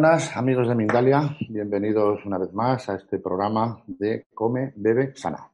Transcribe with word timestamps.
buenas 0.00 0.34
amigos 0.34 0.66
de 0.66 0.74
Mindalia, 0.74 1.36
bienvenidos 1.50 2.24
una 2.24 2.38
vez 2.38 2.50
más 2.54 2.88
a 2.88 2.94
este 2.94 3.18
programa 3.18 3.82
de 3.86 4.28
Come, 4.32 4.72
Bebe, 4.74 5.14
Sana. 5.14 5.46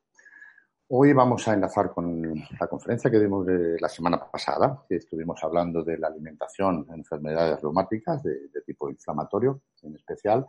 Hoy 0.87 1.13
vamos 1.13 1.49
a 1.49 1.55
enlazar 1.55 1.91
con 1.93 2.33
la 2.33 2.69
conferencia 2.69 3.11
que 3.11 3.19
dimos 3.19 3.45
la 3.81 3.89
semana 3.89 4.25
pasada, 4.31 4.85
que 4.89 4.99
estuvimos 4.99 5.43
hablando 5.43 5.83
de 5.83 5.99
la 5.99 6.07
alimentación 6.07 6.87
en 6.89 7.01
enfermedades 7.01 7.61
reumáticas 7.61 8.23
de, 8.23 8.47
de 8.47 8.61
tipo 8.65 8.89
inflamatorio 8.89 9.63
en 9.83 9.97
especial. 9.97 10.47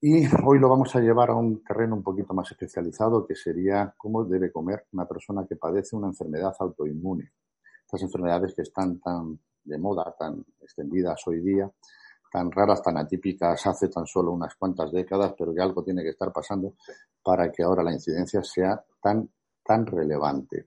Y 0.00 0.24
hoy 0.44 0.60
lo 0.60 0.68
vamos 0.68 0.94
a 0.94 1.00
llevar 1.00 1.30
a 1.30 1.34
un 1.34 1.64
terreno 1.64 1.96
un 1.96 2.04
poquito 2.04 2.34
más 2.34 2.48
especializado, 2.52 3.26
que 3.26 3.34
sería 3.34 3.92
cómo 3.96 4.24
debe 4.24 4.52
comer 4.52 4.86
una 4.92 5.08
persona 5.08 5.44
que 5.44 5.56
padece 5.56 5.96
una 5.96 6.06
enfermedad 6.06 6.54
autoinmune. 6.60 7.32
Estas 7.84 8.02
enfermedades 8.02 8.54
que 8.54 8.62
están 8.62 9.00
tan 9.00 9.40
de 9.64 9.76
moda, 9.76 10.14
tan 10.16 10.44
extendidas 10.60 11.20
hoy 11.26 11.40
día, 11.40 11.68
tan 12.36 12.52
raras, 12.52 12.82
tan 12.82 12.98
atípicas 12.98 13.66
hace 13.66 13.88
tan 13.88 14.06
solo 14.06 14.30
unas 14.30 14.54
cuantas 14.56 14.92
décadas, 14.92 15.32
pero 15.38 15.54
que 15.54 15.62
algo 15.62 15.82
tiene 15.82 16.02
que 16.02 16.10
estar 16.10 16.30
pasando 16.30 16.74
para 17.22 17.50
que 17.50 17.62
ahora 17.62 17.82
la 17.82 17.94
incidencia 17.94 18.42
sea 18.42 18.78
tan, 19.00 19.26
tan 19.64 19.86
relevante. 19.86 20.66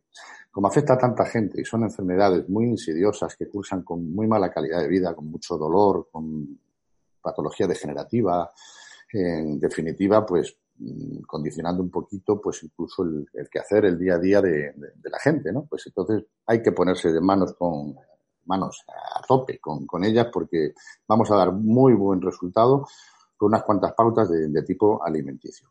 Como 0.50 0.68
afecta 0.68 0.94
a 0.96 0.98
tanta 0.98 1.28
gente 1.28 1.62
y 1.62 1.66
son 1.66 1.84
enfermedades 1.84 2.50
muy 2.50 2.66
insidiosas 2.66 3.36
que 3.36 3.48
cursan 3.48 3.84
con 3.84 4.12
muy 4.12 4.26
mala 4.26 4.50
calidad 4.50 4.82
de 4.82 4.88
vida, 4.88 5.14
con 5.14 5.28
mucho 5.30 5.58
dolor, 5.58 6.08
con 6.12 6.60
patología 7.22 7.68
degenerativa, 7.68 8.50
en 9.14 9.60
definitiva, 9.60 10.26
pues 10.26 10.58
mm, 10.80 11.22
condicionando 11.22 11.84
un 11.84 11.92
poquito, 11.92 12.42
pues 12.42 12.64
incluso 12.64 13.04
el, 13.04 13.28
el 13.32 13.48
quehacer, 13.48 13.86
el 13.86 14.00
día 14.00 14.16
a 14.16 14.20
día 14.20 14.42
de, 14.42 14.74
de, 14.74 14.92
de 14.96 15.10
la 15.12 15.20
gente, 15.20 15.52
¿no? 15.52 15.68
Pues 15.70 15.86
entonces 15.86 16.26
hay 16.48 16.64
que 16.64 16.72
ponerse 16.72 17.12
de 17.12 17.22
manos 17.22 17.54
con 17.54 17.96
manos 18.50 18.84
a 18.88 19.22
tope 19.26 19.60
con, 19.60 19.86
con 19.86 20.04
ellas 20.04 20.28
porque 20.34 20.74
vamos 21.08 21.32
a 21.32 21.36
dar 21.36 21.54
muy 21.54 21.94
buen 21.94 22.22
resultado 22.22 22.86
con 23.38 23.48
unas 23.48 23.64
cuantas 23.64 23.94
pautas 23.94 24.30
de, 24.30 24.50
de 24.50 24.64
tipo 24.64 25.02
alimenticio. 25.02 25.70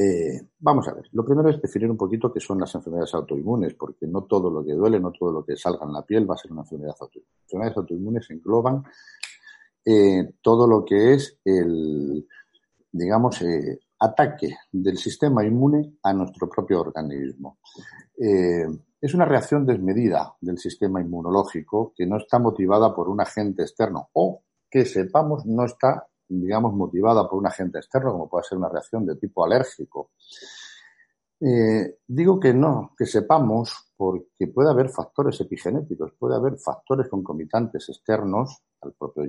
Eh, 0.00 0.40
vamos 0.60 0.86
a 0.86 0.94
ver, 0.94 1.06
lo 1.10 1.24
primero 1.24 1.48
es 1.48 1.60
definir 1.60 1.90
un 1.90 1.96
poquito 1.96 2.32
qué 2.32 2.38
son 2.38 2.60
las 2.60 2.72
enfermedades 2.72 3.14
autoinmunes, 3.14 3.74
porque 3.74 4.06
no 4.06 4.22
todo 4.26 4.48
lo 4.48 4.64
que 4.64 4.74
duele, 4.74 5.00
no 5.00 5.10
todo 5.10 5.32
lo 5.32 5.44
que 5.44 5.56
salga 5.56 5.84
en 5.84 5.92
la 5.92 6.02
piel 6.02 6.30
va 6.30 6.34
a 6.34 6.38
ser 6.38 6.52
una 6.52 6.60
enfermedad 6.60 6.94
autoinmune. 7.00 7.32
Las 7.34 7.42
enfermedades 7.42 7.76
autoinmunes 7.78 8.30
engloban 8.30 8.84
eh, 9.84 10.34
todo 10.40 10.68
lo 10.68 10.84
que 10.84 11.14
es 11.14 11.40
el, 11.44 12.28
digamos, 12.92 13.42
eh, 13.42 13.80
ataque 13.98 14.56
del 14.70 14.98
sistema 14.98 15.44
inmune 15.44 15.94
a 16.04 16.12
nuestro 16.12 16.48
propio 16.48 16.80
organismo. 16.80 17.58
Es 19.00 19.14
una 19.14 19.24
reacción 19.24 19.64
desmedida 19.64 20.34
del 20.40 20.58
sistema 20.58 21.00
inmunológico 21.00 21.92
que 21.96 22.06
no 22.06 22.16
está 22.16 22.38
motivada 22.38 22.94
por 22.94 23.08
un 23.08 23.20
agente 23.20 23.62
externo 23.62 24.08
o 24.12 24.42
que 24.68 24.84
sepamos 24.84 25.46
no 25.46 25.64
está, 25.64 26.08
digamos, 26.28 26.74
motivada 26.74 27.28
por 27.28 27.38
un 27.38 27.46
agente 27.46 27.78
externo, 27.78 28.12
como 28.12 28.28
puede 28.28 28.44
ser 28.44 28.58
una 28.58 28.68
reacción 28.68 29.06
de 29.06 29.16
tipo 29.16 29.44
alérgico. 29.44 30.10
Eh, 31.40 31.98
digo 32.08 32.40
que 32.40 32.52
no, 32.52 32.92
que 32.98 33.06
sepamos, 33.06 33.92
porque 33.96 34.48
puede 34.52 34.70
haber 34.70 34.88
factores 34.88 35.40
epigenéticos, 35.40 36.12
puede 36.18 36.34
haber 36.34 36.58
factores 36.58 37.08
concomitantes 37.08 37.88
externos 37.88 38.62
al 38.80 38.94
propio, 38.94 39.24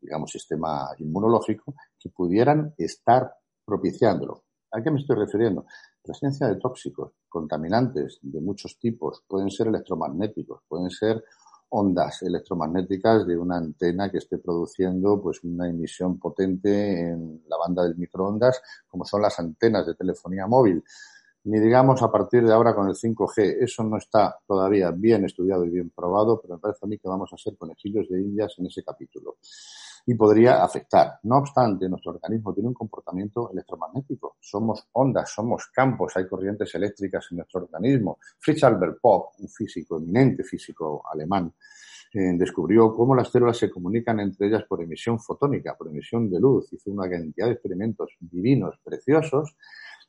digamos, 0.00 0.30
sistema 0.30 0.88
inmunológico 0.98 1.74
que 1.98 2.08
pudieran 2.08 2.74
estar 2.78 3.30
propiciándolo. 3.64 4.44
¿A 4.70 4.82
qué 4.82 4.90
me 4.90 5.00
estoy 5.00 5.16
refiriendo? 5.16 5.66
Presencia 6.02 6.48
de 6.48 6.56
tóxicos, 6.56 7.12
contaminantes 7.28 8.18
de 8.22 8.40
muchos 8.40 8.76
tipos, 8.78 9.22
pueden 9.26 9.50
ser 9.50 9.68
electromagnéticos, 9.68 10.62
pueden 10.68 10.90
ser 10.90 11.24
ondas 11.68 12.22
electromagnéticas 12.22 13.26
de 13.26 13.36
una 13.36 13.56
antena 13.56 14.10
que 14.10 14.18
esté 14.18 14.38
produciendo 14.38 15.22
pues 15.22 15.42
una 15.44 15.68
emisión 15.68 16.18
potente 16.18 17.08
en 17.08 17.44
la 17.48 17.56
banda 17.56 17.84
del 17.84 17.96
microondas, 17.96 18.60
como 18.88 19.04
son 19.04 19.22
las 19.22 19.38
antenas 19.38 19.86
de 19.86 19.94
telefonía 19.94 20.46
móvil. 20.46 20.82
Ni 21.44 21.58
digamos 21.60 22.02
a 22.02 22.10
partir 22.10 22.44
de 22.44 22.52
ahora 22.52 22.74
con 22.74 22.88
el 22.88 22.94
5G, 22.94 23.58
eso 23.60 23.82
no 23.84 23.96
está 23.96 24.36
todavía 24.46 24.90
bien 24.90 25.24
estudiado 25.24 25.64
y 25.64 25.70
bien 25.70 25.90
probado, 25.90 26.40
pero 26.40 26.54
me 26.54 26.60
parece 26.60 26.80
a 26.82 26.88
mí 26.88 26.98
que 26.98 27.08
vamos 27.08 27.32
a 27.32 27.38
ser 27.38 27.56
conejillos 27.56 28.08
de 28.08 28.20
indias 28.20 28.54
en 28.58 28.66
ese 28.66 28.82
capítulo 28.84 29.36
y 30.06 30.14
podría 30.14 30.62
afectar. 30.62 31.18
No 31.22 31.38
obstante, 31.38 31.88
nuestro 31.88 32.12
organismo 32.12 32.52
tiene 32.52 32.68
un 32.68 32.74
comportamiento 32.74 33.50
electromagnético. 33.52 34.36
Somos 34.40 34.88
ondas, 34.92 35.30
somos 35.30 35.66
campos, 35.68 36.16
hay 36.16 36.26
corrientes 36.26 36.74
eléctricas 36.74 37.26
en 37.30 37.38
nuestro 37.38 37.62
organismo. 37.62 38.18
Fritz 38.38 38.64
Albert 38.64 38.98
Popp, 39.00 39.34
un 39.38 39.48
físico, 39.48 39.98
eminente 39.98 40.42
físico 40.42 41.02
alemán, 41.12 41.52
eh, 42.14 42.32
descubrió 42.36 42.92
cómo 42.92 43.14
las 43.14 43.30
células 43.30 43.56
se 43.56 43.70
comunican 43.70 44.20
entre 44.20 44.48
ellas 44.48 44.64
por 44.64 44.82
emisión 44.82 45.18
fotónica, 45.18 45.74
por 45.76 45.88
emisión 45.88 46.28
de 46.28 46.40
luz. 46.40 46.72
Hizo 46.72 46.90
una 46.90 47.08
cantidad 47.08 47.46
de 47.46 47.52
experimentos 47.52 48.10
divinos, 48.20 48.78
preciosos, 48.84 49.56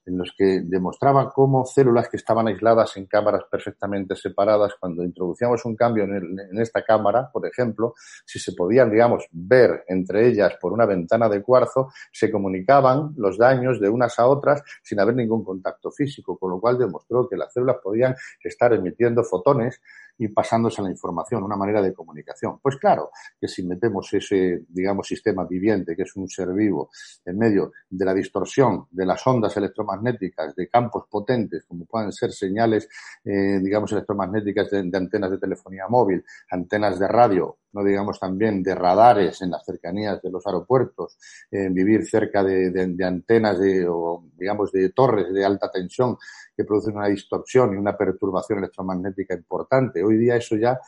en 0.06 0.18
los 0.18 0.34
que 0.38 0.62
demostraba 0.64 1.32
cómo 1.32 1.66
células 1.66 2.10
que 2.10 2.18
estaban 2.18 2.48
aisladas 2.48 2.98
en 2.98 3.06
cámaras 3.06 3.44
perfectamente 3.50 4.16
separadas, 4.16 4.74
cuando 4.80 5.04
introducíamos 5.04 5.64
un 5.66 5.76
cambio 5.76 6.04
en, 6.04 6.16
el, 6.16 6.40
en, 6.52 6.60
esta 6.60 6.84
cámara, 6.84 7.30
por 7.32 7.48
ejemplo, 7.48 7.94
si 8.26 8.40
se 8.40 8.54
podían, 8.54 8.92
digamos, 8.92 9.26
ver 9.32 9.84
entre 9.88 10.28
ellas 10.28 10.56
por 10.60 10.74
una 10.74 10.86
ventana 10.86 11.30
de 11.30 11.42
cuarzo, 11.42 11.90
se 12.12 12.32
comunicaban 12.32 13.14
los 13.18 13.38
daños 13.38 13.80
de 13.80 13.90
unas 13.90 14.20
a 14.20 14.28
otras 14.28 14.64
sin 14.82 15.00
haber 15.00 15.16
ningún 15.16 15.44
contacto 15.44 15.92
físico, 15.92 16.38
con 16.38 16.52
lo 16.52 16.60
cual 16.60 16.78
demostró 16.78 17.28
que 17.28 17.38
las 17.38 17.54
células 17.54 17.78
podían 17.82 18.16
estar 18.44 18.74
emitiendo 18.74 19.24
fotones 19.24 19.82
y 20.18 20.28
pasándose 20.28 20.82
la 20.82 20.90
información, 20.90 21.44
una 21.44 21.56
manera 21.56 21.82
de 21.82 21.94
comunicación. 21.94 22.60
Pues 22.62 22.78
claro 22.78 23.12
que 23.40 23.48
si 23.48 23.64
metemos 23.64 24.14
ese, 24.14 24.64
digamos, 24.70 25.08
sistema 25.08 25.46
viviente, 25.46 25.96
que 25.96 26.04
es 26.04 26.16
un 26.16 26.28
ser 26.28 26.54
vivo, 26.54 26.90
en 27.26 27.38
medio 27.38 27.72
de 27.90 28.06
la 28.06 28.14
distorsión 28.14 28.88
de 28.92 29.06
las 29.06 29.26
ondas 29.26 29.56
electromagnéticas, 29.58 30.56
de 30.56 30.68
campos 30.68 31.06
potentes, 31.10 31.66
como 31.66 31.86
pueden 31.86 32.12
ser 32.12 32.32
señales, 32.32 32.88
eh, 33.24 33.60
digamos, 33.62 33.92
electromagnéticas 33.92 34.70
de, 34.70 34.84
de 34.84 34.98
antenas 34.98 35.32
de 35.32 35.38
telefonía 35.38 35.88
móvil, 35.90 36.24
antenas 36.50 37.00
de 37.00 37.08
radio, 37.08 37.58
no 37.74 37.84
digamos 37.84 38.20
también 38.20 38.64
de 38.64 38.76
radares 38.76 39.42
en 39.42 39.52
las 39.52 39.66
cercanías 39.66 40.22
de 40.22 40.30
los 40.30 40.46
aeropuertos, 40.46 41.18
vivir 41.52 42.06
cerca 42.06 42.44
de, 42.44 42.96
antenas 43.04 43.60
de, 43.60 43.86
o 43.88 44.24
digamos 44.38 44.72
de 44.72 44.90
torres 44.90 45.34
de 45.34 45.44
alta 45.46 45.72
tensión 45.72 46.18
que 46.56 46.64
producen 46.64 46.98
una 46.98 47.08
distorsión 47.08 47.74
y 47.74 47.78
una 47.78 47.98
perturbación 47.98 48.60
electromagnética 48.60 49.34
importante. 49.34 50.04
Hoy 50.04 50.18
día 50.18 50.36
eso 50.36 50.56
ya 50.56 50.80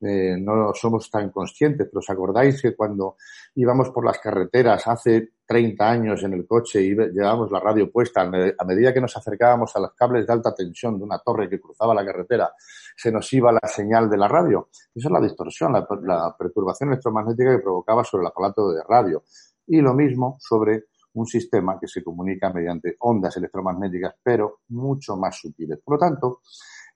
eh, 0.00 0.36
no 0.38 0.72
somos 0.74 1.10
tan 1.10 1.30
conscientes, 1.30 1.86
pero 1.88 2.00
os 2.00 2.10
acordáis 2.10 2.60
que 2.60 2.74
cuando 2.74 3.16
íbamos 3.54 3.90
por 3.90 4.04
las 4.04 4.18
carreteras 4.18 4.86
hace 4.86 5.30
30 5.52 5.86
años 5.86 6.22
en 6.22 6.32
el 6.32 6.46
coche 6.46 6.80
y 6.80 6.94
llevábamos 6.94 7.50
la 7.50 7.60
radio 7.60 7.92
puesta, 7.92 8.22
a 8.22 8.64
medida 8.64 8.94
que 8.94 9.02
nos 9.02 9.14
acercábamos 9.14 9.76
a 9.76 9.80
los 9.80 9.92
cables 9.92 10.26
de 10.26 10.32
alta 10.32 10.54
tensión 10.54 10.96
de 10.96 11.04
una 11.04 11.18
torre 11.18 11.46
que 11.50 11.60
cruzaba 11.60 11.92
la 11.92 12.06
carretera, 12.06 12.54
se 12.96 13.12
nos 13.12 13.30
iba 13.34 13.52
la 13.52 13.68
señal 13.68 14.08
de 14.08 14.16
la 14.16 14.28
radio. 14.28 14.70
Esa 14.94 15.08
es 15.08 15.12
la 15.12 15.20
distorsión, 15.20 15.74
la, 15.74 16.34
perturbación 16.38 16.88
electromagnética 16.88 17.54
que 17.54 17.62
provocaba 17.62 18.02
sobre 18.02 18.22
el 18.22 18.28
aparato 18.28 18.72
de 18.72 18.82
radio. 18.88 19.24
Y 19.66 19.82
lo 19.82 19.92
mismo 19.92 20.38
sobre 20.40 20.84
un 21.12 21.26
sistema 21.26 21.78
que 21.78 21.86
se 21.86 22.02
comunica 22.02 22.50
mediante 22.50 22.96
ondas 23.00 23.36
electromagnéticas, 23.36 24.14
pero 24.22 24.60
mucho 24.68 25.18
más 25.18 25.36
sutiles. 25.36 25.80
Por 25.84 25.96
lo 25.96 25.98
tanto, 25.98 26.40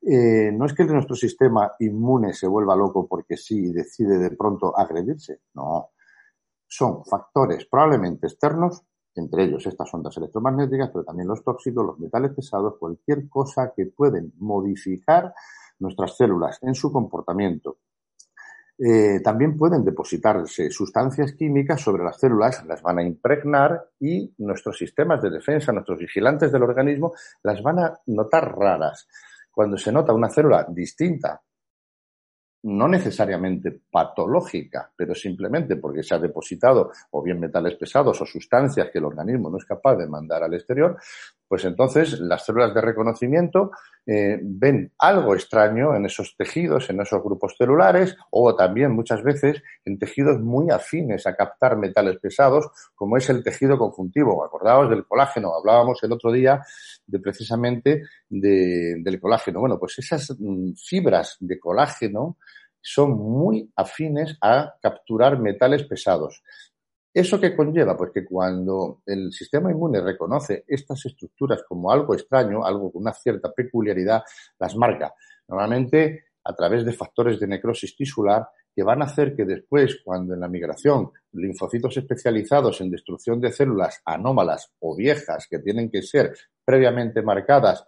eh, 0.00 0.50
no 0.50 0.64
es 0.64 0.73
que 0.73 0.85
nuestro 0.85 1.14
sistema 1.14 1.73
inmune 1.81 2.32
se 2.32 2.47
vuelva 2.47 2.75
loco 2.75 3.06
porque 3.06 3.37
sí 3.37 3.70
decide 3.70 4.17
de 4.17 4.31
pronto 4.31 4.75
agredirse, 4.75 5.41
no. 5.52 5.91
Son 6.76 7.06
factores 7.06 7.64
probablemente 7.64 8.26
externos, 8.26 8.82
entre 9.14 9.44
ellos 9.44 9.67
estas 9.67 9.94
ondas 9.94 10.14
electromagnéticas, 10.19 10.90
pero 10.93 11.05
también 11.06 11.26
los 11.26 11.43
tóxicos, 11.43 11.87
los 11.87 11.99
metales 11.99 12.32
pesados, 12.34 12.76
cualquier 12.78 13.31
cosa 13.31 13.73
que 13.75 13.87
pueden 13.87 14.34
modificar 14.37 15.32
nuestras 15.78 16.19
células, 16.19 16.58
en 16.61 16.75
su 16.75 16.93
comportamiento. 16.93 17.78
Eh, 18.78 19.20
también 19.25 19.56
pueden 19.56 19.87
depositarse 19.87 20.70
sustancias 20.70 21.32
químicas 21.32 21.81
sobre 21.81 22.05
las 22.05 22.20
células, 22.20 22.62
las 22.67 22.82
van 22.82 22.99
a 22.99 23.02
impregnar 23.02 23.88
y 23.99 24.34
nuestros 24.37 24.76
sistemas 24.76 25.23
de 25.23 25.31
defensa, 25.31 25.73
nuestros 25.73 25.99
vigilantes 25.99 26.52
del 26.52 26.62
organismo, 26.62 27.14
las 27.43 27.62
van 27.62 27.78
a 27.78 27.99
notar 28.05 28.55
raras. 28.55 29.08
Cuando 29.50 29.78
se 29.78 29.93
nota 29.93 30.12
una 30.12 30.28
célula 30.28 30.67
distinta 30.69 31.40
no 32.62 32.88
necesariamente 32.88 33.81
patológica, 33.91 34.91
pero 34.97 35.14
simplemente 35.14 35.76
porque 35.76 36.03
se 36.03 36.14
ha 36.14 36.19
depositado 36.19 36.91
o 37.11 37.23
bien 37.23 37.38
metales 37.38 37.76
pesados 37.76 38.20
o 38.20 38.26
sustancias 38.26 38.88
que 38.93 38.99
el 38.99 39.05
organismo 39.05 39.50
no 39.50 39.58
es 39.58 39.64
capaz 39.64 39.97
de 39.97 40.08
mandar 40.08 40.43
al 40.43 40.55
exterior, 40.55 40.99
pues 41.49 41.65
entonces 41.65 42.19
las 42.21 42.45
células 42.45 42.75
de 42.75 42.81
reconocimiento 42.81 43.71
eh, 44.07 44.39
ven 44.43 44.93
algo 44.99 45.35
extraño 45.35 45.95
en 45.95 46.07
esos 46.07 46.35
tejidos, 46.37 46.91
en 46.91 47.01
esos 47.01 47.23
grupos 47.23 47.55
celulares 47.57 48.17
o 48.31 48.55
también 48.55 48.93
muchas 48.93 49.23
veces 49.23 49.63
en 49.85 49.99
tejidos 49.99 50.41
muy 50.41 50.71
afines 50.71 51.27
a 51.27 51.37
captar 51.37 51.77
metales 51.77 52.19
pesados, 52.19 52.67
como 52.95 53.17
es 53.17 53.29
el 53.31 53.43
tejido 53.43 53.79
conjuntivo. 53.79 54.45
Acordaos 54.45 54.91
del 54.91 55.07
colágeno, 55.07 55.55
hablábamos 55.55 56.03
el 56.03 56.13
otro 56.13 56.33
día 56.33 56.65
de 57.07 57.19
precisamente 57.21 58.03
del 58.29 59.21
colágeno. 59.21 59.61
Bueno, 59.61 59.79
pues 59.79 59.99
esas 59.99 60.35
mm, 60.39 60.73
fibras 60.75 61.37
de 61.41 61.59
colágeno 61.59 62.37
son 62.81 63.19
muy 63.19 63.69
afines 63.75 64.39
a 64.41 64.75
capturar 64.81 65.41
metales 65.41 65.85
pesados. 65.85 66.43
¿Eso 67.17 67.41
qué 67.41 67.57
conlleva? 67.57 67.97
Pues 67.97 68.11
que 68.13 68.27
cuando 68.27 69.01
el 69.07 69.33
sistema 69.33 69.71
inmune 69.71 70.03
reconoce 70.03 70.67
estas 70.69 71.07
estructuras 71.07 71.63
como 71.67 71.91
algo 71.91 72.13
extraño, 72.13 72.63
algo 72.63 72.93
con 72.93 73.01
una 73.01 73.15
cierta 73.15 73.51
peculiaridad, 73.55 74.23
las 74.59 74.77
marca. 74.77 75.15
Normalmente 75.49 76.27
a 76.45 76.55
través 76.55 76.85
de 76.85 76.93
factores 76.93 77.41
de 77.41 77.47
necrosis 77.47 77.97
tisular 77.97 78.47
que 78.71 78.83
van 78.83 79.01
a 79.01 79.07
hacer 79.07 79.35
que 79.35 79.47
después, 79.47 80.03
cuando 80.05 80.35
en 80.35 80.41
la 80.41 80.49
migración, 80.49 81.11
linfocitos 81.33 81.97
especializados 81.97 82.83
en 82.83 82.91
destrucción 82.91 83.41
de 83.41 83.51
células 83.51 84.03
anómalas 84.05 84.75
o 84.81 84.95
viejas 84.95 85.47
que 85.49 85.61
tienen 85.61 85.91
que 85.91 86.03
ser 86.03 86.37
previamente 86.67 87.23
marcadas 87.23 87.87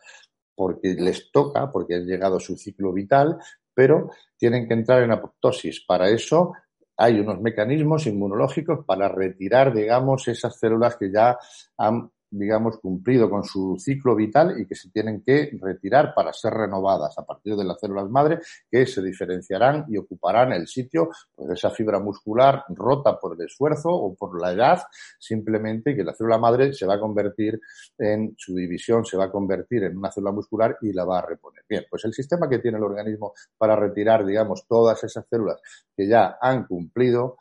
porque 0.55 0.95
les 0.95 1.31
toca, 1.31 1.71
porque 1.71 1.97
han 1.97 2.07
llegado 2.07 2.41
su 2.41 2.57
ciclo 2.57 2.95
vital, 2.95 3.37
pero 3.75 4.11
tienen 4.39 4.67
que 4.67 4.73
entrar 4.73 5.03
en 5.03 5.13
apoptosis. 5.13 5.85
Para 5.87 6.09
eso 6.09 6.55
hay 7.01 7.21
unos 7.21 7.41
mecanismos 7.41 8.07
inmunológicos 8.07 8.85
para 8.85 9.09
retirar, 9.09 9.73
digamos, 9.73 10.27
esas 10.27 10.59
células 10.59 10.97
que 10.97 11.13
ya 11.13 11.39
han 11.77 12.11
digamos, 12.31 12.79
cumplido 12.79 13.31
con 13.31 13.45
su 13.45 13.77
ciclo 13.79 14.15
vital 14.15 14.61
y 14.61 14.67
que 14.67 14.75
se 14.75 14.91
tienen 14.91 15.23
que 15.23 15.51
retirar 15.61 16.13
para 16.15 16.33
ser 16.33 16.55
renovadas 16.55 17.17
a 17.19 17.25
partir 17.25 17.57
de 17.57 17.65
las 17.65 17.81
células 17.81 18.09
madre 18.11 18.41
que 18.71 18.87
se 18.87 19.03
diferenciarán 19.03 19.87
y 19.89 19.97
ocuparán 19.97 20.53
el 20.53 20.67
sitio 20.67 21.11
de 21.37 21.55
esa 21.55 21.71
fibra 21.71 21.99
muscular 21.99 22.65
rota 22.69 23.19
por 23.19 23.35
el 23.35 23.47
esfuerzo 23.47 23.91
o 23.91 24.15
por 24.15 24.41
la 24.41 24.53
edad, 24.53 24.83
simplemente 25.19 25.97
que 25.97 26.05
la 26.05 26.15
célula 26.15 26.39
madre 26.39 26.73
se 26.73 26.87
va 26.87 26.95
a 26.95 27.01
convertir 27.01 27.61
en 27.97 28.35
su 28.37 28.55
división, 28.55 29.05
se 29.05 29.17
va 29.17 29.25
a 29.25 29.31
convertir 29.31 29.85
en 29.85 29.97
una 29.97 30.11
célula 30.11 30.33
muscular 30.33 30.79
y 30.83 30.93
la 30.93 31.05
va 31.05 31.19
a 31.19 31.27
reponer. 31.27 31.65
Bien, 31.69 31.85
pues 31.91 32.05
el 32.05 32.13
sistema 32.13 32.49
que 32.49 32.59
tiene 32.59 32.79
el 32.79 32.85
organismo 32.85 33.33
para 33.57 33.77
retirar, 33.77 34.25
digamos, 34.25 34.67
todas 34.67 35.03
esas 35.05 35.27
células 35.29 35.61
que 35.97 36.07
ya 36.07 36.39
han 36.41 36.67
cumplido, 36.67 37.37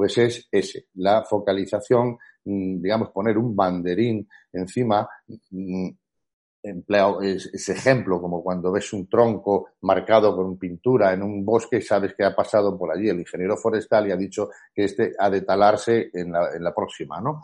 pues 0.00 0.16
es 0.16 0.48
ese, 0.50 0.86
la 0.94 1.24
focalización 1.24 2.16
Mm, 2.44 2.80
digamos, 2.80 3.10
poner 3.10 3.36
un 3.36 3.54
banderín 3.54 4.26
encima, 4.52 5.08
mm, 5.50 5.88
empleo 6.62 7.22
ese 7.22 7.72
ejemplo, 7.72 8.20
como 8.20 8.42
cuando 8.42 8.70
ves 8.72 8.92
un 8.92 9.08
tronco 9.08 9.70
marcado 9.82 10.36
con 10.36 10.58
pintura 10.58 11.12
en 11.12 11.22
un 11.22 11.44
bosque, 11.44 11.80
sabes 11.80 12.14
que 12.14 12.24
ha 12.24 12.34
pasado 12.34 12.78
por 12.78 12.90
allí 12.92 13.08
el 13.08 13.20
ingeniero 13.20 13.56
forestal 13.56 14.08
y 14.08 14.12
ha 14.12 14.16
dicho 14.16 14.50
que 14.74 14.84
este 14.84 15.14
ha 15.18 15.30
de 15.30 15.42
talarse 15.42 16.10
en 16.12 16.32
la, 16.32 16.54
en 16.54 16.62
la 16.62 16.74
próxima, 16.74 17.20
¿no? 17.20 17.40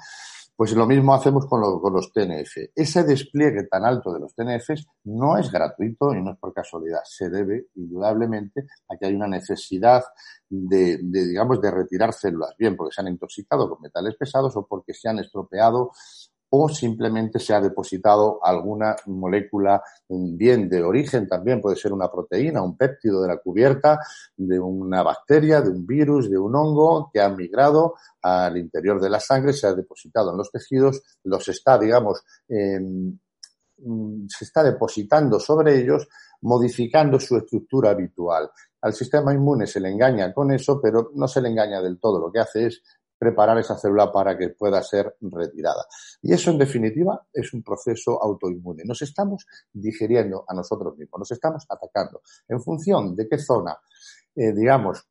Pues 0.56 0.72
lo 0.72 0.86
mismo 0.86 1.12
hacemos 1.12 1.46
con, 1.46 1.60
con, 1.80 1.92
los 1.92 2.10
TNF. 2.14 2.70
Ese 2.74 3.04
despliegue 3.04 3.64
tan 3.64 3.84
alto 3.84 4.10
de 4.10 4.20
los 4.20 4.34
TNFs 4.34 4.86
no 5.04 5.36
es 5.36 5.52
gratuito 5.52 6.14
y 6.14 6.22
no 6.22 6.32
es 6.32 6.38
por 6.38 6.54
casualidad. 6.54 7.00
Se 7.04 7.28
debe, 7.28 7.66
indudablemente, 7.74 8.66
a 8.88 8.96
que 8.96 9.06
hay 9.06 9.14
una 9.14 9.28
necesidad 9.28 10.02
de, 10.48 10.98
de, 11.02 11.26
digamos, 11.26 11.60
de 11.60 11.70
retirar 11.70 12.14
células, 12.14 12.54
bien 12.58 12.74
porque 12.74 12.94
se 12.94 13.02
han 13.02 13.08
intoxicado 13.08 13.68
con 13.68 13.82
metales 13.82 14.16
pesados 14.16 14.56
o 14.56 14.66
porque 14.66 14.94
se 14.94 15.10
han 15.10 15.18
estropeado 15.18 15.90
o 16.58 16.68
simplemente 16.68 17.38
se 17.38 17.52
ha 17.52 17.60
depositado 17.60 18.38
alguna 18.42 18.96
molécula 19.06 19.82
bien 20.08 20.68
de 20.68 20.82
origen 20.82 21.28
también, 21.28 21.60
puede 21.60 21.76
ser 21.76 21.92
una 21.92 22.10
proteína, 22.10 22.62
un 22.62 22.76
péptido 22.76 23.22
de 23.22 23.28
la 23.28 23.36
cubierta 23.36 23.98
de 24.36 24.58
una 24.58 25.02
bacteria, 25.02 25.60
de 25.60 25.70
un 25.70 25.86
virus, 25.86 26.30
de 26.30 26.38
un 26.38 26.54
hongo 26.54 27.10
que 27.12 27.20
ha 27.20 27.28
migrado 27.28 27.94
al 28.22 28.56
interior 28.56 29.00
de 29.00 29.10
la 29.10 29.20
sangre, 29.20 29.52
se 29.52 29.66
ha 29.66 29.74
depositado 29.74 30.30
en 30.30 30.38
los 30.38 30.50
tejidos, 30.50 31.02
los 31.24 31.46
está, 31.48 31.78
digamos, 31.78 32.22
se 32.48 34.44
está 34.44 34.62
depositando 34.62 35.38
sobre 35.38 35.78
ellos, 35.80 36.08
modificando 36.42 37.20
su 37.20 37.36
estructura 37.36 37.90
habitual. 37.90 38.50
Al 38.82 38.92
sistema 38.92 39.34
inmune 39.34 39.66
se 39.66 39.80
le 39.80 39.90
engaña 39.90 40.32
con 40.32 40.52
eso, 40.52 40.80
pero 40.80 41.10
no 41.14 41.26
se 41.26 41.40
le 41.40 41.48
engaña 41.48 41.82
del 41.82 41.98
todo. 41.98 42.20
Lo 42.20 42.30
que 42.30 42.40
hace 42.40 42.66
es 42.66 42.82
preparar 43.18 43.58
esa 43.58 43.76
célula 43.76 44.12
para 44.12 44.36
que 44.36 44.50
pueda 44.50 44.82
ser 44.82 45.16
retirada. 45.20 45.86
Y 46.22 46.32
eso, 46.32 46.50
en 46.50 46.58
definitiva, 46.58 47.26
es 47.32 47.52
un 47.52 47.62
proceso 47.62 48.22
autoinmune. 48.22 48.84
Nos 48.84 49.02
estamos 49.02 49.46
digiriendo 49.72 50.44
a 50.46 50.54
nosotros 50.54 50.96
mismos, 50.96 51.20
nos 51.20 51.30
estamos 51.32 51.64
atacando. 51.68 52.22
En 52.48 52.60
función 52.60 53.14
de 53.16 53.28
qué 53.28 53.38
zona, 53.38 53.78
eh, 54.34 54.52
digamos, 54.52 55.06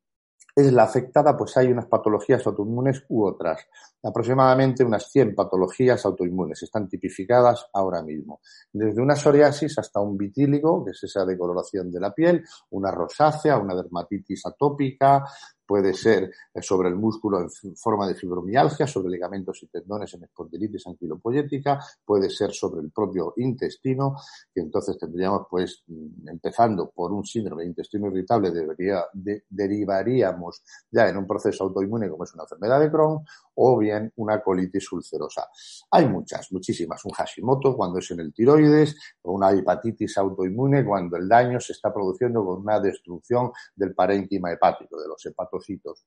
es 0.56 0.72
la 0.72 0.84
afectada, 0.84 1.36
pues 1.36 1.58
hay 1.58 1.68
unas 1.68 1.88
patologías 1.88 2.48
autoinmunes 2.48 3.04
u 3.10 3.26
otras. 3.26 3.68
Aproximadamente 4.02 4.86
unas 4.86 5.12
100 5.12 5.36
patologías 5.36 6.06
autoinmunes 6.06 6.64
están 6.64 6.88
tipificadas 6.88 7.68
ahora 7.74 8.02
mismo. 8.02 8.40
Desde 8.72 9.02
una 9.02 9.18
psoriasis 9.18 9.78
hasta 9.78 10.00
un 10.00 10.16
vitíligo, 10.16 10.86
que 10.86 10.92
es 10.92 11.04
esa 11.04 11.26
decoloración 11.26 11.92
de 11.92 12.00
la 12.00 12.14
piel, 12.14 12.46
una 12.70 12.90
rosácea, 12.90 13.58
una 13.58 13.76
dermatitis 13.76 14.46
atópica, 14.46 15.26
puede 15.66 15.94
ser 15.94 16.32
eh, 16.54 16.62
sobre 16.62 16.90
el 16.90 16.96
músculo 16.96 17.42
en 17.42 17.76
forma 17.76 18.08
de 18.08 18.16
fibromialgia, 18.16 18.88
sobre 18.88 19.12
ligamentos 19.12 19.62
y 19.64 19.68
tendones 19.68 20.14
en 20.14 20.24
espondilitis 20.24 20.88
anquilopoyética, 20.88 21.80
puede 22.06 22.30
ser 22.30 22.54
sobre 22.54 22.82
el 22.82 22.92
propio 22.92 23.34
intestino, 23.38 24.16
que 24.54 24.62
entonces 24.62 24.98
tendríamos 24.98 25.48
pues 25.50 25.84
mm, 25.88 26.30
empezando 26.30 26.92
por 26.92 27.12
un 27.12 27.26
síndrome 27.26 27.64
de 27.64 27.70
intestino 27.70 28.08
irritable 28.08 28.52
debería, 28.52 29.04
derivaríamos 29.50 30.64
ya 30.92 31.10
en 31.10 31.18
un 31.18 31.28
proceso 31.28 31.64
autoinmune 31.64 32.10
como 32.10 32.24
es 32.24 32.34
una 32.34 32.44
enfermedad 32.44 32.80
de 32.80 32.92
Crohn 32.92 33.26
o 33.56 33.78
bien 33.78 34.12
una 34.18 34.42
colitis 34.42 34.92
ulcerosa. 34.92 35.48
Hay 35.92 36.08
muchas, 36.08 36.52
muchísimas. 36.52 37.04
Un 37.06 37.12
Hashimoto 37.12 37.76
cuando 37.76 38.00
es 38.00 38.12
en 38.12 38.20
el 38.20 38.34
tiroides 38.34 38.96
o 39.22 39.34
una 39.34 39.52
hepatitis 39.52 40.18
autoinmune 40.18 40.86
cuando 40.86 41.18
el 41.18 41.28
daño 41.28 41.60
se 41.60 41.74
está 41.74 41.94
produciendo 41.94 42.46
con 42.46 42.62
una 42.62 42.80
destrucción 42.80 43.52
del 43.76 43.94
parénquima 43.94 44.52
hepático, 44.52 45.02
de 45.02 45.08
los 45.08 45.26
hepatocitos 45.26 46.06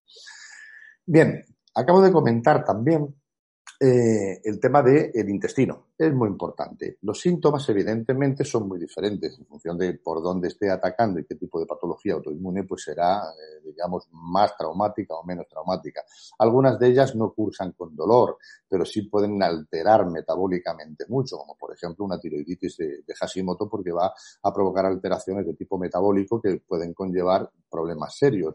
Bien, 1.11 1.43
acabo 1.75 2.03
de 2.03 2.13
comentar 2.13 2.65
también 2.65 3.15
eh, 3.81 4.41
el 4.45 4.61
tema 4.61 4.83
del 4.83 5.29
intestino. 5.31 5.88
Es 6.01 6.15
muy 6.15 6.29
importante. 6.29 6.99
Los 7.03 7.21
síntomas, 7.21 7.69
evidentemente, 7.71 8.45
son 8.45 8.69
muy 8.69 8.79
diferentes 8.79 9.37
en 9.37 9.45
función 9.47 9.77
de 9.77 9.95
por 9.95 10.23
dónde 10.23 10.47
esté 10.47 10.71
atacando 10.71 11.19
y 11.19 11.25
qué 11.25 11.35
tipo 11.35 11.59
de 11.59 11.67
patología 11.67 12.15
autoinmune, 12.15 12.63
pues 12.63 12.85
será, 12.85 13.21
eh, 13.33 13.61
digamos, 13.65 14.07
más 14.13 14.57
traumática 14.57 15.15
o 15.15 15.25
menos 15.25 15.49
traumática. 15.49 16.05
Algunas 16.39 16.79
de 16.79 16.87
ellas 16.87 17.17
no 17.17 17.33
cursan 17.33 17.73
con 17.73 17.97
dolor, 17.97 18.39
pero 18.69 18.85
sí 18.85 19.03
pueden 19.03 19.43
alterar 19.43 20.07
metabólicamente 20.07 21.05
mucho, 21.09 21.37
como 21.37 21.57
por 21.57 21.75
ejemplo 21.75 22.05
una 22.05 22.21
tiroiditis 22.21 22.77
de, 22.77 23.15
Hashimoto, 23.19 23.69
porque 23.69 23.91
va 23.91 24.15
a 24.43 24.55
provocar 24.55 24.87
alteraciones 24.87 25.47
de 25.47 25.55
tipo 25.55 25.79
metabólico 25.79 26.41
que 26.41 26.63
pueden 26.65 26.95
conllevar 26.95 27.51
problemas 27.69 28.17
serios. 28.17 28.55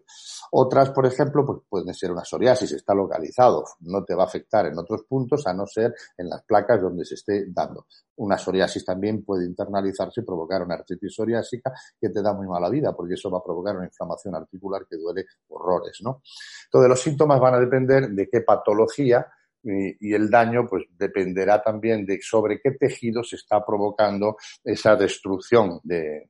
Otras, 0.51 0.91
por 0.91 1.05
ejemplo, 1.05 1.45
pues 1.45 1.59
pueden 1.67 1.93
ser 1.93 2.11
una 2.11 2.23
psoriasis, 2.23 2.71
está 2.71 2.93
localizado, 2.93 3.65
no 3.81 4.05
te 4.05 4.15
va 4.15 4.23
a 4.23 4.27
afectar 4.27 4.65
en 4.67 4.79
otros 4.79 5.03
puntos 5.03 5.45
a 5.45 5.53
no 5.53 5.67
ser 5.67 5.93
en 6.17 6.29
las 6.29 6.43
placas 6.43 6.81
donde 6.81 7.03
se 7.03 7.15
esté 7.15 7.32
dando. 7.47 7.87
Una 8.15 8.37
psoriasis 8.37 8.85
también 8.85 9.23
puede 9.23 9.45
internalizarse 9.45 10.21
y 10.21 10.23
provocar 10.23 10.61
una 10.61 10.75
artritis 10.75 11.13
psoriásica 11.13 11.73
que 11.99 12.09
te 12.09 12.21
da 12.21 12.33
muy 12.33 12.47
mala 12.47 12.69
vida, 12.69 12.95
porque 12.95 13.15
eso 13.15 13.31
va 13.31 13.39
a 13.39 13.43
provocar 13.43 13.75
una 13.75 13.85
inflamación 13.85 14.35
articular 14.35 14.85
que 14.89 14.97
duele 14.97 15.25
horrores, 15.49 15.99
¿no? 16.01 16.21
Entonces, 16.65 16.89
los 16.89 17.01
síntomas 17.01 17.39
van 17.39 17.55
a 17.55 17.59
depender 17.59 18.09
de 18.09 18.29
qué 18.29 18.41
patología 18.41 19.27
y, 19.63 20.13
el 20.13 20.29
daño 20.29 20.67
pues 20.69 20.83
dependerá 20.97 21.61
también 21.61 22.05
de 22.05 22.19
sobre 22.21 22.59
qué 22.59 22.71
tejido 22.71 23.23
se 23.23 23.37
está 23.37 23.65
provocando 23.65 24.37
esa 24.63 24.95
destrucción 24.95 25.79
de, 25.83 26.27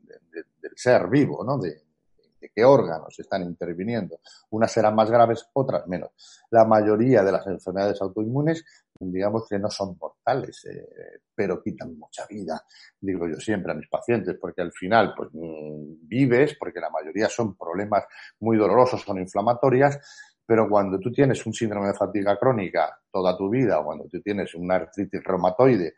del 0.61 0.71
ser 0.75 1.07
vivo, 1.09 1.43
¿no? 1.43 1.57
De, 1.57 1.81
qué 2.53 2.65
órganos 2.65 3.17
están 3.17 3.41
interviniendo. 3.43 4.19
Unas 4.49 4.71
serán 4.71 4.93
más 4.93 5.09
graves, 5.09 5.47
otras 5.53 5.87
menos. 5.87 6.11
La 6.51 6.65
mayoría 6.65 7.23
de 7.23 7.31
las 7.31 7.47
enfermedades 7.47 8.01
autoinmunes, 8.01 8.65
digamos 9.11 9.47
que 9.49 9.59
no 9.59 9.69
son 9.69 9.97
mortales, 9.99 10.65
eh, 10.65 11.21
pero 11.33 11.61
quitan 11.61 11.97
mucha 11.97 12.25
vida, 12.27 12.63
digo 12.99 13.27
yo 13.27 13.35
siempre 13.35 13.71
a 13.71 13.75
mis 13.75 13.89
pacientes, 13.89 14.37
porque 14.39 14.61
al 14.61 14.71
final, 14.71 15.13
pues 15.15 15.29
mm, 15.33 16.07
vives, 16.07 16.55
porque 16.59 16.79
la 16.79 16.89
mayoría 16.89 17.29
son 17.29 17.55
problemas 17.55 18.05
muy 18.39 18.57
dolorosos, 18.57 19.01
son 19.01 19.19
inflamatorias, 19.19 19.99
pero 20.45 20.67
cuando 20.69 20.99
tú 20.99 21.11
tienes 21.11 21.45
un 21.45 21.53
síndrome 21.53 21.87
de 21.87 21.93
fatiga 21.93 22.37
crónica 22.37 22.99
toda 23.11 23.37
tu 23.37 23.49
vida 23.49 23.79
o 23.79 23.85
cuando 23.85 24.05
tú 24.09 24.21
tienes 24.21 24.53
una 24.55 24.75
artritis 24.75 25.23
reumatoide, 25.23 25.93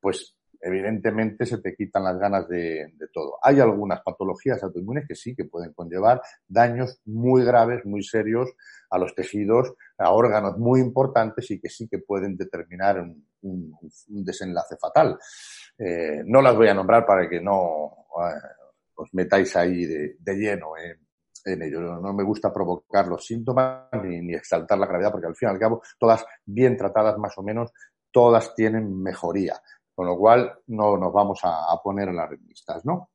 pues 0.00 0.36
evidentemente 0.60 1.46
se 1.46 1.58
te 1.58 1.74
quitan 1.74 2.04
las 2.04 2.18
ganas 2.18 2.48
de, 2.48 2.92
todo. 3.12 3.38
Hay 3.42 3.60
algunas 3.60 4.02
patologías 4.02 4.62
autoinmunes 4.62 5.06
que 5.08 5.14
sí 5.14 5.34
que 5.34 5.44
pueden 5.44 5.72
conllevar 5.72 6.20
daños 6.46 7.00
muy 7.06 7.44
graves, 7.44 7.84
muy 7.84 8.02
serios 8.02 8.50
a 8.90 8.98
los 8.98 9.14
tejidos, 9.14 9.74
a 9.98 10.10
órganos 10.10 10.58
muy 10.58 10.80
importantes 10.80 11.50
y 11.50 11.60
que 11.60 11.68
sí 11.68 11.88
que 11.88 11.98
pueden 11.98 12.36
determinar 12.36 13.00
un, 13.42 13.76
desenlace 14.06 14.76
fatal. 14.76 15.18
Eh, 15.78 16.22
no 16.26 16.42
las 16.42 16.54
voy 16.54 16.68
a 16.68 16.74
nombrar 16.74 17.06
para 17.06 17.28
que 17.28 17.40
no 17.40 18.06
eh, 18.18 18.40
os 18.96 19.08
metáis 19.14 19.56
ahí 19.56 19.86
de, 19.86 20.16
lleno 20.36 20.72
en 21.44 21.62
ello. 21.62 21.80
No 21.80 22.12
me 22.12 22.22
gusta 22.22 22.52
provocar 22.52 23.06
los 23.06 23.24
síntomas 23.24 23.88
ni, 24.02 24.20
ni, 24.20 24.34
exaltar 24.34 24.78
la 24.78 24.86
gravedad, 24.86 25.10
porque 25.10 25.28
al 25.28 25.36
fin 25.36 25.48
y 25.48 25.52
al 25.52 25.58
cabo, 25.58 25.82
todas 25.98 26.26
bien 26.44 26.76
tratadas 26.76 27.16
más 27.16 27.36
o 27.38 27.42
menos, 27.42 27.72
todas 28.10 28.54
tienen 28.54 29.02
mejoría. 29.02 29.60
Con 30.00 30.06
lo 30.06 30.16
cual, 30.16 30.50
no 30.68 30.96
nos 30.96 31.12
vamos 31.12 31.40
a, 31.42 31.78
poner 31.84 32.08
en 32.08 32.16
las 32.16 32.30
revistas, 32.30 32.86
¿no? 32.86 33.10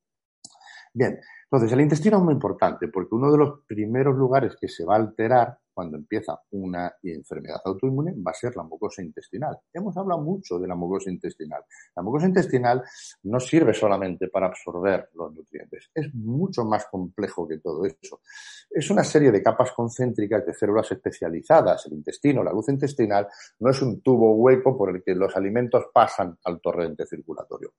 Bien, 0.93 1.19
entonces 1.45 1.71
el 1.71 1.81
intestino 1.81 2.17
es 2.17 2.23
muy 2.23 2.35
importante 2.35 2.89
porque 2.89 3.15
uno 3.15 3.31
de 3.31 3.39
los 3.39 3.61
primeros 3.65 4.15
lugares 4.15 4.55
que 4.55 4.67
se 4.67 4.85
va 4.85 4.93
a 4.93 4.97
alterar 4.97 5.57
cuando 5.75 5.97
empieza 5.97 6.41
una 6.51 6.95
enfermedad 7.03 7.61
autoinmune 7.65 8.13
va 8.25 8.31
a 8.31 8.33
ser 8.33 8.55
la 8.55 8.63
mucosa 8.63 9.03
intestinal. 9.03 9.59
Hemos 9.73 9.95
hablado 9.97 10.21
mucho 10.21 10.57
de 10.57 10.67
la 10.67 10.75
mucosa 10.75 11.11
intestinal. 11.11 11.63
La 11.95 12.01
mucosa 12.01 12.27
intestinal 12.27 12.81
no 13.23 13.39
sirve 13.39 13.73
solamente 13.73 14.29
para 14.29 14.47
absorber 14.47 15.09
los 15.13 15.33
nutrientes, 15.33 15.91
es 15.93 16.13
mucho 16.15 16.63
más 16.63 16.85
complejo 16.85 17.47
que 17.47 17.57
todo 17.57 17.85
eso. 17.85 18.21
Es 18.69 18.89
una 18.89 19.03
serie 19.03 19.31
de 19.31 19.43
capas 19.43 19.73
concéntricas 19.73 20.45
de 20.45 20.53
células 20.53 20.89
especializadas. 20.91 21.85
El 21.87 21.93
intestino, 21.93 22.43
la 22.43 22.53
luz 22.53 22.69
intestinal, 22.69 23.27
no 23.59 23.69
es 23.69 23.81
un 23.81 24.01
tubo 24.01 24.35
hueco 24.35 24.77
por 24.77 24.95
el 24.95 25.03
que 25.03 25.13
los 25.13 25.35
alimentos 25.35 25.85
pasan 25.93 26.37
al 26.45 26.61
torrente 26.61 27.05
circulatorio. 27.05 27.73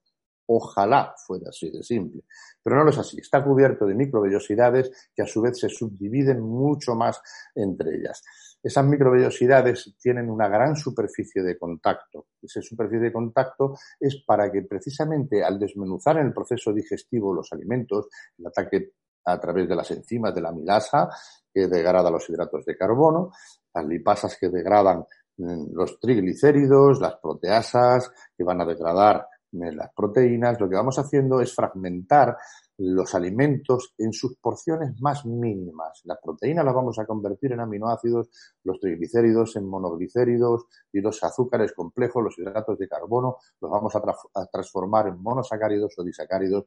Ojalá 0.49 1.13
fuera 1.17 1.49
así 1.49 1.69
de 1.69 1.83
simple, 1.83 2.23
pero 2.63 2.77
no 2.77 2.85
lo 2.85 2.91
es 2.91 2.97
así. 2.97 3.19
Está 3.19 3.43
cubierto 3.43 3.85
de 3.85 3.95
microvellosidades 3.95 5.11
que 5.13 5.21
a 5.21 5.27
su 5.27 5.41
vez 5.41 5.59
se 5.59 5.67
subdividen 5.67 6.41
mucho 6.41 6.95
más 6.95 7.21
entre 7.53 7.97
ellas. 7.97 8.23
Esas 8.63 8.85
microvellosidades 8.85 9.95
tienen 10.01 10.29
una 10.29 10.47
gran 10.47 10.75
superficie 10.75 11.43
de 11.43 11.57
contacto. 11.57 12.27
Esa 12.41 12.61
superficie 12.61 13.05
de 13.05 13.13
contacto 13.13 13.77
es 13.99 14.23
para 14.25 14.51
que 14.51 14.63
precisamente 14.63 15.43
al 15.43 15.59
desmenuzar 15.59 16.17
en 16.17 16.27
el 16.27 16.33
proceso 16.33 16.73
digestivo 16.73 17.33
los 17.33 17.51
alimentos, 17.51 18.07
el 18.37 18.47
ataque 18.47 18.91
a 19.25 19.39
través 19.39 19.67
de 19.67 19.75
las 19.75 19.91
enzimas 19.91 20.33
de 20.33 20.41
la 20.41 20.51
milasa, 20.51 21.09
que 21.53 21.67
degrada 21.67 22.09
los 22.09 22.29
hidratos 22.29 22.65
de 22.65 22.77
carbono, 22.77 23.31
las 23.73 23.85
lipasas 23.85 24.37
que 24.39 24.49
degradan 24.49 25.05
mm, 25.37 25.73
los 25.73 25.99
triglicéridos, 25.99 27.01
las 27.01 27.15
proteasas 27.15 28.11
que 28.35 28.43
van 28.43 28.61
a 28.61 28.65
degradar 28.65 29.27
las 29.51 29.93
proteínas, 29.93 30.59
lo 30.59 30.69
que 30.69 30.75
vamos 30.75 30.99
haciendo 30.99 31.39
es 31.41 31.53
fragmentar 31.53 32.37
los 32.77 33.15
alimentos 33.15 33.93
en 33.97 34.13
sus 34.13 34.37
porciones 34.37 34.99
más 35.01 35.25
mínimas. 35.25 36.01
Las 36.03 36.19
proteínas 36.23 36.63
las 36.63 36.75
vamos 36.75 36.99
a 36.99 37.05
convertir 37.05 37.53
en 37.53 37.59
aminoácidos, 37.59 38.29
los 38.63 38.79
triglicéridos 38.79 39.55
en 39.55 39.67
monoglicéridos 39.67 40.65
y 40.91 41.01
los 41.01 41.23
azúcares 41.23 41.73
complejos, 41.73 42.23
los 42.23 42.37
hidratos 42.37 42.77
de 42.77 42.87
carbono, 42.87 43.37
los 43.59 43.71
vamos 43.71 43.95
a, 43.95 44.01
a 44.35 44.45
transformar 44.45 45.07
en 45.07 45.21
monosacáridos 45.21 45.93
o 45.97 46.03
disacáridos 46.03 46.65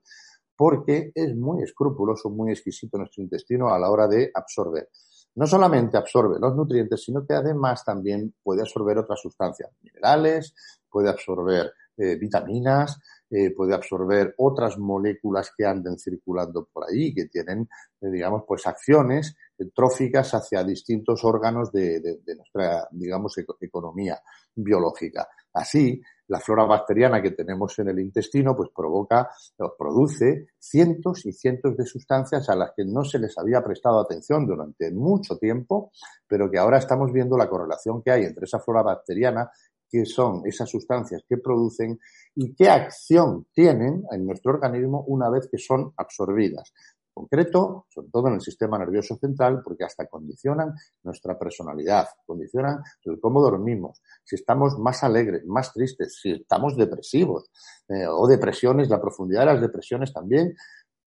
porque 0.57 1.11
es 1.15 1.35
muy 1.35 1.63
escrupuloso, 1.63 2.29
muy 2.29 2.51
exquisito 2.51 2.99
nuestro 2.99 3.23
intestino 3.23 3.73
a 3.73 3.79
la 3.79 3.91
hora 3.91 4.07
de 4.07 4.31
absorber. 4.35 4.91
No 5.37 5.47
solamente 5.47 5.97
absorbe 5.97 6.39
los 6.39 6.55
nutrientes, 6.55 7.03
sino 7.03 7.25
que 7.25 7.33
además 7.33 7.83
también 7.83 8.35
puede 8.43 8.61
absorber 8.61 8.99
otras 8.99 9.21
sustancias, 9.21 9.71
minerales, 9.81 10.55
puede 10.91 11.09
absorber 11.09 11.73
eh, 12.03 12.17
vitaminas, 12.17 12.99
eh, 13.29 13.53
puede 13.55 13.75
absorber 13.75 14.35
otras 14.39 14.79
moléculas 14.79 15.53
que 15.55 15.67
anden 15.67 15.99
circulando 15.99 16.67
por 16.73 16.85
ahí, 16.89 17.13
que 17.13 17.27
tienen, 17.27 17.69
eh, 18.01 18.11
digamos, 18.11 18.45
pues 18.49 18.67
acciones 18.67 19.37
tróficas 19.75 20.33
hacia 20.33 20.65
distintos 20.65 21.23
órganos 21.23 21.71
de, 21.71 22.01
de 22.01 22.35
nuestra, 22.35 22.89
digamos, 22.93 23.37
economía 23.61 24.19
biológica. 24.55 25.29
Así, 25.53 26.01
la 26.31 26.39
flora 26.39 26.65
bacteriana 26.65 27.21
que 27.21 27.33
tenemos 27.33 27.77
en 27.81 27.89
el 27.89 27.99
intestino, 27.99 28.55
pues 28.55 28.71
provoca, 28.75 29.29
produce 29.77 30.47
cientos 30.57 31.27
y 31.27 31.33
cientos 31.33 31.77
de 31.77 31.85
sustancias 31.85 32.49
a 32.49 32.55
las 32.55 32.71
que 32.77 32.85
no 32.85 33.05
se 33.05 33.19
les 33.19 33.37
había 33.37 33.63
prestado 33.65 33.99
atención 33.99 34.47
durante 34.47 34.93
mucho 34.93 35.37
tiempo, 35.39 35.91
pero 36.29 36.49
que 36.49 36.59
ahora 36.59 36.79
estamos 36.79 37.13
viendo 37.13 37.37
la 37.37 37.49
correlación 37.49 38.01
que 38.01 38.13
hay 38.13 38.25
entre 38.25 38.45
esa 38.45 38.61
flora 38.61 38.83
bacteriana 38.83 39.51
qué 39.91 40.05
son 40.07 40.43
esas 40.47 40.71
sustancias 40.71 41.23
que 41.29 41.39
producen 41.39 41.99
y 42.35 42.55
qué 42.55 42.69
acción 42.69 43.47
tienen 43.53 44.05
en 44.11 44.27
nuestro 44.27 44.53
organismo 44.53 45.05
una 45.09 45.29
vez 45.29 45.49
que 45.51 45.59
son 45.59 45.93
absorbidas. 45.97 46.73
En 47.17 47.25
concreto, 47.25 47.87
sobre 47.89 48.09
todo 48.09 48.29
en 48.29 48.35
el 48.35 48.41
sistema 48.41 48.79
nervioso 48.79 49.17
central, 49.17 49.61
porque 49.63 49.85
hasta 49.85 50.07
condicionan 50.07 50.75
nuestra 51.03 51.39
personalidad, 51.39 52.07
condicionan 52.25 52.79
cómo 53.21 53.43
dormimos, 53.43 54.01
si 54.25 54.37
estamos 54.37 54.79
más 54.79 55.03
alegres, 55.03 55.45
más 55.45 55.73
tristes, 55.73 56.19
si 56.23 56.31
estamos 56.31 56.77
depresivos 56.77 57.51
eh, 57.89 58.07
o 58.07 58.27
depresiones, 58.27 58.89
la 58.89 59.01
profundidad 59.01 59.41
de 59.41 59.47
las 59.47 59.61
depresiones 59.61 60.13
también 60.13 60.55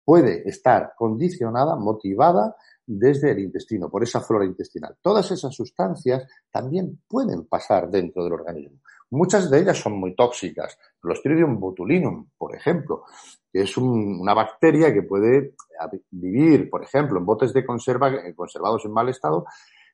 puede 0.05 0.47
estar 0.49 0.93
condicionada, 0.97 1.77
motivada 1.77 2.57
desde 2.99 3.33
el 3.33 3.41
intestino, 3.41 3.89
por 3.91 4.03
esa 4.03 4.21
flora 4.21 4.45
intestinal. 4.45 4.97
Todas 5.01 5.31
esas 5.31 5.55
sustancias 5.55 6.27
también 6.51 7.01
pueden 7.09 7.47
pasar 7.47 7.91
dentro 7.91 8.25
del 8.25 8.35
organismo. 8.35 8.81
Muchas 9.11 9.51
de 9.51 9.61
ellas 9.61 9.79
son 9.79 9.99
muy 9.99 10.15
tóxicas. 10.15 10.79
Clostridium 11.01 11.61
botulinum, 11.61 12.29
por 12.37 12.57
ejemplo, 12.57 13.05
que 13.53 13.63
es 13.63 13.77
una 13.77 14.33
bacteria 14.33 14.93
que 14.93 15.03
puede 15.03 15.55
vivir, 16.11 16.71
por 16.71 16.83
ejemplo, 16.83 17.19
en 17.19 17.27
botes 17.27 17.53
de 17.53 17.65
conserva 17.65 18.11
eh, 18.11 18.35
conservados 18.35 18.85
en 18.87 18.93
mal 18.93 19.09
estado 19.09 19.45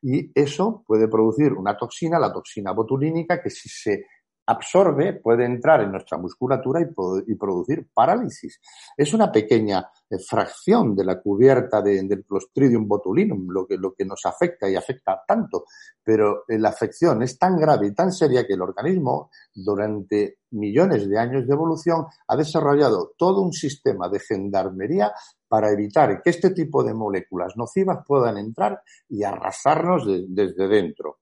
y 0.00 0.30
eso 0.34 0.84
puede 0.86 1.08
producir 1.08 1.52
una 1.52 1.76
toxina, 1.76 2.18
la 2.18 2.32
toxina 2.32 2.70
botulínica, 2.72 3.42
que 3.42 3.50
si 3.50 3.68
se 3.68 4.06
absorbe, 4.48 5.12
puede 5.12 5.44
entrar 5.44 5.82
en 5.82 5.92
nuestra 5.92 6.16
musculatura 6.16 6.80
y, 6.80 7.34
producir 7.34 7.86
parálisis. 7.92 8.60
Es 8.96 9.12
una 9.12 9.30
pequeña 9.30 9.90
eh, 10.08 10.16
fracción 10.18 10.96
de 10.96 11.04
la 11.04 11.20
cubierta 11.20 11.82
del 11.82 12.24
Clostridium 12.24 12.88
botulinum 12.88 13.46
lo 13.50 13.66
que, 13.66 14.04
nos 14.06 14.24
afecta 14.24 14.68
y 14.68 14.74
afecta 14.74 15.22
tanto, 15.26 15.66
pero 16.02 16.44
eh, 16.48 16.58
la 16.58 16.70
afección 16.70 17.22
es 17.22 17.38
tan 17.38 17.58
grave 17.58 17.88
y 17.88 17.94
tan 17.94 18.10
seria 18.10 18.46
que 18.46 18.54
el 18.54 18.62
organismo, 18.62 19.30
durante 19.54 20.38
millones 20.52 21.06
de 21.08 21.18
años 21.18 21.46
de 21.46 21.52
evolución, 21.52 22.06
ha 22.26 22.36
desarrollado 22.36 23.12
todo 23.18 23.42
un 23.42 23.52
sistema 23.52 24.08
de 24.08 24.18
gendarmería 24.18 25.12
para 25.46 25.70
evitar 25.70 26.22
que 26.22 26.30
este 26.30 26.50
tipo 26.50 26.82
de 26.82 26.94
moléculas 26.94 27.54
nocivas 27.54 27.98
puedan 28.06 28.38
entrar 28.38 28.80
y 29.10 29.24
arrasarnos 29.24 30.06
desde 30.06 30.68
dentro. 30.68 31.18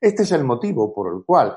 Este 0.00 0.22
es 0.22 0.32
el 0.32 0.44
motivo 0.44 0.94
por 0.94 1.12
el 1.12 1.24
cual 1.24 1.56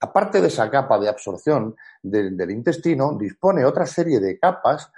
aparte 0.00 0.40
de 0.40 0.48
esa 0.48 0.70
capa 0.70 0.98
de 0.98 1.08
absorción 1.08 1.76
del, 2.02 2.50
intestino, 2.50 3.16
dispone 3.16 3.64
otra 3.64 3.86
serie 3.86 4.18
de 4.18 4.38
capas 4.38 4.90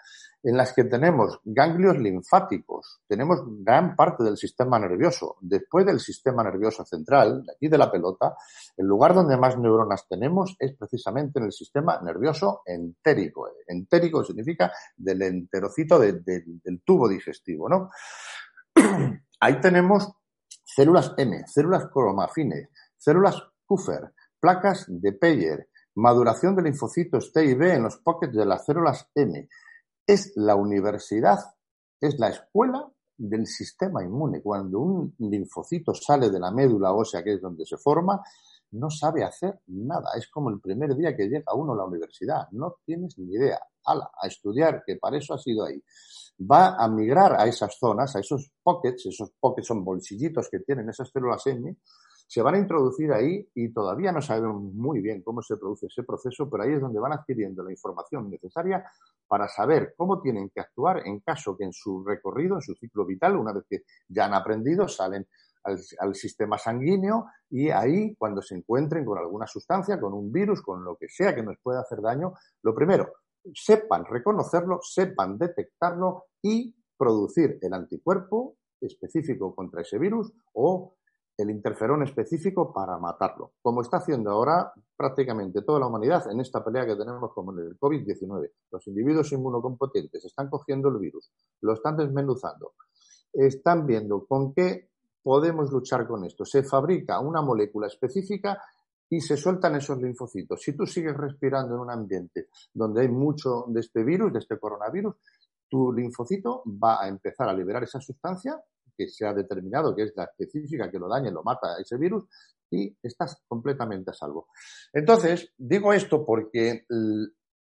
en 0.45 0.57
las 0.57 0.73
que 0.73 0.85
tenemos 0.85 1.41
ganglios 1.45 1.99
linfáticos, 1.99 3.01
tenemos 3.07 3.43
gran 3.47 3.95
parte 3.95 4.25
del 4.25 4.37
sistema 4.37 4.77
nervioso. 4.79 5.37
Después 5.41 5.87
del 5.87 6.01
sistema 6.01 6.43
nervioso 6.43 6.85
central, 6.85 7.45
de 7.45 7.53
aquí 7.53 7.69
de 7.69 7.79
la 7.79 7.91
pelota, 7.93 8.35
el 8.77 8.87
lugar 8.87 9.15
donde 9.15 9.37
más 9.37 9.57
neuronas 9.57 10.07
tenemos 10.09 10.57
es 10.59 10.75
precisamente 10.77 11.39
en 11.39 11.45
el 11.45 11.53
sistema 11.53 12.01
nervioso 12.03 12.63
entérico. 12.67 13.51
Entérico 13.69 14.25
significa 14.25 14.73
del 14.97 15.23
enterocito 15.23 15.99
del 16.01 16.83
tubo 16.85 17.09
digestivo, 17.09 17.69
¿no? 17.69 17.91
Ahí 19.41 19.61
tenemos 19.61 20.11
células 20.65 21.15
M, 21.17 21.45
células 21.47 21.87
cromafines, 21.87 22.69
células 22.97 23.41
Kupfer, 23.65 24.13
placas 24.43 24.87
de 24.89 25.13
Peyer, 25.13 25.69
maduración 25.95 26.57
de 26.57 26.63
linfocitos 26.63 27.33
T 27.33 27.45
y 27.45 27.55
B 27.55 27.75
en 27.75 27.85
los 27.85 27.99
pockets 27.99 28.35
de 28.35 28.45
las 28.45 28.65
células 28.65 29.09
M. 29.15 29.49
Es 30.05 30.33
la 30.35 30.57
universidad, 30.57 31.39
es 32.01 32.19
la 32.19 32.31
escuela 32.31 32.91
del 33.17 33.47
sistema 33.47 34.03
inmune. 34.03 34.43
Cuando 34.43 34.81
un 34.81 35.15
linfocito 35.21 35.95
sale 35.95 36.29
de 36.29 36.41
la 36.41 36.51
médula 36.51 36.93
ósea, 36.93 37.23
que 37.23 37.35
es 37.35 37.41
donde 37.41 37.65
se 37.65 37.77
forma, 37.77 38.21
no 38.73 38.91
sabe 38.91 39.23
hacer 39.23 39.61
nada. 39.69 40.11
Es 40.17 40.27
como 40.29 40.51
el 40.51 40.61
primer 40.61 40.97
día 40.97 41.15
que 41.15 41.29
llega 41.29 41.55
uno 41.55 41.75
a 41.75 41.77
la 41.77 41.85
universidad. 41.85 42.49
No 42.51 42.79
tienes 42.85 43.17
ni 43.19 43.35
idea. 43.35 43.61
ala, 43.85 44.11
a 44.21 44.27
estudiar, 44.27 44.83
que 44.85 44.97
para 44.97 45.19
eso 45.19 45.35
ha 45.35 45.39
sido 45.39 45.65
ahí. 45.65 45.81
Va 46.51 46.75
a 46.83 46.89
migrar 46.89 47.41
a 47.41 47.47
esas 47.47 47.77
zonas, 47.79 48.17
a 48.17 48.19
esos 48.19 48.51
pockets, 48.61 49.07
esos 49.07 49.31
pockets 49.39 49.69
son 49.69 49.85
bolsillitos 49.85 50.49
que 50.51 50.59
tienen 50.61 50.89
esas 50.89 51.11
células 51.11 51.47
M, 51.47 51.77
se 52.27 52.43
van 52.43 52.55
a 52.55 52.59
introducir 52.59 53.13
ahí 53.13 53.49
y 53.55 53.73
todavía 53.73 54.13
no 54.13 54.23
sabemos 54.23 54.63
muy 54.63 55.01
bien 55.01 55.23
cómo 55.23 55.43
se 55.43 55.57
produce 55.57 55.87
ese 55.87 56.03
proceso, 56.03 56.49
pero 56.49 56.63
ahí 56.63 56.73
es 56.73 56.81
donde 56.81 57.01
van 57.01 57.13
adquiriendo 57.13 57.63
la 57.63 57.71
información 57.71 58.31
necesaria 58.31 58.85
para 59.27 59.49
saber 59.49 59.95
cómo 59.97 60.21
tienen 60.21 60.51
que 60.51 60.61
actuar 60.61 61.07
en 61.07 61.21
caso 61.21 61.57
que 61.57 61.65
en 61.65 61.73
su 61.73 62.05
recorrido, 62.05 62.57
en 62.57 62.63
su 62.63 62.75
ciclo 62.75 63.05
vital, 63.05 63.37
una 63.37 63.53
vez 63.53 63.65
que 63.69 63.83
ya 64.09 64.27
han 64.27 64.35
aprendido, 64.35 64.89
salen 64.89 65.27
al, 65.65 66.15
sistema 66.15 66.59
sanguíneo 66.59 67.27
y 67.51 67.71
ahí 67.71 68.15
cuando 68.17 68.43
se 68.43 68.57
encuentren 68.57 69.05
con 69.05 69.19
alguna 69.19 69.47
sustancia, 69.47 70.01
con 70.01 70.13
un 70.13 70.33
virus, 70.33 70.63
con 70.63 70.85
lo 70.85 70.97
que 70.97 71.09
sea 71.09 71.35
que 71.35 71.43
nos 71.43 71.57
pueda 71.63 71.81
hacer 71.81 72.01
daño, 72.01 72.35
lo 72.63 72.75
primero, 72.75 73.13
sepan 73.55 74.05
reconocerlo, 74.05 74.81
sepan 74.83 75.39
detectarlo 75.39 76.27
y 76.43 76.75
producir 76.97 77.59
el 77.61 77.73
anticuerpo 77.75 78.57
específico 78.81 79.55
contra 79.55 79.83
ese 79.83 79.99
virus 79.99 80.33
o 80.55 80.95
el 81.37 81.51
interferón 81.51 82.03
específico 82.03 82.73
para 82.73 82.99
matarlo, 82.99 83.53
como 83.63 83.81
está 83.81 83.99
haciendo 83.99 84.31
ahora 84.31 84.73
prácticamente 84.97 85.63
toda 85.63 85.81
la 85.81 85.87
humanidad 85.87 86.31
en 86.31 86.41
esta 86.41 86.63
pelea 86.65 86.87
que 86.87 86.97
tenemos 86.97 87.33
con 87.33 87.59
el 87.59 87.79
COVID-19. 87.79 88.51
Los 88.71 88.87
individuos 88.87 89.33
inmunocompetentes 89.33 90.25
están 90.25 90.49
cogiendo 90.49 90.89
el 90.89 90.99
virus, 90.99 91.31
lo 91.63 91.73
están 91.73 91.97
desmenuzando, 91.97 92.75
están 93.33 93.87
viendo 93.87 94.27
con 94.27 94.53
qué 94.53 94.91
podemos 95.23 95.71
luchar 95.71 96.07
con 96.07 96.25
esto. 96.25 96.45
Se 96.45 96.63
fabrica 96.63 97.21
una 97.21 97.41
molécula 97.41 97.87
específica 97.87 98.61
y 99.09 99.21
se 99.21 99.37
sueltan 99.37 99.77
esos 99.77 100.01
linfocitos. 100.01 100.61
Si 100.61 100.77
tú 100.77 100.87
sigues 100.87 101.17
respirando 101.17 101.75
en 101.75 101.81
un 101.81 101.91
ambiente 101.91 102.49
donde 102.73 103.03
hay 103.03 103.09
mucho 103.09 103.65
de 103.69 103.81
este 103.81 104.03
virus, 104.05 104.33
de 104.33 104.39
este 104.39 104.59
coronavirus, 104.59 105.15
tu 105.69 105.93
linfocito 105.93 106.63
va 106.67 107.03
a 107.03 107.09
empezar 107.09 107.49
a 107.49 107.55
liberar 107.55 107.83
esa 107.83 108.01
sustancia 108.01 108.61
que 108.97 109.09
se 109.09 109.27
ha 109.27 109.33
determinado 109.33 109.95
que 109.95 110.05
es 110.05 110.13
la 110.17 110.25
específica 110.25 110.91
que 110.91 110.99
lo 110.99 111.09
daña 111.09 111.31
y 111.31 111.33
lo 111.33 111.43
mata 111.43 111.75
a 111.75 111.81
ese 111.81 111.97
virus 111.97 112.25
y 112.71 112.97
estás 113.03 113.43
completamente 113.47 114.11
a 114.11 114.15
salvo. 114.15 114.49
Entonces, 114.93 115.53
digo 115.57 115.93
esto 115.93 116.25
porque 116.25 116.87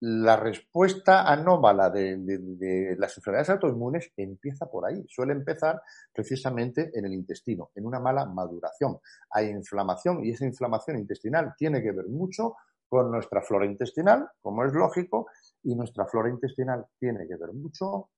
la 0.02 0.36
respuesta 0.36 1.32
anómala 1.32 1.90
de, 1.90 2.96
las 2.98 3.18
enfermedades 3.18 3.50
autoinmunes 3.52 4.12
empieza 4.18 4.66
por 4.66 4.86
ahí. 4.86 5.06
Suele 5.08 5.34
empezar 5.34 5.82
precisamente 6.14 6.92
en 6.94 7.06
el 7.06 7.14
intestino, 7.14 7.72
en 7.76 7.86
una 7.86 8.00
mala 8.00 8.26
maduración. 8.26 9.00
Hay 9.30 9.50
inflamación 9.50 10.24
y 10.26 10.32
esa 10.32 10.46
inflamación 10.46 10.98
intestinal 10.98 11.54
tiene 11.58 11.82
que 11.82 11.92
ver 11.92 12.08
mucho 12.08 12.56
con 12.88 13.10
nuestra 13.12 13.42
flora 13.42 13.66
intestinal, 13.66 14.30
como 14.42 14.64
es 14.64 14.74
lógico, 14.74 15.28
y 15.64 15.76
nuestra 15.76 16.06
flora 16.06 16.30
intestinal 16.30 16.86
tiene 17.00 17.28
que 17.28 17.36
ver 17.36 17.54
mucho 17.54 18.10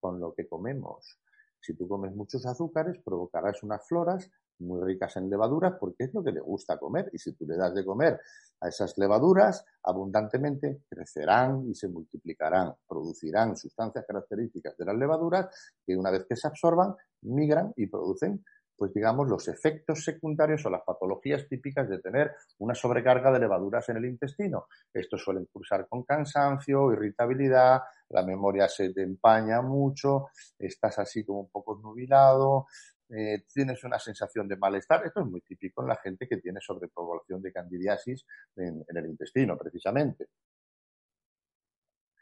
con 0.00 0.20
lo 0.20 0.34
que 0.34 0.46
comemos. 0.46 1.18
Si 1.64 1.74
tú 1.74 1.88
comes 1.88 2.14
muchos 2.14 2.44
azúcares, 2.44 2.98
provocarás 3.02 3.62
unas 3.62 3.86
floras 3.88 4.30
muy 4.58 4.84
ricas 4.84 5.16
en 5.16 5.30
levaduras 5.30 5.74
porque 5.80 6.04
es 6.04 6.14
lo 6.14 6.22
que 6.22 6.30
le 6.30 6.40
gusta 6.40 6.78
comer. 6.78 7.08
Y 7.10 7.18
si 7.18 7.32
tú 7.32 7.46
le 7.46 7.56
das 7.56 7.74
de 7.74 7.84
comer 7.86 8.20
a 8.60 8.68
esas 8.68 8.98
levaduras 8.98 9.64
abundantemente, 9.82 10.82
crecerán 10.86 11.64
y 11.66 11.74
se 11.74 11.88
multiplicarán, 11.88 12.74
producirán 12.86 13.56
sustancias 13.56 14.04
características 14.06 14.76
de 14.76 14.84
las 14.84 14.96
levaduras 14.96 15.48
que 15.86 15.96
una 15.96 16.10
vez 16.10 16.26
que 16.28 16.36
se 16.36 16.48
absorban, 16.48 16.94
migran 17.22 17.72
y 17.76 17.86
producen 17.86 18.44
pues 18.76 18.92
digamos, 18.92 19.28
los 19.28 19.46
efectos 19.48 20.04
secundarios 20.04 20.66
o 20.66 20.70
las 20.70 20.82
patologías 20.82 21.46
típicas 21.48 21.88
de 21.88 22.00
tener 22.00 22.32
una 22.58 22.74
sobrecarga 22.74 23.30
de 23.30 23.38
levaduras 23.38 23.88
en 23.88 23.98
el 23.98 24.04
intestino. 24.04 24.66
Esto 24.92 25.16
suele 25.16 25.46
cursar 25.46 25.86
con 25.88 26.02
cansancio, 26.02 26.92
irritabilidad, 26.92 27.82
la 28.10 28.22
memoria 28.22 28.68
se 28.68 28.92
te 28.92 29.02
empaña 29.02 29.62
mucho, 29.62 30.28
estás 30.58 30.98
así 30.98 31.24
como 31.24 31.40
un 31.40 31.50
poco 31.50 31.80
nubilado, 31.82 32.66
eh, 33.08 33.44
tienes 33.52 33.82
una 33.84 33.98
sensación 33.98 34.48
de 34.48 34.56
malestar. 34.56 35.04
Esto 35.06 35.20
es 35.20 35.26
muy 35.26 35.40
típico 35.42 35.82
en 35.82 35.88
la 35.88 35.96
gente 35.96 36.26
que 36.26 36.38
tiene 36.38 36.60
sobrepoblación 36.60 37.42
de 37.42 37.52
candidiasis 37.52 38.24
en, 38.56 38.84
el 38.88 39.06
intestino, 39.06 39.56
precisamente. 39.56 40.28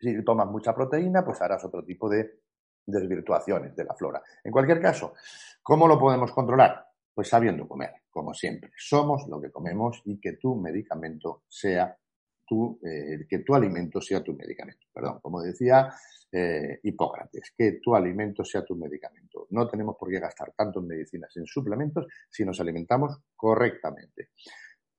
Si 0.01 0.25
tomas 0.25 0.49
mucha 0.49 0.75
proteína, 0.75 1.25
pues 1.25 1.41
harás 1.41 1.65
otro 1.65 1.85
tipo 1.85 2.09
de 2.09 2.41
desvirtuaciones 2.85 3.77
de 3.77 3.85
la 3.85 3.95
flora. 3.95 4.23
En 4.43 4.51
cualquier 4.51 4.81
caso, 4.81 5.15
¿cómo 5.63 5.87
lo 5.87 5.99
podemos 5.99 6.33
controlar? 6.33 6.85
Pues 7.15 7.29
sabiendo 7.29 7.69
comer, 7.69 8.03
como 8.11 8.35
siempre. 8.35 8.73
Somos 8.77 9.29
lo 9.29 9.41
que 9.41 9.53
comemos 9.53 10.03
y 10.05 10.19
que 10.19 10.33
tu 10.33 10.57
medicamento 10.57 11.45
sea 11.49 11.97
tu, 12.47 12.79
eh, 12.83 13.27
que 13.29 13.41
tu 13.41 13.55
alimento 13.55 14.01
sea 14.01 14.23
tu 14.23 14.35
medicamento. 14.35 14.87
Perdón, 14.93 15.21
como 15.21 15.43
decía 15.43 15.93
eh, 16.31 16.81
Hipócrates, 16.83 17.53
que 17.57 17.73
tu 17.83 17.95
alimento 17.95 18.45
sea 18.45 18.65
tu 18.65 18.75
medicamento. 18.75 19.47
No 19.51 19.69
tenemos 19.69 19.97
por 19.97 20.11
qué 20.11 20.19
gastar 20.19 20.53
tanto 20.57 20.81
en 20.81 20.87
medicinas, 20.87 21.37
en 21.37 21.47
suplementos, 21.47 22.07
si 22.31 22.45
nos 22.45 22.61
alimentamos 22.61 23.19
correctamente. 23.37 24.31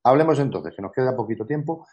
Hablemos 0.04 0.40
entonces, 0.40 0.76
que 0.76 0.82
nos 0.82 0.92
queda 0.92 1.16
poquito 1.16 1.46
tiempo, 1.46 1.88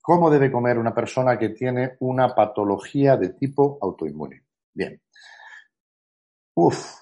cómo 0.00 0.30
debe 0.30 0.52
comer 0.52 0.78
una 0.78 0.94
persona 0.94 1.38
que 1.38 1.50
tiene 1.50 1.96
una 2.00 2.34
patología 2.34 3.16
de 3.16 3.30
tipo 3.30 3.78
autoinmune. 3.82 4.44
Bien. 4.72 5.00
Uf, 6.54 7.00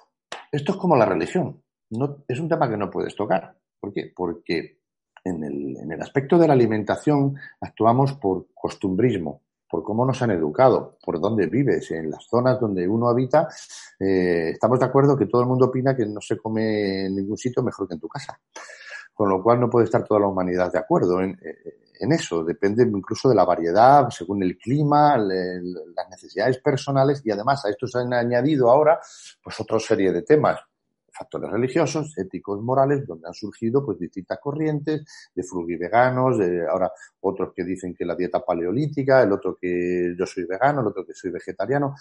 esto 0.50 0.72
es 0.72 0.78
como 0.78 0.96
la 0.96 1.04
religión. 1.04 1.62
No, 1.90 2.24
es 2.26 2.40
un 2.40 2.48
tema 2.48 2.68
que 2.68 2.76
no 2.76 2.90
puedes 2.90 3.14
tocar. 3.14 3.56
¿Por 3.78 3.92
qué? 3.92 4.12
Porque 4.16 4.78
en 5.24 5.42
el, 5.42 5.76
en 5.78 5.90
el 5.90 6.02
aspecto 6.02 6.38
de 6.38 6.46
la 6.46 6.52
alimentación 6.52 7.34
actuamos 7.60 8.12
por 8.14 8.46
costumbrismo, 8.54 9.42
por 9.68 9.82
cómo 9.82 10.04
nos 10.04 10.20
han 10.22 10.30
educado, 10.30 10.98
por 11.04 11.20
dónde 11.20 11.46
vives, 11.46 11.90
en 11.90 12.10
las 12.10 12.26
zonas 12.26 12.60
donde 12.60 12.86
uno 12.86 13.08
habita, 13.08 13.48
eh, 13.98 14.50
estamos 14.52 14.78
de 14.78 14.84
acuerdo 14.84 15.16
que 15.16 15.26
todo 15.26 15.42
el 15.42 15.48
mundo 15.48 15.66
opina 15.66 15.96
que 15.96 16.06
no 16.06 16.20
se 16.20 16.36
come 16.36 17.06
en 17.06 17.16
ningún 17.16 17.36
sitio 17.36 17.62
mejor 17.62 17.88
que 17.88 17.94
en 17.94 18.00
tu 18.00 18.08
casa. 18.08 18.38
Con 19.12 19.28
lo 19.28 19.42
cual 19.42 19.60
no 19.60 19.70
puede 19.70 19.84
estar 19.84 20.04
toda 20.04 20.20
la 20.20 20.26
humanidad 20.26 20.72
de 20.72 20.78
acuerdo 20.78 21.20
en, 21.20 21.38
en 22.00 22.12
eso. 22.12 22.44
Depende 22.44 22.82
incluso 22.82 23.28
de 23.28 23.34
la 23.34 23.44
variedad, 23.44 24.08
según 24.10 24.42
el 24.42 24.58
clima, 24.58 25.16
las 25.16 26.10
necesidades 26.10 26.58
personales 26.58 27.22
y 27.24 27.30
además 27.30 27.64
a 27.64 27.70
esto 27.70 27.86
se 27.86 27.98
han 27.98 28.12
añadido 28.12 28.70
ahora 28.70 28.98
pues 29.42 29.60
otra 29.60 29.78
serie 29.78 30.12
de 30.12 30.22
temas 30.22 30.60
factores 31.16 31.50
religiosos, 31.50 32.16
éticos, 32.18 32.60
morales, 32.60 33.06
donde 33.06 33.28
han 33.28 33.34
surgido 33.34 33.84
pues 33.84 33.98
distintas 33.98 34.38
corrientes 34.40 35.04
de 35.34 35.42
frugiveganos, 35.42 36.38
de 36.38 36.66
ahora 36.66 36.90
otros 37.20 37.52
que 37.54 37.64
dicen 37.64 37.94
que 37.94 38.04
la 38.04 38.16
dieta 38.16 38.44
paleolítica, 38.44 39.22
el 39.22 39.32
otro 39.32 39.56
que 39.60 40.14
yo 40.18 40.26
soy 40.26 40.44
vegano, 40.44 40.80
el 40.80 40.88
otro 40.88 41.06
que 41.06 41.14
soy 41.14 41.30
vegetariano. 41.30 41.94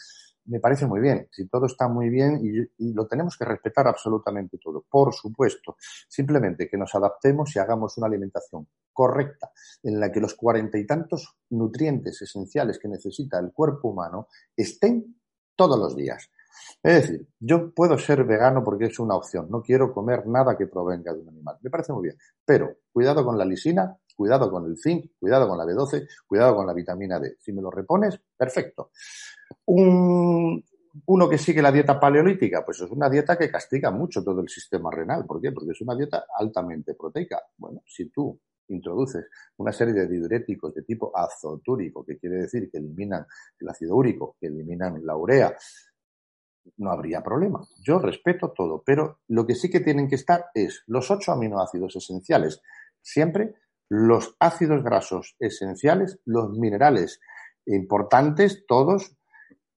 Me 0.45 0.59
parece 0.59 0.85
muy 0.85 0.99
bien, 0.99 1.27
si 1.31 1.47
todo 1.47 1.67
está 1.67 1.87
muy 1.87 2.09
bien 2.09 2.41
y, 2.43 2.89
y 2.89 2.93
lo 2.93 3.07
tenemos 3.07 3.37
que 3.37 3.45
respetar 3.45 3.87
absolutamente 3.87 4.57
todo, 4.57 4.83
por 4.89 5.13
supuesto. 5.13 5.77
Simplemente 6.07 6.67
que 6.67 6.77
nos 6.77 6.93
adaptemos 6.95 7.55
y 7.55 7.59
hagamos 7.59 7.97
una 7.97 8.07
alimentación 8.07 8.67
correcta 8.91 9.51
en 9.83 9.99
la 9.99 10.11
que 10.11 10.19
los 10.19 10.33
cuarenta 10.35 10.77
y 10.77 10.85
tantos 10.85 11.37
nutrientes 11.51 12.21
esenciales 12.21 12.79
que 12.79 12.87
necesita 12.87 13.39
el 13.39 13.51
cuerpo 13.51 13.89
humano 13.89 14.27
estén 14.55 15.15
todos 15.55 15.79
los 15.79 15.95
días. 15.95 16.29
Es 16.81 17.01
decir, 17.01 17.27
yo 17.39 17.71
puedo 17.71 17.97
ser 17.97 18.23
vegano 18.23 18.63
porque 18.63 18.85
es 18.85 18.99
una 18.99 19.15
opción. 19.15 19.47
No 19.49 19.61
quiero 19.61 19.93
comer 19.93 20.27
nada 20.27 20.57
que 20.57 20.67
provenga 20.67 21.13
de 21.13 21.21
un 21.21 21.29
animal. 21.29 21.57
Me 21.61 21.69
parece 21.69 21.93
muy 21.93 22.03
bien. 22.03 22.17
Pero 22.45 22.77
cuidado 22.91 23.23
con 23.23 23.37
la 23.37 23.45
lisina, 23.45 23.95
cuidado 24.15 24.49
con 24.51 24.65
el 24.65 24.77
zinc, 24.77 25.11
cuidado 25.19 25.47
con 25.47 25.57
la 25.57 25.65
B12, 25.65 26.07
cuidado 26.27 26.55
con 26.55 26.67
la 26.67 26.73
vitamina 26.73 27.19
D. 27.19 27.37
Si 27.39 27.51
me 27.53 27.61
lo 27.61 27.71
repones, 27.71 28.19
perfecto. 28.37 28.91
uno 29.65 31.29
que 31.29 31.37
sigue 31.37 31.61
la 31.61 31.71
dieta 31.71 31.99
paleolítica, 31.99 32.63
pues 32.63 32.81
es 32.81 32.91
una 32.91 33.09
dieta 33.09 33.37
que 33.37 33.49
castiga 33.49 33.89
mucho 33.91 34.23
todo 34.23 34.41
el 34.41 34.49
sistema 34.49 34.91
renal. 34.91 35.25
¿Por 35.25 35.41
qué? 35.41 35.51
Porque 35.51 35.71
es 35.71 35.81
una 35.81 35.95
dieta 35.95 36.25
altamente 36.37 36.93
proteica. 36.95 37.41
Bueno, 37.57 37.81
si 37.85 38.09
tú 38.09 38.39
introduces 38.67 39.25
una 39.57 39.71
serie 39.71 39.93
de 39.93 40.07
diuréticos 40.07 40.73
de 40.73 40.83
tipo 40.83 41.15
azotúrico, 41.15 42.05
que 42.05 42.17
quiere 42.17 42.37
decir 42.37 42.69
que 42.71 42.77
eliminan 42.77 43.25
el 43.59 43.69
ácido 43.69 43.95
úrico, 43.95 44.35
que 44.39 44.47
eliminan 44.47 45.05
la 45.05 45.15
urea, 45.15 45.55
no 46.77 46.91
habría 46.91 47.21
problema. 47.21 47.61
Yo 47.81 47.99
respeto 47.99 48.51
todo, 48.51 48.83
pero 48.85 49.19
lo 49.27 49.45
que 49.45 49.55
sí 49.55 49.69
que 49.69 49.79
tienen 49.79 50.07
que 50.07 50.15
estar 50.15 50.45
es 50.53 50.83
los 50.87 51.09
ocho 51.11 51.31
aminoácidos 51.31 51.95
esenciales, 51.95 52.61
siempre 53.01 53.55
los 53.89 54.35
ácidos 54.39 54.83
grasos 54.83 55.35
esenciales, 55.39 56.19
los 56.25 56.51
minerales 56.51 57.19
importantes, 57.65 58.65
todos, 58.67 59.15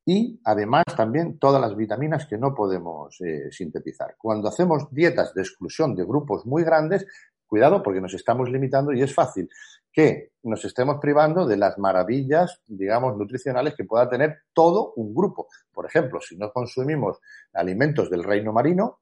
y 0.04 0.40
además 0.44 0.84
también 0.96 1.38
todas 1.38 1.60
las 1.60 1.76
vitaminas 1.76 2.26
que 2.26 2.38
no 2.38 2.54
podemos 2.54 3.20
eh, 3.20 3.50
sintetizar. 3.50 4.14
Cuando 4.16 4.48
hacemos 4.48 4.88
dietas 4.90 5.34
de 5.34 5.42
exclusión 5.42 5.96
de 5.96 6.04
grupos 6.04 6.46
muy 6.46 6.62
grandes, 6.62 7.04
cuidado 7.46 7.82
porque 7.82 8.00
nos 8.00 8.14
estamos 8.14 8.48
limitando 8.48 8.92
y 8.92 9.02
es 9.02 9.12
fácil 9.12 9.48
que 9.96 10.32
nos 10.42 10.62
estemos 10.66 10.98
privando 11.00 11.46
de 11.46 11.56
las 11.56 11.78
maravillas, 11.78 12.60
digamos, 12.66 13.16
nutricionales 13.16 13.74
que 13.74 13.84
pueda 13.84 14.06
tener 14.10 14.42
todo 14.52 14.92
un 14.96 15.14
grupo. 15.14 15.48
Por 15.72 15.86
ejemplo, 15.86 16.20
si 16.20 16.36
no 16.36 16.52
consumimos 16.52 17.18
alimentos 17.54 18.10
del 18.10 18.22
reino 18.22 18.52
marino, 18.52 19.00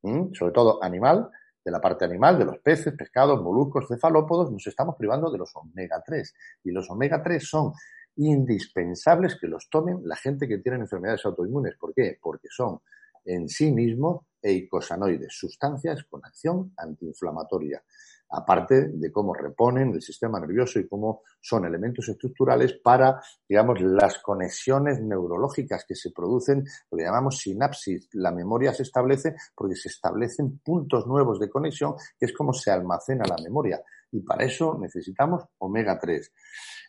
sobre 0.00 0.52
todo 0.52 0.80
animal, 0.80 1.28
de 1.64 1.72
la 1.72 1.80
parte 1.80 2.04
animal, 2.04 2.38
de 2.38 2.44
los 2.44 2.58
peces, 2.60 2.94
pescados, 2.94 3.42
moluscos, 3.42 3.88
cefalópodos, 3.88 4.52
nos 4.52 4.64
estamos 4.68 4.94
privando 4.96 5.28
de 5.28 5.38
los 5.38 5.50
omega 5.56 6.00
3. 6.06 6.34
Y 6.62 6.70
los 6.70 6.88
omega 6.88 7.20
3 7.20 7.44
son 7.44 7.72
indispensables 8.14 9.40
que 9.40 9.48
los 9.48 9.68
tomen 9.68 10.02
la 10.04 10.14
gente 10.14 10.46
que 10.46 10.58
tiene 10.58 10.78
enfermedades 10.78 11.26
autoinmunes. 11.26 11.74
¿Por 11.74 11.92
qué? 11.92 12.16
Porque 12.22 12.46
son 12.48 12.80
en 13.24 13.48
sí 13.48 13.72
mismos 13.72 14.20
eicosanoides, 14.40 15.36
sustancias 15.36 16.04
con 16.04 16.24
acción 16.24 16.72
antiinflamatoria 16.76 17.82
aparte 18.30 18.88
de 18.88 19.12
cómo 19.12 19.34
reponen 19.34 19.94
el 19.94 20.02
sistema 20.02 20.38
nervioso 20.40 20.78
y 20.78 20.88
cómo 20.88 21.22
son 21.40 21.64
elementos 21.64 22.08
estructurales 22.08 22.74
para, 22.74 23.20
digamos, 23.48 23.80
las 23.80 24.18
conexiones 24.18 25.00
neurológicas 25.00 25.84
que 25.86 25.94
se 25.94 26.10
producen, 26.10 26.64
lo 26.90 26.98
que 26.98 27.04
llamamos 27.04 27.38
sinapsis. 27.38 28.08
La 28.12 28.30
memoria 28.30 28.72
se 28.72 28.82
establece 28.82 29.34
porque 29.54 29.76
se 29.76 29.88
establecen 29.88 30.58
puntos 30.58 31.06
nuevos 31.06 31.38
de 31.40 31.48
conexión, 31.48 31.94
que 32.18 32.26
es 32.26 32.32
como 32.32 32.52
se 32.52 32.70
almacena 32.70 33.24
la 33.28 33.42
memoria. 33.42 33.80
Y 34.10 34.20
para 34.20 34.44
eso 34.44 34.78
necesitamos 34.80 35.44
omega 35.58 35.98
3. 35.98 36.32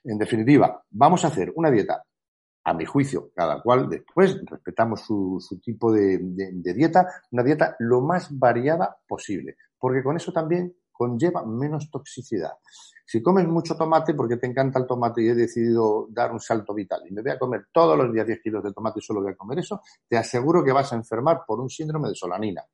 En 0.05 0.17
definitiva, 0.17 0.83
vamos 0.89 1.23
a 1.23 1.27
hacer 1.27 1.51
una 1.55 1.71
dieta 1.71 2.03
a 2.63 2.73
mi 2.73 2.85
juicio, 2.85 3.31
cada 3.33 3.61
cual 3.61 3.89
después 3.89 4.39
respetamos 4.45 5.01
su, 5.01 5.39
tipo 5.63 5.91
de, 5.91 6.19
dieta, 6.21 7.07
una 7.31 7.43
dieta 7.43 7.75
lo 7.79 8.01
más 8.01 8.37
variada 8.37 8.97
posible, 9.07 9.55
porque 9.79 10.03
con 10.03 10.17
eso 10.17 10.31
también 10.31 10.75
conlleva 10.99 11.45
menos 11.45 11.89
toxicidad. 11.89 12.51
Si 13.05 13.23
comes 13.23 13.47
mucho 13.47 13.77
tomate, 13.77 14.13
porque 14.13 14.35
te 14.35 14.47
encanta 14.47 14.79
el 14.79 14.85
tomate 14.85 15.23
y 15.23 15.29
he 15.29 15.33
decidido 15.33 16.07
dar 16.09 16.33
un 16.33 16.41
salto 16.41 16.73
vital 16.73 17.03
y 17.09 17.13
me 17.13 17.21
voy 17.21 17.31
a 17.31 17.39
comer 17.39 17.67
todos 17.71 17.97
los 17.97 18.11
días 18.11 18.27
10 18.27 18.41
kilos 18.41 18.61
de 18.61 18.73
tomate 18.73 18.99
y 18.99 19.01
solo 19.01 19.21
voy 19.21 19.31
a 19.31 19.35
comer 19.37 19.59
eso, 19.59 19.81
te 20.09 20.17
aseguro 20.17 20.61
que 20.61 20.73
vas 20.73 20.91
a 20.91 20.97
enfermar 20.97 21.43
por 21.47 21.61
un 21.61 21.69
síndrome 21.69 22.09
de 22.09 22.15
solanina. 22.15 22.65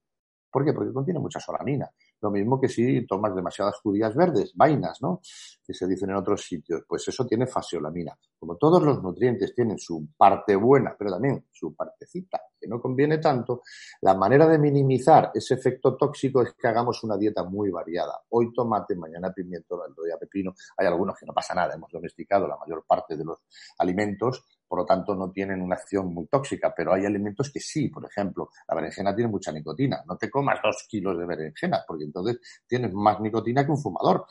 ¿Por 0.50 0.66
qué? 0.66 0.74
Porque 0.74 0.92
contiene 0.92 1.20
mucha 1.20 1.40
solanina. 1.40 1.88
Lo 2.26 2.32
mismo 2.32 2.60
que 2.60 2.68
si 2.68 3.06
tomas 3.06 3.36
demasiadas 3.36 3.76
judías 3.84 4.16
verdes, 4.16 4.52
vainas, 4.56 5.00
¿no? 5.00 5.22
Que 5.64 5.76
se 5.76 5.86
dicen 5.86 6.10
en 6.10 6.16
otros 6.16 6.42
sitios. 6.42 6.82
Pues 6.88 7.08
eso 7.08 7.24
tiene 7.28 7.46
fasiolamina. 7.46 8.18
Como 8.40 8.56
todos 8.56 8.82
los 8.82 9.04
nutrientes 9.04 9.54
tienen 9.54 9.78
su 9.78 10.08
parte 10.18 10.56
buena, 10.56 10.96
pero 10.98 11.12
también 11.12 11.46
su 11.52 11.76
partecita 11.76 12.42
que 12.60 12.68
no 12.68 12.82
conviene 12.82 13.20
tanto, 13.20 13.62
la 14.02 14.16
manera 14.16 14.48
de 14.48 14.58
minimizar 14.58 15.30
ese 15.36 15.54
efecto 15.54 15.96
tóxico 15.96 16.42
es 16.42 16.54
que 16.54 16.68
hagamos 16.68 17.04
una 17.04 17.16
dieta 17.16 17.44
muy 17.44 17.70
variada. 17.70 18.20
Hoy 18.30 18.52
tomate, 18.52 18.96
mañana 18.96 19.32
pimiento, 19.32 19.86
el 19.86 19.92
otro 19.92 20.04
día 20.04 20.18
pepino. 20.18 20.56
Hay 20.78 20.88
algunos 20.88 21.16
que 21.20 21.28
no 21.28 21.34
pasa 21.34 21.54
nada. 21.54 21.76
Hemos 21.76 21.92
domesticado 21.92 22.48
la 22.48 22.58
mayor 22.58 22.84
parte 22.88 23.16
de 23.16 23.24
los 23.24 23.38
alimentos 23.78 24.44
por 24.76 24.82
lo 24.82 24.86
tanto 24.86 25.16
no 25.16 25.32
tienen 25.32 25.62
una 25.62 25.76
acción 25.76 26.14
muy 26.14 26.28
tóxica, 26.28 26.74
pero 26.76 26.94
hay 26.94 27.06
alimentos 27.06 27.50
que 27.50 27.62
sí, 27.62 27.88
por 27.88 28.04
ejemplo, 28.04 28.50
la 28.68 28.76
berenjena 28.76 29.16
tiene 29.16 29.32
mucha 29.32 29.50
nicotina, 29.54 30.04
no 30.06 30.18
te 30.18 30.30
comas 30.30 30.60
dos 30.62 30.86
kilos 30.90 31.18
de 31.18 31.26
berenjena, 31.26 31.86
porque 31.88 32.04
entonces 32.04 32.42
tienes 32.68 32.92
más 32.94 33.22
nicotina 33.22 33.64
que 33.64 33.72
un 33.72 33.82
fumador, 33.82 34.26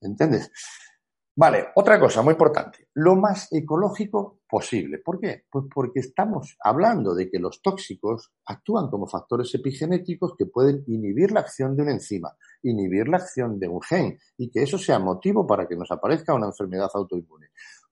¿entiendes? 0.00 0.52
Vale, 1.34 1.70
otra 1.74 1.98
cosa 1.98 2.22
muy 2.22 2.32
importante, 2.32 2.88
lo 2.94 3.16
más 3.16 3.48
ecológico 3.50 4.40
posible. 4.48 4.98
¿Por 4.98 5.18
qué? 5.18 5.46
Pues 5.50 5.64
porque 5.72 5.98
estamos 5.98 6.56
hablando 6.60 7.12
de 7.12 7.28
que 7.28 7.40
los 7.40 7.60
tóxicos 7.60 8.32
actúan 8.46 8.88
como 8.88 9.08
factores 9.08 9.52
epigenéticos 9.52 10.34
que 10.38 10.46
pueden 10.46 10.84
inhibir 10.86 11.32
la 11.32 11.40
acción 11.40 11.76
de 11.76 11.82
una 11.82 11.92
enzima, 11.92 12.36
inhibir 12.62 13.08
la 13.08 13.16
acción 13.16 13.58
de 13.58 13.66
un 13.66 13.82
gen 13.82 14.18
y 14.36 14.48
que 14.48 14.62
eso 14.62 14.78
sea 14.78 15.00
motivo 15.00 15.44
para 15.44 15.66
que 15.66 15.74
nos 15.76 15.90
aparezca 15.90 16.34
una 16.34 16.46
enfermedad 16.46 16.90
autoinmune. 16.94 17.48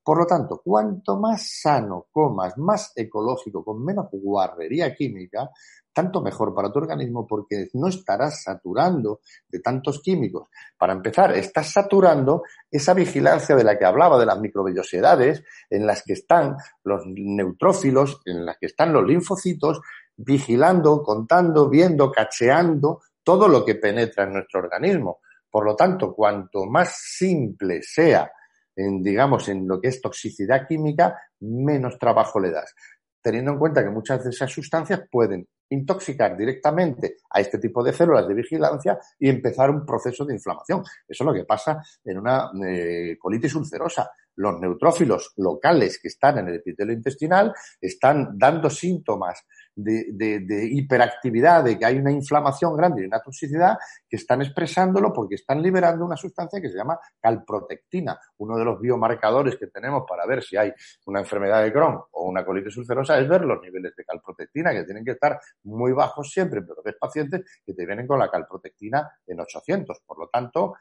Por 0.06 0.18
lo 0.18 0.24
tanto, 0.24 0.62
cuanto 0.62 1.18
más 1.18 1.60
sano 1.60 2.06
comas, 2.12 2.56
más 2.58 2.92
ecológico, 2.94 3.64
con 3.64 3.84
menos 3.84 4.06
guarrería 4.12 4.94
química, 4.94 5.50
tanto 5.92 6.22
mejor 6.22 6.54
para 6.54 6.70
tu 6.70 6.78
organismo 6.78 7.26
porque 7.26 7.70
no 7.72 7.88
estarás 7.88 8.44
saturando 8.44 9.18
de 9.48 9.58
tantos 9.58 10.00
químicos. 10.00 10.48
Para 10.78 10.92
empezar, 10.92 11.36
estás 11.36 11.72
saturando 11.72 12.44
esa 12.70 12.94
vigilancia 12.94 13.56
de 13.56 13.64
la 13.64 13.76
que 13.76 13.84
hablaba, 13.84 14.16
de 14.16 14.26
las 14.26 14.38
microvellosidades, 14.38 15.42
en 15.70 15.84
las 15.88 16.04
que 16.04 16.12
están 16.12 16.56
los 16.84 17.02
neutrófilos, 17.04 18.20
en 18.26 18.46
las 18.46 18.58
que 18.58 18.66
están 18.66 18.92
los 18.92 19.04
linfocitos, 19.04 19.80
vigilando, 20.16 21.02
contando, 21.02 21.68
viendo, 21.68 22.12
cacheando 22.12 23.00
todo 23.24 23.48
lo 23.48 23.64
que 23.64 23.74
penetra 23.74 24.22
en 24.22 24.34
nuestro 24.34 24.60
organismo. 24.60 25.18
Por 25.50 25.64
lo 25.64 25.74
tanto, 25.74 26.14
cuanto 26.14 26.64
más 26.64 26.96
simple 26.96 27.82
sea 27.82 28.30
en, 28.76 29.02
digamos, 29.02 29.48
en 29.48 29.66
lo 29.66 29.80
que 29.80 29.88
es 29.88 30.00
toxicidad 30.00 30.66
química, 30.68 31.18
menos 31.40 31.98
trabajo 31.98 32.38
le 32.38 32.50
das. 32.50 32.74
Teniendo 33.22 33.52
en 33.52 33.58
cuenta 33.58 33.82
que 33.82 33.90
muchas 33.90 34.22
de 34.22 34.30
esas 34.30 34.52
sustancias 34.52 35.02
pueden 35.10 35.48
intoxicar 35.70 36.36
directamente 36.36 37.16
a 37.30 37.40
este 37.40 37.58
tipo 37.58 37.82
de 37.82 37.92
células 37.92 38.28
de 38.28 38.34
vigilancia 38.34 38.98
y 39.18 39.28
empezar 39.28 39.70
un 39.70 39.84
proceso 39.84 40.24
de 40.24 40.34
inflamación. 40.34 40.80
Eso 41.08 41.24
es 41.24 41.26
lo 41.26 41.34
que 41.34 41.44
pasa 41.44 41.82
en 42.04 42.18
una 42.18 42.50
eh, 42.64 43.16
colitis 43.18 43.54
ulcerosa. 43.56 44.08
Los 44.36 44.60
neutrófilos 44.60 45.32
locales 45.36 45.98
que 46.00 46.08
están 46.08 46.38
en 46.38 46.48
el 46.48 46.56
epitelio 46.56 46.94
intestinal 46.94 47.52
están 47.80 48.38
dando 48.38 48.70
síntomas 48.70 49.44
de, 49.76 50.68
hiperactividad, 50.72 51.64
de 51.64 51.78
que 51.78 51.84
hay 51.84 51.98
una 51.98 52.10
inflamación 52.10 52.76
grande 52.76 53.02
y 53.02 53.06
una 53.06 53.20
toxicidad, 53.20 53.76
que 54.08 54.16
están 54.16 54.42
expresándolo 54.42 55.12
porque 55.12 55.34
están 55.34 55.62
liberando 55.62 56.04
una 56.04 56.16
sustancia 56.16 56.60
que 56.60 56.70
se 56.70 56.76
llama 56.76 56.98
calprotectina. 57.20 58.18
Uno 58.38 58.56
de 58.56 58.64
los 58.64 58.80
biomarcadores 58.80 59.56
que 59.56 59.66
tenemos 59.66 60.04
para 60.08 60.26
ver 60.26 60.42
si 60.42 60.56
hay 60.56 60.72
una 61.06 61.20
enfermedad 61.20 61.62
de 61.62 61.72
Crohn 61.72 62.00
o 62.12 62.28
una 62.28 62.44
colitis 62.44 62.76
ulcerosa 62.76 63.18
es 63.18 63.28
ver 63.28 63.42
los 63.42 63.60
niveles 63.60 63.94
de 63.94 64.04
calprotectina, 64.04 64.72
que 64.72 64.84
tienen 64.84 65.04
que 65.04 65.12
estar 65.12 65.38
muy 65.64 65.92
bajos 65.92 66.30
siempre, 66.30 66.62
pero 66.62 66.82
ves 66.82 66.96
pacientes 66.98 67.42
que 67.64 67.74
te 67.74 67.86
vienen 67.86 68.06
con 68.06 68.18
la 68.18 68.30
calprotectina 68.30 69.08
en 69.26 69.40
800. 69.40 70.00
Por 70.06 70.18
lo 70.18 70.28
tanto, 70.28 70.74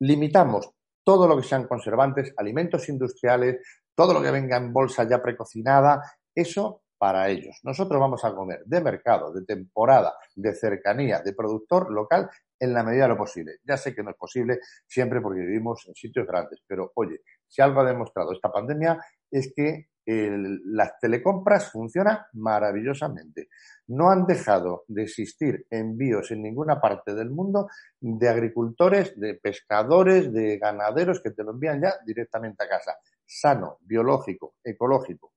limitamos 0.00 0.72
todo 1.04 1.26
lo 1.26 1.36
que 1.36 1.42
sean 1.42 1.66
conservantes, 1.66 2.32
alimentos 2.36 2.88
industriales, 2.88 3.58
todo 3.94 4.14
lo 4.14 4.22
que 4.22 4.30
venga 4.30 4.56
en 4.56 4.72
bolsa 4.72 5.06
ya 5.08 5.22
precocinada, 5.22 6.02
eso 6.34 6.82
para 7.02 7.28
ellos. 7.28 7.58
Nosotros 7.64 8.00
vamos 8.00 8.24
a 8.24 8.32
comer 8.32 8.62
de 8.64 8.80
mercado, 8.80 9.32
de 9.32 9.44
temporada, 9.44 10.14
de 10.36 10.54
cercanía, 10.54 11.20
de 11.20 11.32
productor 11.32 11.90
local 11.90 12.30
en 12.60 12.72
la 12.72 12.84
medida 12.84 13.02
de 13.02 13.08
lo 13.08 13.16
posible. 13.16 13.56
Ya 13.64 13.76
sé 13.76 13.92
que 13.92 14.04
no 14.04 14.10
es 14.10 14.16
posible 14.16 14.60
siempre 14.86 15.20
porque 15.20 15.40
vivimos 15.40 15.84
en 15.88 15.96
sitios 15.96 16.28
grandes, 16.28 16.62
pero 16.64 16.92
oye, 16.94 17.22
si 17.48 17.60
algo 17.60 17.80
ha 17.80 17.84
demostrado 17.84 18.32
esta 18.32 18.52
pandemia 18.52 19.04
es 19.28 19.52
que 19.52 19.88
las 20.06 20.98
telecompras 20.98 21.70
funcionan 21.70 22.18
maravillosamente. 22.34 23.48
No 23.88 24.10
han 24.10 24.26
dejado 24.26 24.84
de 24.88 25.04
existir 25.04 25.66
envíos 25.70 26.30
en 26.30 26.42
ninguna 26.42 26.80
parte 26.80 27.14
del 27.14 27.30
mundo 27.30 27.68
de 28.00 28.28
agricultores, 28.28 29.18
de 29.18 29.34
pescadores, 29.34 30.32
de 30.32 30.58
ganaderos 30.58 31.20
que 31.20 31.30
te 31.30 31.44
lo 31.44 31.52
envían 31.52 31.82
ya 31.82 31.94
directamente 32.04 32.64
a 32.64 32.68
casa. 32.68 32.96
Sano, 33.24 33.78
biológico, 33.82 34.54
ecológico. 34.62 35.32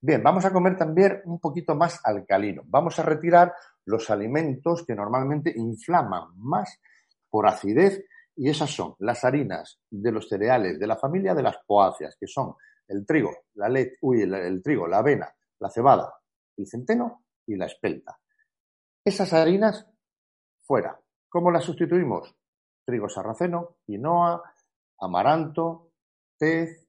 Bien, 0.00 0.22
vamos 0.22 0.44
a 0.44 0.52
comer 0.52 0.76
también 0.76 1.20
un 1.26 1.38
poquito 1.38 1.74
más 1.74 2.00
alcalino. 2.04 2.62
Vamos 2.66 2.98
a 2.98 3.02
retirar 3.02 3.52
los 3.84 4.08
alimentos 4.08 4.84
que 4.86 4.94
normalmente 4.94 5.52
inflaman 5.54 6.28
más 6.36 6.80
por 7.28 7.46
acidez 7.46 8.04
y 8.34 8.48
esas 8.48 8.70
son 8.70 8.94
las 9.00 9.24
harinas 9.24 9.78
de 9.90 10.12
los 10.12 10.26
cereales 10.26 10.78
de 10.78 10.86
la 10.86 10.96
familia 10.96 11.34
de 11.34 11.42
las 11.42 11.58
poáceas, 11.66 12.16
que 12.18 12.26
son 12.26 12.54
el 12.90 13.06
trigo, 13.06 13.30
la 13.54 13.68
leche, 13.68 13.96
uy, 14.02 14.22
el, 14.22 14.62
trigo, 14.62 14.86
la 14.86 14.98
avena, 14.98 15.32
la 15.60 15.70
cebada, 15.70 16.12
el 16.56 16.66
centeno 16.66 17.24
y 17.46 17.56
la 17.56 17.66
espelta. 17.66 18.18
Esas 19.04 19.32
harinas 19.32 19.86
fuera. 20.62 21.00
¿Cómo 21.28 21.50
las 21.50 21.64
sustituimos? 21.64 22.34
Trigo 22.84 23.08
sarraceno, 23.08 23.76
quinoa, 23.86 24.42
amaranto, 24.98 25.92
tez, 26.36 26.86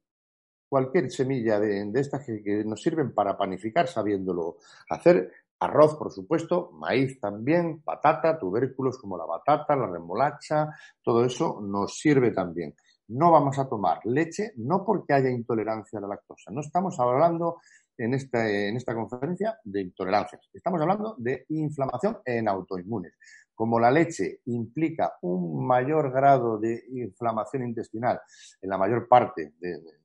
cualquier 0.67 1.11
semilla 1.11 1.59
de, 1.59 1.91
estas 1.93 2.25
que, 2.25 2.63
nos 2.65 2.81
sirven 2.81 3.13
para 3.13 3.37
panificar 3.37 3.87
sabiéndolo 3.87 4.57
hacer. 4.89 5.31
Arroz, 5.59 5.95
por 5.95 6.11
supuesto, 6.11 6.71
maíz 6.71 7.19
también, 7.19 7.83
patata, 7.83 8.39
tubérculos 8.39 8.97
como 8.97 9.15
la 9.15 9.25
batata, 9.25 9.75
la 9.75 9.85
remolacha, 9.85 10.69
todo 11.03 11.23
eso 11.23 11.61
nos 11.61 11.99
sirve 11.99 12.31
también. 12.31 12.73
No 13.11 13.29
vamos 13.29 13.59
a 13.59 13.67
tomar 13.67 13.99
leche, 14.05 14.53
no 14.57 14.85
porque 14.85 15.13
haya 15.13 15.29
intolerancia 15.29 15.99
a 15.99 16.01
la 16.01 16.07
lactosa. 16.07 16.49
No 16.51 16.61
estamos 16.61 16.97
hablando 16.99 17.57
en 17.97 18.13
esta, 18.13 18.49
en 18.49 18.77
esta 18.77 18.95
conferencia 18.95 19.59
de 19.65 19.81
intolerancias. 19.81 20.49
Estamos 20.53 20.81
hablando 20.81 21.15
de 21.17 21.45
inflamación 21.49 22.19
en 22.23 22.47
autoinmunes. 22.47 23.13
Como 23.53 23.79
la 23.79 23.91
leche 23.91 24.39
implica 24.45 25.13
un 25.21 25.67
mayor 25.67 26.11
grado 26.11 26.57
de 26.57 26.85
inflamación 26.89 27.63
intestinal 27.63 28.19
en 28.61 28.69
la 28.69 28.77
mayor 28.77 29.07
parte 29.09 29.53
de, 29.59 30.00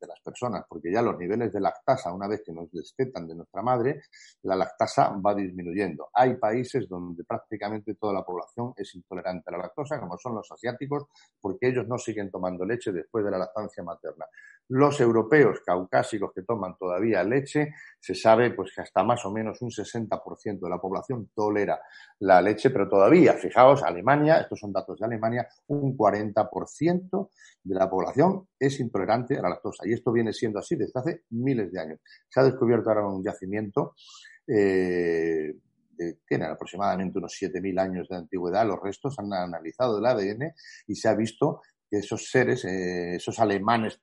de 0.00 0.06
las 0.06 0.20
personas, 0.20 0.64
porque 0.68 0.92
ya 0.92 1.02
los 1.02 1.18
niveles 1.18 1.52
de 1.52 1.60
lactasa, 1.60 2.12
una 2.12 2.28
vez 2.28 2.42
que 2.44 2.52
nos 2.52 2.70
destetan 2.70 3.26
de 3.26 3.34
nuestra 3.34 3.62
madre, 3.62 4.02
la 4.42 4.56
lactasa 4.56 5.10
va 5.24 5.34
disminuyendo. 5.34 6.10
Hay 6.12 6.36
países 6.36 6.88
donde 6.88 7.24
prácticamente 7.24 7.94
toda 7.94 8.12
la 8.12 8.24
población 8.24 8.72
es 8.76 8.94
intolerante 8.94 9.44
a 9.48 9.52
la 9.52 9.58
lactosa, 9.58 9.98
como 9.98 10.18
son 10.18 10.34
los 10.34 10.50
asiáticos, 10.50 11.04
porque 11.40 11.68
ellos 11.68 11.86
no 11.88 11.98
siguen 11.98 12.30
tomando 12.30 12.64
leche 12.64 12.92
después 12.92 13.24
de 13.24 13.30
la 13.30 13.38
lactancia 13.38 13.82
materna. 13.82 14.26
Los 14.68 15.00
europeos 15.00 15.60
caucásicos 15.64 16.32
que 16.34 16.42
toman 16.42 16.76
todavía 16.76 17.22
leche, 17.22 17.72
se 18.00 18.14
sabe 18.14 18.50
pues 18.50 18.72
que 18.74 18.82
hasta 18.82 19.04
más 19.04 19.24
o 19.24 19.30
menos 19.30 19.62
un 19.62 19.70
60% 19.70 20.60
de 20.60 20.70
la 20.70 20.78
población 20.78 21.30
tolera 21.34 21.80
la 22.20 22.42
leche, 22.42 22.70
pero 22.70 22.88
todavía, 22.88 23.34
fijaos, 23.34 23.82
Alemania, 23.82 24.40
estos 24.40 24.58
son 24.58 24.72
datos 24.72 24.98
de 24.98 25.06
Alemania, 25.06 25.46
un 25.68 25.96
40% 25.96 27.30
de 27.62 27.74
la 27.74 27.88
población 27.88 28.48
es 28.58 28.80
intolerante 28.80 29.38
a 29.38 29.42
la 29.42 29.50
lactosa. 29.50 29.86
Y 29.86 29.92
esto 29.92 30.12
viene 30.12 30.32
siendo 30.32 30.58
así 30.58 30.76
desde 30.76 30.98
hace 30.98 31.22
miles 31.30 31.72
de 31.72 31.80
años. 31.80 32.00
Se 32.28 32.40
ha 32.40 32.44
descubierto 32.44 32.90
ahora 32.90 33.06
un 33.06 33.22
yacimiento 33.22 33.94
eh, 34.46 35.54
tienen 36.26 36.50
aproximadamente 36.50 37.18
unos 37.18 37.32
7.000 37.40 37.80
años 37.80 38.08
de 38.08 38.16
antigüedad, 38.16 38.66
los 38.66 38.80
restos 38.80 39.18
han 39.18 39.32
analizado 39.32 39.98
el 39.98 40.06
ADN 40.06 40.52
y 40.86 40.94
se 40.94 41.08
ha 41.08 41.14
visto 41.14 41.62
que 41.88 41.98
esos 41.98 42.28
seres, 42.30 42.64
eh, 42.64 43.16
esos 43.16 43.38
alemanes 43.38 44.00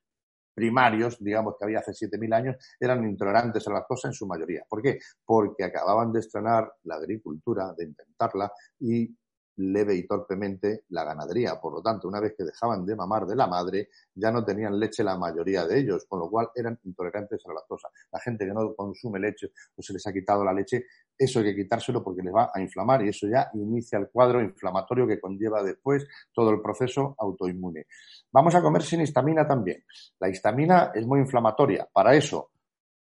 primarios, 0.54 1.18
digamos 1.20 1.56
que 1.58 1.66
había 1.66 1.80
hace 1.80 1.94
7.000 1.94 2.34
años, 2.34 2.56
eran 2.80 3.04
intolerantes 3.08 3.68
a 3.68 3.72
la 3.72 3.80
lactosa 3.80 4.08
en 4.08 4.13
su 4.13 4.28
mayoría. 4.28 4.63
¿Por 4.68 4.82
qué? 4.82 5.00
Porque 5.26 5.63
acababan 5.63 6.12
de 6.12 6.20
estrenar 6.20 6.72
la 6.84 6.96
agricultura, 6.96 7.74
de 7.78 7.86
intentarla 7.86 8.52
y 8.80 9.10
leve 9.58 9.96
y 9.96 10.08
torpemente 10.08 10.84
la 10.89 11.04
ganadería. 11.04 11.60
Por 11.60 11.74
lo 11.74 11.82
tanto, 11.82 12.08
una 12.08 12.20
vez 12.20 12.34
que 12.38 12.44
dejaban 12.44 12.86
de 12.86 12.96
mamar 12.96 13.26
de 13.26 13.36
la 13.36 13.48
madre, 13.48 13.89
ya 14.16 14.32
no 14.32 14.44
tenían 14.44 14.80
leche 14.80 15.04
la 15.04 15.18
mayoría 15.18 15.66
de 15.66 15.80
ellos, 15.80 16.06
con 16.08 16.20
lo 16.20 16.30
cual 16.30 16.50
eran 16.56 16.80
intolerantes 16.84 17.42
a 17.46 17.50
la 17.50 17.56
lactosa. 17.56 17.89
La 18.12 18.20
gente 18.20 18.46
que 18.46 18.54
no 18.54 18.74
consume 18.76 19.20
leche 19.20 19.52
o 19.76 19.82
se 19.82 19.94
les 19.94 20.06
ha 20.08 20.13
quitado 20.13 20.44
la 20.44 20.54
leche, 20.54 20.86
eso 21.18 21.39
hay 21.39 21.46
que 21.46 21.56
quitárselo 21.56 22.04
porque 22.04 22.22
les 22.22 22.34
va 22.34 22.52
a 22.54 22.60
inflamar 22.60 23.04
y 23.04 23.10
eso 23.10 23.28
ya 23.28 23.50
inicia 23.54 24.00
el 24.00 24.10
cuadro 24.10 24.42
inflamatorio 24.42 25.08
que 25.08 25.20
conlleva 25.20 25.63
después 25.63 26.08
todo 26.34 26.50
el 26.50 26.62
proceso 26.62 27.16
autoinmune. 27.20 27.86
Vamos 28.32 28.56
a 28.56 28.62
comer 28.62 28.82
sin 28.82 29.02
histamina 29.02 29.48
también. 29.48 29.84
La 30.20 30.30
histamina 30.30 30.92
es 30.94 31.06
muy 31.06 31.20
inflamatoria. 31.20 31.88
Para 31.92 32.16
eso, 32.16 32.52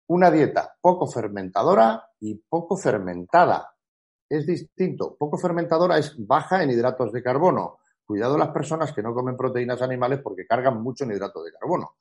una 0.08 0.30
dieta 0.30 0.76
poco 0.80 1.06
fermentadora 1.06 2.04
y 2.20 2.34
poco 2.34 2.76
fermentada 2.76 3.71
es 4.32 4.46
distinto. 4.46 5.14
Poco 5.18 5.36
fermentadora 5.36 5.98
es 5.98 6.14
baja 6.18 6.62
en 6.62 6.70
hidratos 6.70 7.12
de 7.12 7.22
carbono. 7.22 7.78
Cuidado 8.04 8.38
las 8.38 8.48
personas 8.48 8.92
que 8.92 9.02
no 9.02 9.14
comen 9.14 9.36
proteínas 9.36 9.82
animales 9.82 10.20
porque 10.22 10.46
cargan 10.46 10.82
mucho 10.82 11.04
en 11.04 11.12
hidratos 11.12 11.44
de 11.44 11.52
carbono. 11.52 11.96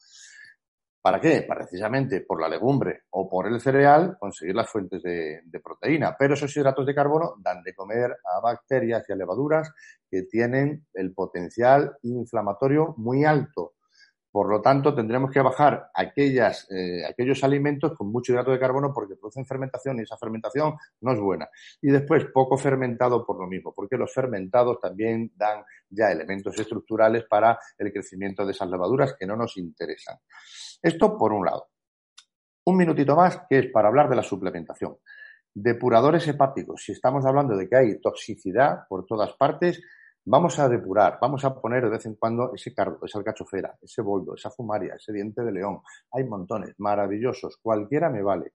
¿Para 1.01 1.19
qué? 1.19 1.45
Precisamente 1.47 2.21
por 2.21 2.39
la 2.39 2.47
legumbre 2.47 3.03
o 3.09 3.27
por 3.27 3.47
el 3.47 3.59
cereal 3.59 4.17
conseguir 4.19 4.55
las 4.55 4.69
fuentes 4.69 5.01
de, 5.01 5.41
de, 5.43 5.59
proteína. 5.59 6.15
Pero 6.17 6.35
esos 6.35 6.55
hidratos 6.55 6.85
de 6.85 6.95
carbono 6.95 7.35
dan 7.39 7.63
de 7.63 7.73
comer 7.73 8.15
a 8.23 8.39
bacterias 8.39 9.03
y 9.09 9.11
a 9.11 9.15
levaduras 9.15 9.71
que 10.09 10.23
tienen 10.23 10.85
el 10.93 11.13
potencial 11.13 11.97
inflamatorio 12.03 12.93
muy 12.97 13.25
alto. 13.25 13.73
Por 14.31 14.47
lo 14.47 14.61
tanto, 14.61 14.95
tendremos 14.95 15.29
que 15.29 15.41
bajar 15.41 15.91
aquellas, 15.93 16.65
eh, 16.71 17.05
aquellos 17.05 17.43
alimentos 17.43 17.97
con 17.97 18.09
mucho 18.11 18.31
hidrato 18.31 18.51
de 18.51 18.59
carbono 18.59 18.93
porque 18.93 19.17
producen 19.17 19.45
fermentación 19.45 19.99
y 19.99 20.03
esa 20.03 20.17
fermentación 20.17 20.75
no 21.01 21.11
es 21.11 21.19
buena. 21.19 21.49
Y 21.81 21.91
después, 21.91 22.25
poco 22.33 22.57
fermentado 22.57 23.25
por 23.25 23.37
lo 23.37 23.47
mismo, 23.47 23.73
porque 23.75 23.97
los 23.97 24.13
fermentados 24.13 24.79
también 24.79 25.33
dan 25.35 25.65
ya 25.89 26.11
elementos 26.11 26.57
estructurales 26.57 27.25
para 27.25 27.59
el 27.77 27.91
crecimiento 27.91 28.45
de 28.45 28.53
esas 28.53 28.69
levaduras 28.69 29.15
que 29.19 29.27
no 29.27 29.35
nos 29.35 29.57
interesan. 29.57 30.17
Esto 30.81 31.17
por 31.17 31.33
un 31.33 31.45
lado. 31.45 31.67
Un 32.65 32.77
minutito 32.77 33.15
más, 33.15 33.41
que 33.49 33.59
es 33.59 33.67
para 33.67 33.89
hablar 33.89 34.09
de 34.09 34.15
la 34.15 34.23
suplementación. 34.23 34.97
Depuradores 35.53 36.25
hepáticos. 36.27 36.83
Si 36.85 36.93
estamos 36.93 37.25
hablando 37.25 37.57
de 37.57 37.67
que 37.67 37.75
hay 37.75 37.99
toxicidad 37.99 38.87
por 38.87 39.05
todas 39.05 39.33
partes, 39.33 39.81
Vamos 40.23 40.59
a 40.59 40.69
depurar, 40.69 41.17
vamos 41.19 41.43
a 41.45 41.59
poner 41.59 41.83
de 41.83 41.89
vez 41.89 42.05
en 42.05 42.13
cuando 42.13 42.53
ese 42.53 42.73
cardo, 42.75 42.99
esa 43.03 43.17
alcachofera, 43.17 43.75
ese 43.81 44.03
boldo, 44.03 44.35
esa 44.35 44.51
fumaria, 44.51 44.93
ese 44.93 45.11
diente 45.11 45.41
de 45.43 45.51
león. 45.51 45.81
Hay 46.11 46.25
montones, 46.25 46.75
maravillosos, 46.77 47.57
cualquiera 47.57 48.07
me 48.11 48.21
vale. 48.21 48.53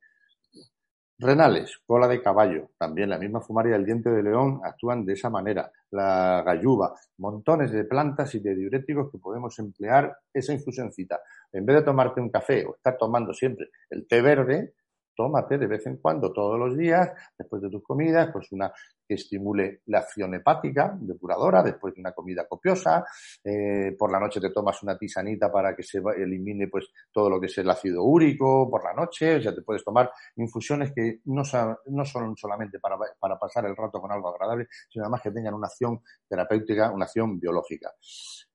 Renales, 1.19 1.81
cola 1.85 2.07
de 2.07 2.23
caballo, 2.23 2.71
también 2.79 3.09
la 3.09 3.19
misma 3.19 3.41
fumaria 3.41 3.73
del 3.73 3.85
diente 3.85 4.11
de 4.11 4.23
león 4.23 4.61
actúan 4.63 5.05
de 5.05 5.15
esa 5.15 5.29
manera. 5.29 5.73
La 5.91 6.43
galluva, 6.47 6.95
montones 7.19 7.73
de 7.73 7.85
plantas 7.85 8.33
y 8.37 8.41
de 8.41 8.55
diuréticos 8.55 9.11
que 9.11 9.19
podemos 9.19 9.59
emplear 9.59 10.17
esa 10.33 10.53
infusioncita. 10.53 11.21
En 11.51 11.67
vez 11.67 11.77
de 11.77 11.83
tomarte 11.83 12.21
un 12.21 12.31
café 12.31 12.65
o 12.65 12.77
estar 12.77 12.97
tomando 12.97 13.33
siempre 13.33 13.71
el 13.91 14.07
té 14.07 14.23
verde, 14.23 14.75
tómate 15.17 15.59
de 15.59 15.67
vez 15.67 15.87
en 15.87 15.97
cuando, 15.97 16.33
todos 16.33 16.59
los 16.59 16.77
días, 16.77 17.11
después 17.37 17.63
de 17.63 17.71
tus 17.71 17.83
comidas, 17.83 18.29
pues 18.33 18.53
una 18.53 18.73
que 19.07 19.15
estimule 19.15 19.83
la 19.87 20.01
acción 20.01 20.35
hepática 20.35 20.97
depuradora, 21.01 21.63
después 21.63 21.95
de 21.95 22.01
una 22.01 22.13
comida 22.13 22.47
copiosa, 22.47 23.05
eh, 23.43 23.95
por 23.97 24.11
la 24.11 24.19
noche 24.19 24.41
te 24.41 24.51
tomas 24.51 24.83
una 24.83 24.99
tisanita 24.99 25.51
para 25.51 25.75
que 25.75 25.83
se 25.83 26.03
elimine 26.17 26.69
pues 26.69 26.89
todo 27.13 27.31
lo 27.31 27.41
que 27.41 27.47
es 27.47 27.59
el 27.59 27.71
ácido 27.71 28.03
úrico 28.03 28.69
por 28.71 28.85
la 28.85 28.93
noche, 28.93 29.37
o 29.37 29.43
sea, 29.43 29.55
te 29.55 29.63
puedes 29.63 29.85
tomar 29.85 30.11
infusiones 30.37 30.93
que 30.93 31.21
no, 31.27 31.45
son, 31.45 31.77
no 31.87 32.05
son 32.05 32.37
solamente 32.37 32.79
para, 32.79 32.97
para 33.19 33.39
pasar 33.39 33.67
el 33.67 33.77
rato 33.77 34.01
con 34.01 34.11
algo 34.13 34.29
agradable, 34.29 34.67
sino 34.91 35.05
además 35.05 35.23
que 35.23 35.31
tengan 35.31 35.55
una 35.55 35.69
acción 35.69 36.01
terapéutica, 36.29 36.91
una 36.91 37.05
acción 37.05 37.39
biológica. 37.39 37.93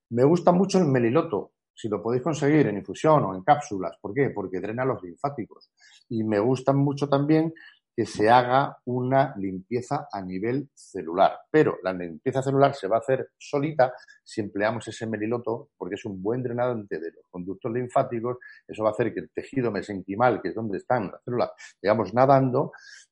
Me 0.10 0.26
gusta 0.26 0.52
mucho 0.52 0.78
el 0.78 0.86
meliloto, 0.86 1.54
si 1.74 1.90
lo 1.90 2.02
podéis 2.02 2.24
conseguir 2.24 2.68
en 2.68 2.78
infusión 2.78 3.24
o 3.24 3.36
en 3.36 3.44
cápsulas. 3.44 3.98
¿Por 4.02 4.14
qué? 4.14 4.30
Porque 4.30 4.60
drena 4.60 4.86
los 4.86 5.02
linfáticos. 5.04 5.72
Y 6.10 6.24
me 6.24 6.40
gusta 6.40 6.74
mucho 6.74 7.08
también 7.08 7.54
que 7.96 8.06
se 8.06 8.30
haga 8.30 8.78
una 8.86 9.34
limpieza 9.38 10.08
a 10.12 10.22
nivel 10.22 10.70
celular. 10.74 11.38
Pero 11.50 11.78
la 11.84 11.94
limpieza 11.94 12.42
celular 12.42 12.74
se 12.74 12.88
va 12.88 12.98
a 12.98 13.00
hacer 13.00 13.32
solita 13.38 13.94
si 14.24 14.42
empleamos 14.42 14.88
ese 14.88 15.06
meliloto, 15.08 15.70
porque 15.78 15.96
es 15.96 16.06
un 16.06 16.22
buen 16.22 16.42
drenante 16.42 17.00
de 17.00 17.12
los 17.12 17.26
conductos 17.30 17.72
linfáticos. 17.72 18.38
Eso 18.68 18.84
va 18.84 18.90
a 18.90 18.94
hacer 18.94 19.14
que 19.14 19.20
el 19.20 19.30
tejido 19.32 19.72
mesenquimal, 19.72 20.42
que 20.42 20.50
es 20.50 20.56
donde 20.56 20.78
están 20.78 21.12
las 21.12 21.22
células, 21.24 21.52
digamos, 21.82 22.14
nadando, 22.14 22.72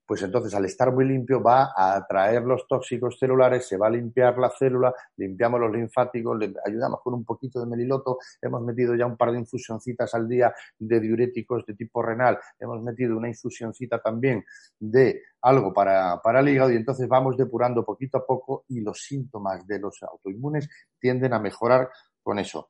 pues 0.10 0.24
entonces 0.24 0.52
al 0.56 0.65
estar 0.65 0.91
muy 0.91 1.06
limpio 1.06 1.39
va 1.39 1.72
a 1.76 1.95
atraer 1.95 2.41
los 2.41 2.67
tóxicos 2.67 3.19
celulares, 3.19 3.67
se 3.67 3.78
va 3.78 3.86
a 3.86 3.89
limpiar 3.91 4.39
la 4.39 4.50
célula, 4.50 4.91
limpiamos 5.17 5.60
los 5.60 5.72
linfáticos, 5.72 6.36
le 6.36 6.52
ayudamos 6.65 7.02
con 7.04 7.13
un 7.13 7.24
poquito 7.24 7.60
de 7.60 7.67
meliloto, 7.67 8.17
hemos 8.41 8.63
metido 8.63 8.95
ya 8.95 9.06
un 9.06 9.15
par 9.15 9.32
de 9.32 9.38
infusioncitas 9.38 10.15
al 10.15 10.28
día 10.28 10.52
de 10.80 11.00
diuréticos 11.00 11.63
de 11.67 11.76
tipo 11.76 12.02
renal, 12.02 12.39
hemos 12.60 12.82
metido 12.82 13.15
una 13.15 13.28
infusioncita 13.28 14.02
también 14.02 14.43
de 14.80 15.22
algo 15.43 15.72
para, 15.72 16.19
para 16.24 16.39
el 16.39 16.50
hígado 16.50 16.72
y 16.72 16.78
entonces 16.78 17.08
vamos 17.08 17.38
depurando 17.38 17.86
poquito 17.86 18.17
a 18.17 18.26
poco 18.26 18.65
y 18.69 18.82
los 18.82 19.04
síntomas 19.04 19.67
de 19.67 19.78
los 19.78 20.02
autoinmunes 20.02 20.67
tienden 21.00 21.34
a 21.34 21.39
mejorar 21.39 21.88
con 22.24 22.39
eso. 22.39 22.67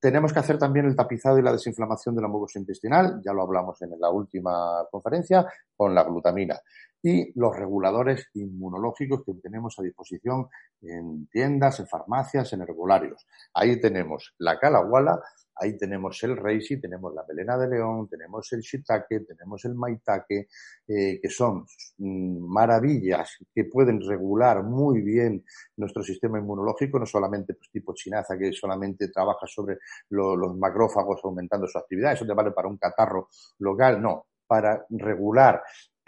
Tenemos 0.00 0.32
que 0.32 0.38
hacer 0.38 0.58
también 0.58 0.86
el 0.86 0.94
tapizado 0.94 1.38
y 1.38 1.42
la 1.42 1.52
desinflamación 1.52 2.14
de 2.14 2.22
la 2.22 2.28
mucosa 2.28 2.58
intestinal, 2.58 3.20
ya 3.24 3.32
lo 3.32 3.42
hablamos 3.42 3.82
en 3.82 3.98
la 3.98 4.10
última 4.10 4.86
conferencia, 4.90 5.46
con 5.76 5.94
la 5.94 6.04
glutamina. 6.04 6.60
Y 7.02 7.32
los 7.38 7.56
reguladores 7.56 8.28
inmunológicos 8.34 9.22
que 9.24 9.34
tenemos 9.34 9.78
a 9.78 9.82
disposición 9.82 10.48
en 10.82 11.26
tiendas, 11.28 11.80
en 11.80 11.86
farmacias, 11.86 12.52
en 12.52 12.62
herbolarios. 12.62 13.26
Ahí 13.54 13.80
tenemos 13.80 14.34
la 14.38 14.58
calahuala, 14.58 15.20
Ahí 15.60 15.76
tenemos 15.76 16.22
el 16.22 16.36
reishi, 16.36 16.80
tenemos 16.80 17.14
la 17.14 17.24
melena 17.28 17.56
de 17.58 17.68
león, 17.68 18.08
tenemos 18.08 18.52
el 18.52 18.60
shiitake, 18.60 19.26
tenemos 19.26 19.64
el 19.64 19.74
maitake, 19.74 20.48
eh, 20.86 21.18
que 21.20 21.28
son 21.28 21.66
mm, 21.98 22.38
maravillas 22.46 23.38
que 23.54 23.64
pueden 23.64 24.00
regular 24.00 24.62
muy 24.62 25.02
bien 25.02 25.44
nuestro 25.76 26.02
sistema 26.02 26.38
inmunológico, 26.38 26.98
no 26.98 27.06
solamente 27.06 27.54
pues, 27.54 27.70
tipo 27.70 27.94
chinaza, 27.94 28.38
que 28.38 28.52
solamente 28.52 29.08
trabaja 29.08 29.46
sobre 29.46 29.78
los 30.10 30.56
macrófagos 30.56 31.20
aumentando 31.24 31.66
su 31.66 31.78
actividad, 31.78 32.12
eso 32.12 32.26
te 32.26 32.34
vale 32.34 32.52
para 32.52 32.68
un 32.68 32.78
catarro 32.78 33.28
local, 33.58 34.00
no, 34.00 34.26
para 34.46 34.86
regular 34.90 35.62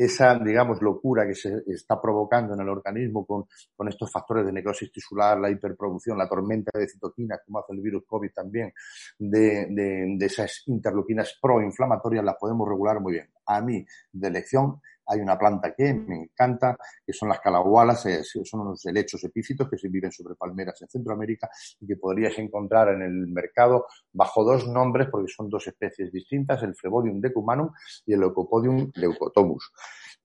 esa, 0.04 0.38
digamos, 0.38 0.80
locura 0.80 1.26
que 1.26 1.34
se 1.34 1.62
está 1.66 2.00
provocando 2.00 2.54
en 2.54 2.60
el 2.60 2.68
organismo 2.70 3.26
con, 3.26 3.44
con, 3.76 3.86
estos 3.86 4.10
factores 4.10 4.46
de 4.46 4.52
necrosis 4.52 4.90
tisular, 4.90 5.38
la 5.38 5.50
hiperproducción, 5.50 6.16
la 6.16 6.26
tormenta 6.26 6.70
de 6.78 6.88
citoquinas, 6.88 7.40
como 7.44 7.58
hace 7.58 7.74
el 7.74 7.82
virus 7.82 8.04
COVID 8.06 8.30
también, 8.32 8.72
de, 9.18 9.66
de, 9.68 10.16
de 10.16 10.26
esas 10.26 10.62
interleuquinas 10.68 11.38
proinflamatorias, 11.40 12.24
las 12.24 12.36
podemos 12.36 12.66
regular 12.66 12.98
muy 12.98 13.12
bien. 13.12 13.28
A 13.44 13.60
mí, 13.60 13.84
de 14.10 14.28
elección, 14.28 14.80
hay 15.10 15.20
una 15.20 15.36
planta 15.36 15.74
que 15.74 15.92
me 15.92 16.22
encanta, 16.22 16.76
que 17.04 17.12
son 17.12 17.28
las 17.28 17.40
calahualas, 17.40 18.06
eh, 18.06 18.22
son 18.24 18.60
unos 18.60 18.84
helechos 18.86 19.22
epífitos 19.24 19.68
que 19.68 19.76
se 19.76 19.88
viven 19.88 20.12
sobre 20.12 20.36
palmeras 20.36 20.80
en 20.82 20.88
Centroamérica 20.88 21.50
y 21.80 21.86
que 21.86 21.96
podrías 21.96 22.38
encontrar 22.38 22.88
en 22.94 23.02
el 23.02 23.26
mercado 23.26 23.86
bajo 24.12 24.44
dos 24.44 24.68
nombres 24.68 25.08
porque 25.10 25.32
son 25.32 25.48
dos 25.48 25.66
especies 25.66 26.12
distintas, 26.12 26.62
el 26.62 26.74
Flebodium 26.74 27.20
decumanum 27.20 27.70
y 28.06 28.12
el 28.12 28.20
Leucopodium 28.20 28.90
leucotomus. 28.94 29.72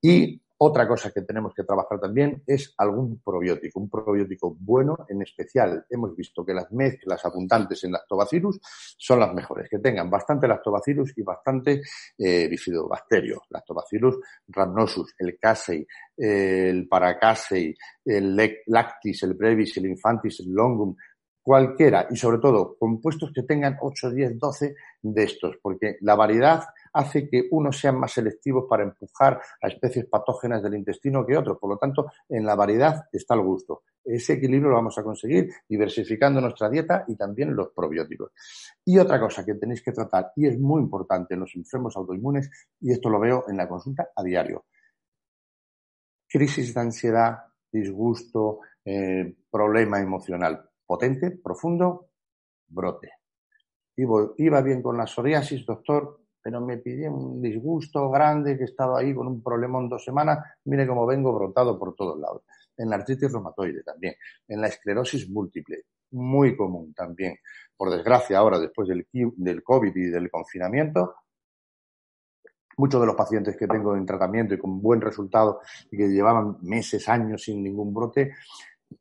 Y 0.02 0.39
otra 0.58 0.88
cosa 0.88 1.12
que 1.12 1.22
tenemos 1.22 1.54
que 1.54 1.63
trabajar 1.63 2.00
también 2.00 2.41
es 2.48 2.74
algún 2.78 3.22
probiótico, 3.22 3.80
un 3.80 3.89
probiótico 3.89 4.56
bueno 4.58 5.06
en 5.10 5.22
especial. 5.22 5.86
Hemos 5.89 6.15
visto 6.15 6.46
que 6.46 6.54
las 6.54 6.72
mezclas 6.72 7.26
abundantes 7.26 7.84
en 7.84 7.91
lactobacillus 7.91 8.60
son 8.98 9.20
las 9.20 9.34
mejores, 9.34 9.70
que 9.70 9.80
tengan 9.80 10.10
bastante 10.10 10.48
lactobacillus 10.48 11.18
y 11.18 11.24
bastante 11.24 11.82
eh, 12.18 12.48
bifidobacterios, 12.48 13.39
lactobacillus 13.50 14.18
rhamnosus, 14.48 15.13
el 15.20 15.38
casei, 15.38 15.86
el 16.15 16.88
paracasei, 16.88 17.76
el 18.06 18.36
lactis, 18.68 19.24
el 19.24 19.34
brevis, 19.34 19.76
el 19.78 19.88
infantis, 19.88 20.39
el 20.39 20.54
longum, 20.54 20.96
cualquiera 21.46 22.08
y 22.10 22.15
sobre 22.15 22.39
todo 22.39 22.76
compuestos 22.80 23.32
que 23.32 23.44
tengan 23.44 23.78
8, 23.80 24.10
10, 24.10 24.39
12 24.39 24.76
de 25.04 25.24
estos, 25.24 25.58
porque 25.62 25.98
la 26.02 26.15
variedad 26.15 26.63
hace 26.96 27.30
que 27.30 27.48
unos 27.52 27.78
sean 27.78 28.00
más 28.00 28.14
selectivos 28.14 28.66
para 28.70 28.84
empujar 28.84 29.40
a 29.62 29.68
especies 29.68 30.06
patógenas 30.06 30.64
del 30.64 30.76
intestino 30.76 31.26
que 31.26 31.38
otros. 31.38 31.58
Por 31.60 31.72
lo 31.72 31.78
tanto, 31.78 32.08
en 32.30 32.46
la 32.46 32.56
variedad 32.56 33.06
está 33.12 33.36
el 33.36 33.42
gusto. 33.42 33.84
Ese 34.04 34.34
equilibrio 34.34 34.70
lo 34.70 34.76
vamos 34.76 34.98
a 34.98 35.04
conseguir 35.04 35.50
diversificando 35.68 36.40
nuestra 36.40 36.70
dieta 36.70 37.04
y 37.08 37.16
también 37.16 37.56
los 37.56 37.70
probióticos. 37.70 38.32
Y 38.86 38.98
otra 38.98 39.20
cosa 39.20 39.46
que 39.46 39.56
tenéis 39.56 39.84
que 39.84 39.92
tratar, 39.92 40.32
y 40.36 40.48
es 40.48 40.58
muy 40.58 40.82
importante 40.82 41.34
en 41.34 41.42
los 41.42 41.56
enfermos 41.56 41.98
autoinmunes, 41.98 42.50
y 42.80 42.92
esto 42.92 43.10
lo 43.10 43.20
veo 43.20 43.46
en 43.48 43.58
la 43.58 43.68
consulta 43.68 44.10
a 44.16 44.24
diario, 44.24 44.66
crisis 46.28 46.74
de 46.74 46.82
ansiedad, 46.82 47.38
disgusto, 47.72 48.60
eh, 48.86 49.36
problema 49.50 50.00
emocional 50.00 50.70
potente, 50.86 51.32
profundo, 51.32 52.10
brote. 52.68 53.12
Iba 53.98 54.62
bien 54.62 54.82
con 54.82 54.98
la 54.98 55.08
psoriasis, 55.08 55.66
doctor, 55.66 56.25
pero 56.46 56.62
me 56.62 56.78
pidió 56.78 57.12
un 57.12 57.42
disgusto 57.42 58.08
grande 58.12 58.56
que 58.56 58.66
he 58.66 58.68
estado 58.68 58.96
ahí 58.96 59.16
con 59.16 59.26
un 59.26 59.42
problema 59.42 59.80
en 59.80 59.90
dos 59.90 60.04
semanas. 60.04 60.38
Mire 60.66 60.86
cómo 60.86 61.04
vengo 61.08 61.34
brotado 61.34 61.80
por 61.80 61.96
todos 61.96 62.20
lados. 62.20 62.44
En 62.78 62.88
la 62.88 62.98
artritis 62.98 63.32
reumatoide 63.32 63.82
también. 63.82 64.14
En 64.48 64.62
la 64.62 64.68
esclerosis 64.68 65.28
múltiple, 65.28 65.86
muy 66.12 66.56
común 66.56 66.94
también. 66.94 67.40
Por 67.76 67.90
desgracia, 67.90 68.38
ahora 68.38 68.60
después 68.60 68.88
del, 68.88 69.08
del 69.12 69.64
COVID 69.64 69.96
y 69.96 70.04
del 70.12 70.30
confinamiento, 70.30 71.16
muchos 72.78 73.02
de 73.02 73.08
los 73.08 73.16
pacientes 73.16 73.58
que 73.58 73.66
tengo 73.66 73.96
en 73.96 74.06
tratamiento 74.06 74.54
y 74.54 74.60
con 74.60 74.80
buen 74.80 75.02
resultado 75.02 75.62
y 75.90 75.98
que 75.98 76.10
llevaban 76.10 76.58
meses, 76.62 77.10
años 77.10 77.42
sin 77.42 77.64
ningún 77.64 77.92
brote, 77.92 78.36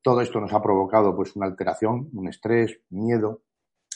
todo 0.00 0.22
esto 0.22 0.40
nos 0.40 0.54
ha 0.54 0.62
provocado 0.62 1.14
pues 1.14 1.36
una 1.36 1.44
alteración, 1.44 2.08
un 2.14 2.26
estrés, 2.26 2.80
miedo, 2.88 3.42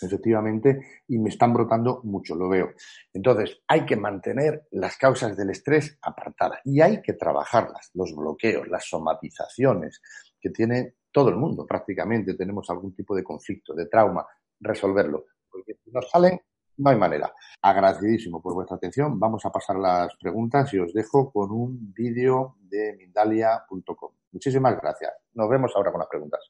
efectivamente, 0.02 1.02
y 1.08 1.18
me 1.18 1.28
están 1.28 1.52
brotando 1.52 2.00
mucho, 2.04 2.34
lo 2.34 2.48
veo. 2.48 2.70
Entonces, 3.12 3.60
hay 3.66 3.84
que 3.84 3.96
mantener 3.96 4.66
las 4.72 4.96
causas 4.96 5.36
del 5.36 5.50
estrés 5.50 5.98
apartadas 6.02 6.60
y 6.64 6.80
hay 6.80 7.02
que 7.02 7.14
trabajarlas, 7.14 7.90
los 7.94 8.14
bloqueos, 8.14 8.68
las 8.68 8.88
somatizaciones 8.88 10.00
que 10.40 10.50
tiene 10.50 10.94
todo 11.10 11.30
el 11.30 11.36
mundo 11.36 11.66
prácticamente, 11.66 12.34
tenemos 12.34 12.68
algún 12.70 12.94
tipo 12.94 13.14
de 13.14 13.24
conflicto, 13.24 13.74
de 13.74 13.86
trauma, 13.86 14.26
resolverlo, 14.60 15.26
porque 15.50 15.74
si 15.82 15.90
nos 15.90 16.08
salen, 16.10 16.40
no 16.78 16.90
hay 16.90 16.96
manera. 16.96 17.32
Agradecidísimo 17.62 18.40
por 18.40 18.54
vuestra 18.54 18.76
atención. 18.76 19.18
Vamos 19.18 19.44
a 19.44 19.50
pasar 19.50 19.76
las 19.76 20.16
preguntas 20.16 20.72
y 20.74 20.78
os 20.78 20.92
dejo 20.92 21.32
con 21.32 21.50
un 21.50 21.92
vídeo 21.92 22.56
de 22.60 22.94
Mindalia.com. 22.96 24.12
Muchísimas 24.30 24.80
gracias. 24.80 25.12
Nos 25.34 25.48
vemos 25.48 25.72
ahora 25.74 25.90
con 25.90 26.00
las 26.00 26.08
preguntas. 26.08 26.40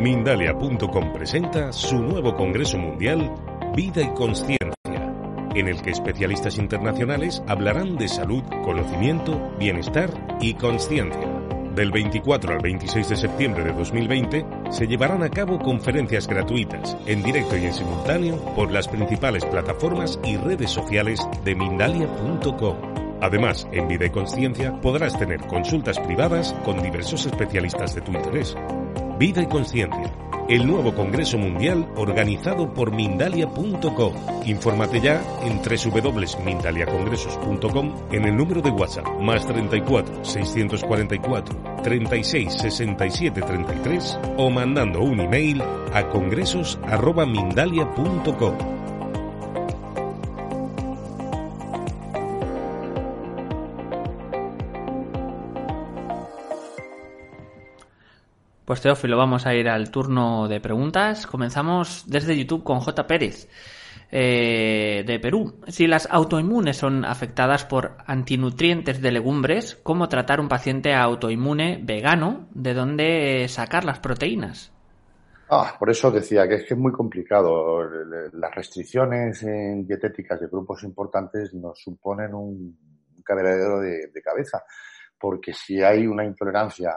Mindalia.com 0.00 1.12
presenta 1.12 1.74
su 1.74 1.98
nuevo 1.98 2.34
Congreso 2.34 2.78
Mundial 2.78 3.34
Vida 3.76 4.00
y 4.00 4.08
Conciencia, 4.14 4.72
en 5.54 5.68
el 5.68 5.82
que 5.82 5.90
especialistas 5.90 6.56
internacionales 6.56 7.42
hablarán 7.46 7.96
de 7.96 8.08
salud, 8.08 8.42
conocimiento, 8.64 9.38
bienestar 9.58 10.08
y 10.40 10.54
conciencia. 10.54 11.28
Del 11.74 11.90
24 11.92 12.54
al 12.54 12.60
26 12.62 13.10
de 13.10 13.16
septiembre 13.16 13.62
de 13.62 13.74
2020 13.74 14.46
se 14.70 14.86
llevarán 14.86 15.22
a 15.22 15.28
cabo 15.28 15.58
conferencias 15.58 16.26
gratuitas, 16.26 16.96
en 17.04 17.22
directo 17.22 17.58
y 17.58 17.66
en 17.66 17.74
simultáneo, 17.74 18.36
por 18.54 18.72
las 18.72 18.88
principales 18.88 19.44
plataformas 19.44 20.18
y 20.24 20.38
redes 20.38 20.70
sociales 20.70 21.20
de 21.44 21.54
Mindalia.com. 21.54 22.76
Además, 23.20 23.68
en 23.70 23.86
Vida 23.86 24.06
y 24.06 24.10
Conciencia 24.10 24.80
podrás 24.80 25.18
tener 25.18 25.40
consultas 25.40 26.00
privadas 26.00 26.54
con 26.64 26.82
diversos 26.82 27.26
especialistas 27.26 27.94
de 27.94 28.00
tu 28.00 28.12
interés. 28.12 28.56
Vida 29.20 29.40
y 29.42 29.46
Conciencia, 29.48 30.10
el 30.48 30.66
nuevo 30.66 30.94
Congreso 30.94 31.36
Mundial 31.36 31.86
organizado 31.96 32.72
por 32.72 32.90
Mindalia.com. 32.90 34.14
Infórmate 34.46 34.98
ya 34.98 35.22
en 35.42 35.60
www.mindaliacongresos.com 35.60 37.92
en 38.12 38.24
el 38.24 38.34
número 38.34 38.62
de 38.62 38.70
WhatsApp 38.70 39.06
más 39.20 39.46
34 39.46 40.24
644 40.24 41.82
36 41.82 42.54
67 42.54 43.42
33 43.42 44.18
o 44.38 44.48
mandando 44.48 45.02
un 45.02 45.20
email 45.20 45.62
a 45.92 46.08
congresos@mindalia.com. 46.08 48.69
Pues 58.70 58.82
Teófilo, 58.82 59.16
vamos 59.16 59.48
a 59.48 59.54
ir 59.56 59.68
al 59.68 59.90
turno 59.90 60.46
de 60.46 60.60
preguntas. 60.60 61.26
Comenzamos 61.26 62.04
desde 62.06 62.38
YouTube 62.38 62.62
con 62.62 62.78
J. 62.78 63.04
Pérez, 63.04 63.48
eh, 64.12 65.02
de 65.04 65.18
Perú. 65.18 65.58
Si 65.66 65.88
las 65.88 66.06
autoinmunes 66.08 66.76
son 66.76 67.04
afectadas 67.04 67.64
por 67.64 67.96
antinutrientes 68.06 69.02
de 69.02 69.10
legumbres, 69.10 69.74
¿cómo 69.82 70.08
tratar 70.08 70.38
un 70.38 70.46
paciente 70.46 70.94
autoinmune 70.94 71.80
vegano? 71.82 72.46
¿De 72.52 72.72
dónde 72.72 73.48
sacar 73.48 73.84
las 73.84 73.98
proteínas? 73.98 74.70
Ah, 75.48 75.74
por 75.76 75.90
eso 75.90 76.12
decía 76.12 76.46
que 76.46 76.54
es 76.54 76.62
que 76.62 76.74
es 76.74 76.80
muy 76.80 76.92
complicado. 76.92 77.82
Las 78.34 78.54
restricciones 78.54 79.44
dietéticas 79.84 80.40
de 80.40 80.46
grupos 80.46 80.84
importantes 80.84 81.52
nos 81.54 81.76
suponen 81.82 82.32
un 82.34 82.78
cabreadero 83.24 83.80
de, 83.80 84.12
de 84.14 84.22
cabeza, 84.22 84.62
porque 85.18 85.52
si 85.52 85.82
hay 85.82 86.06
una 86.06 86.24
intolerancia 86.24 86.92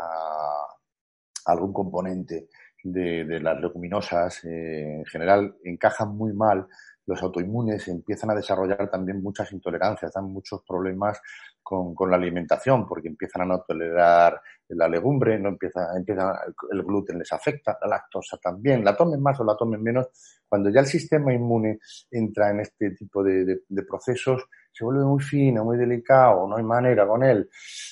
algún 1.45 1.73
componente 1.73 2.47
de, 2.84 3.39
las 3.39 3.60
leguminosas 3.60 4.43
eh, 4.45 4.97
en 4.99 5.06
general 5.06 5.56
encajan 5.63 6.15
muy 6.15 6.34
mal, 6.34 6.67
los 7.06 7.21
autoinmunes 7.21 7.88
empiezan 7.88 8.32
a 8.32 8.36
desarrollar 8.36 8.89
también 8.89 9.21
muchas 9.21 9.51
intolerancias, 9.51 10.13
dan 10.13 10.25
muchos 10.25 10.62
problemas 10.67 11.21
con, 11.62 11.93
con 11.93 12.10
la 12.10 12.17
alimentación, 12.17 12.88
porque 12.88 13.10
empiezan 13.10 13.43
a 13.43 13.45
no 13.45 13.62
tolerar 13.62 14.41
la 14.69 14.88
legumbre, 14.88 15.39
no 15.39 15.49
empieza, 15.49 15.95
empieza, 15.95 16.39
el 16.71 16.84
gluten 16.84 17.19
les 17.19 17.32
afecta, 17.32 17.77
la 17.82 17.88
lactosa 17.88 18.38
también, 18.38 18.84
la 18.84 18.95
tomen 18.95 19.21
más 19.21 19.39
o 19.39 19.43
la 19.43 19.56
tomen 19.56 19.82
menos, 19.82 20.08
cuando 20.47 20.69
ya 20.69 20.79
el 20.79 20.86
sistema 20.86 21.34
inmune 21.34 21.79
entra 22.12 22.51
en 22.51 22.62
este 22.62 22.91
tipo 22.91 23.23
de, 23.23 23.62
de, 23.67 23.84
procesos, 23.84 24.45
se 24.73 24.83
vuelve 24.83 25.05
muy 25.05 25.21
fino, 25.21 25.63
muy 25.63 25.77
delicado, 25.77 26.47
no 26.47 26.57
hay 26.57 26.63
manera 26.63 27.07
con 27.07 27.23
él. 27.23 27.49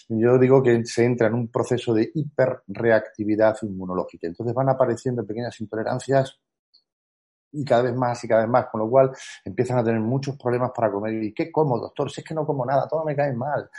Yo 0.10 0.38
digo 0.40 0.64
que 0.64 0.84
se 0.86 1.06
entra 1.06 1.28
en 1.28 1.36
un 1.36 1.48
proceso 1.50 1.94
de 1.94 2.12
hiperreactividad 2.14 3.58
inmunológica. 3.62 4.28
Entonces 4.28 4.54
van 4.56 4.70
apareciendo 4.70 5.26
pequeñas 5.26 5.60
intolerancias 5.62 6.40
y 7.54 7.66
cada 7.66 7.84
vez 7.84 7.96
más 7.96 8.24
y 8.24 8.28
cada 8.28 8.42
vez 8.42 8.50
más, 8.50 8.68
con 8.68 8.82
lo 8.82 8.90
cual 8.90 9.12
empiezan 9.44 9.78
a 9.78 9.84
tener 9.84 10.00
muchos 10.00 10.38
problemas 10.38 10.72
para 10.76 10.92
comer. 10.92 11.22
¿Y 11.22 11.34
qué 11.34 11.52
como, 11.52 11.78
doctor? 11.78 12.10
Si 12.10 12.22
es 12.22 12.28
que 12.28 12.34
no 12.34 12.46
como 12.46 12.66
nada, 12.66 12.88
todo 12.88 13.04
me 13.04 13.16
cae 13.16 13.34
mal. 13.34 13.70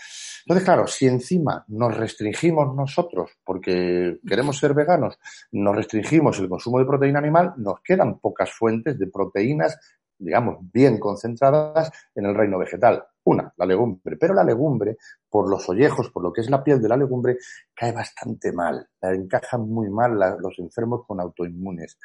Entonces, 0.44 0.64
claro, 0.64 0.86
si 0.86 1.06
encima 1.06 1.64
nos 1.68 1.96
restringimos 1.96 2.74
nosotros, 2.74 3.30
porque 3.44 4.18
queremos 4.26 4.58
ser 4.58 4.74
veganos, 4.74 5.18
nos 5.52 5.74
restringimos 5.74 6.38
el 6.38 6.48
consumo 6.48 6.78
de 6.78 6.84
proteína 6.84 7.18
animal, 7.18 7.54
nos 7.56 7.80
quedan 7.82 8.18
pocas 8.18 8.50
fuentes 8.50 8.98
de 8.98 9.06
proteínas, 9.06 9.78
digamos, 10.22 10.58
bien 10.72 10.98
concentradas 10.98 11.90
en 12.14 12.26
el 12.26 12.34
reino 12.34 12.58
vegetal. 12.58 13.04
Una, 13.24 13.52
la 13.56 13.66
legumbre. 13.66 14.16
Pero 14.16 14.34
la 14.34 14.44
legumbre, 14.44 14.96
por 15.28 15.48
los 15.48 15.68
ollejos, 15.68 16.10
por 16.10 16.22
lo 16.22 16.32
que 16.32 16.40
es 16.40 16.50
la 16.50 16.62
piel 16.62 16.80
de 16.80 16.88
la 16.88 16.96
legumbre, 16.96 17.38
cae 17.74 17.92
bastante 17.92 18.52
mal. 18.52 18.86
La 19.00 19.12
encajan 19.12 19.68
muy 19.68 19.88
mal 19.90 20.18
los 20.40 20.58
enfermos 20.58 21.04
con 21.06 21.20
autoinmunes. 21.20 21.98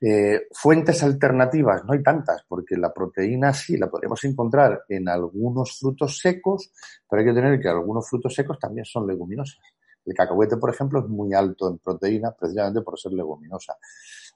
Eh, 0.00 0.48
fuentes 0.52 1.02
alternativas, 1.02 1.82
no 1.84 1.94
hay 1.94 2.02
tantas, 2.02 2.44
porque 2.46 2.76
la 2.76 2.92
proteína 2.92 3.52
sí 3.54 3.78
la 3.78 3.88
podemos 3.88 4.22
encontrar 4.24 4.84
en 4.88 5.08
algunos 5.08 5.78
frutos 5.78 6.18
secos, 6.18 6.70
pero 7.08 7.20
hay 7.20 7.28
que 7.28 7.34
tener 7.34 7.58
que 7.58 7.68
algunos 7.68 8.08
frutos 8.08 8.34
secos 8.34 8.58
también 8.58 8.84
son 8.84 9.06
leguminosas. 9.06 9.58
El 10.04 10.14
cacahuete, 10.14 10.56
por 10.56 10.70
ejemplo, 10.70 11.00
es 11.00 11.08
muy 11.08 11.34
alto 11.34 11.68
en 11.68 11.78
proteína 11.78 12.30
precisamente 12.32 12.82
por 12.82 12.98
ser 12.98 13.12
leguminosa. 13.12 13.76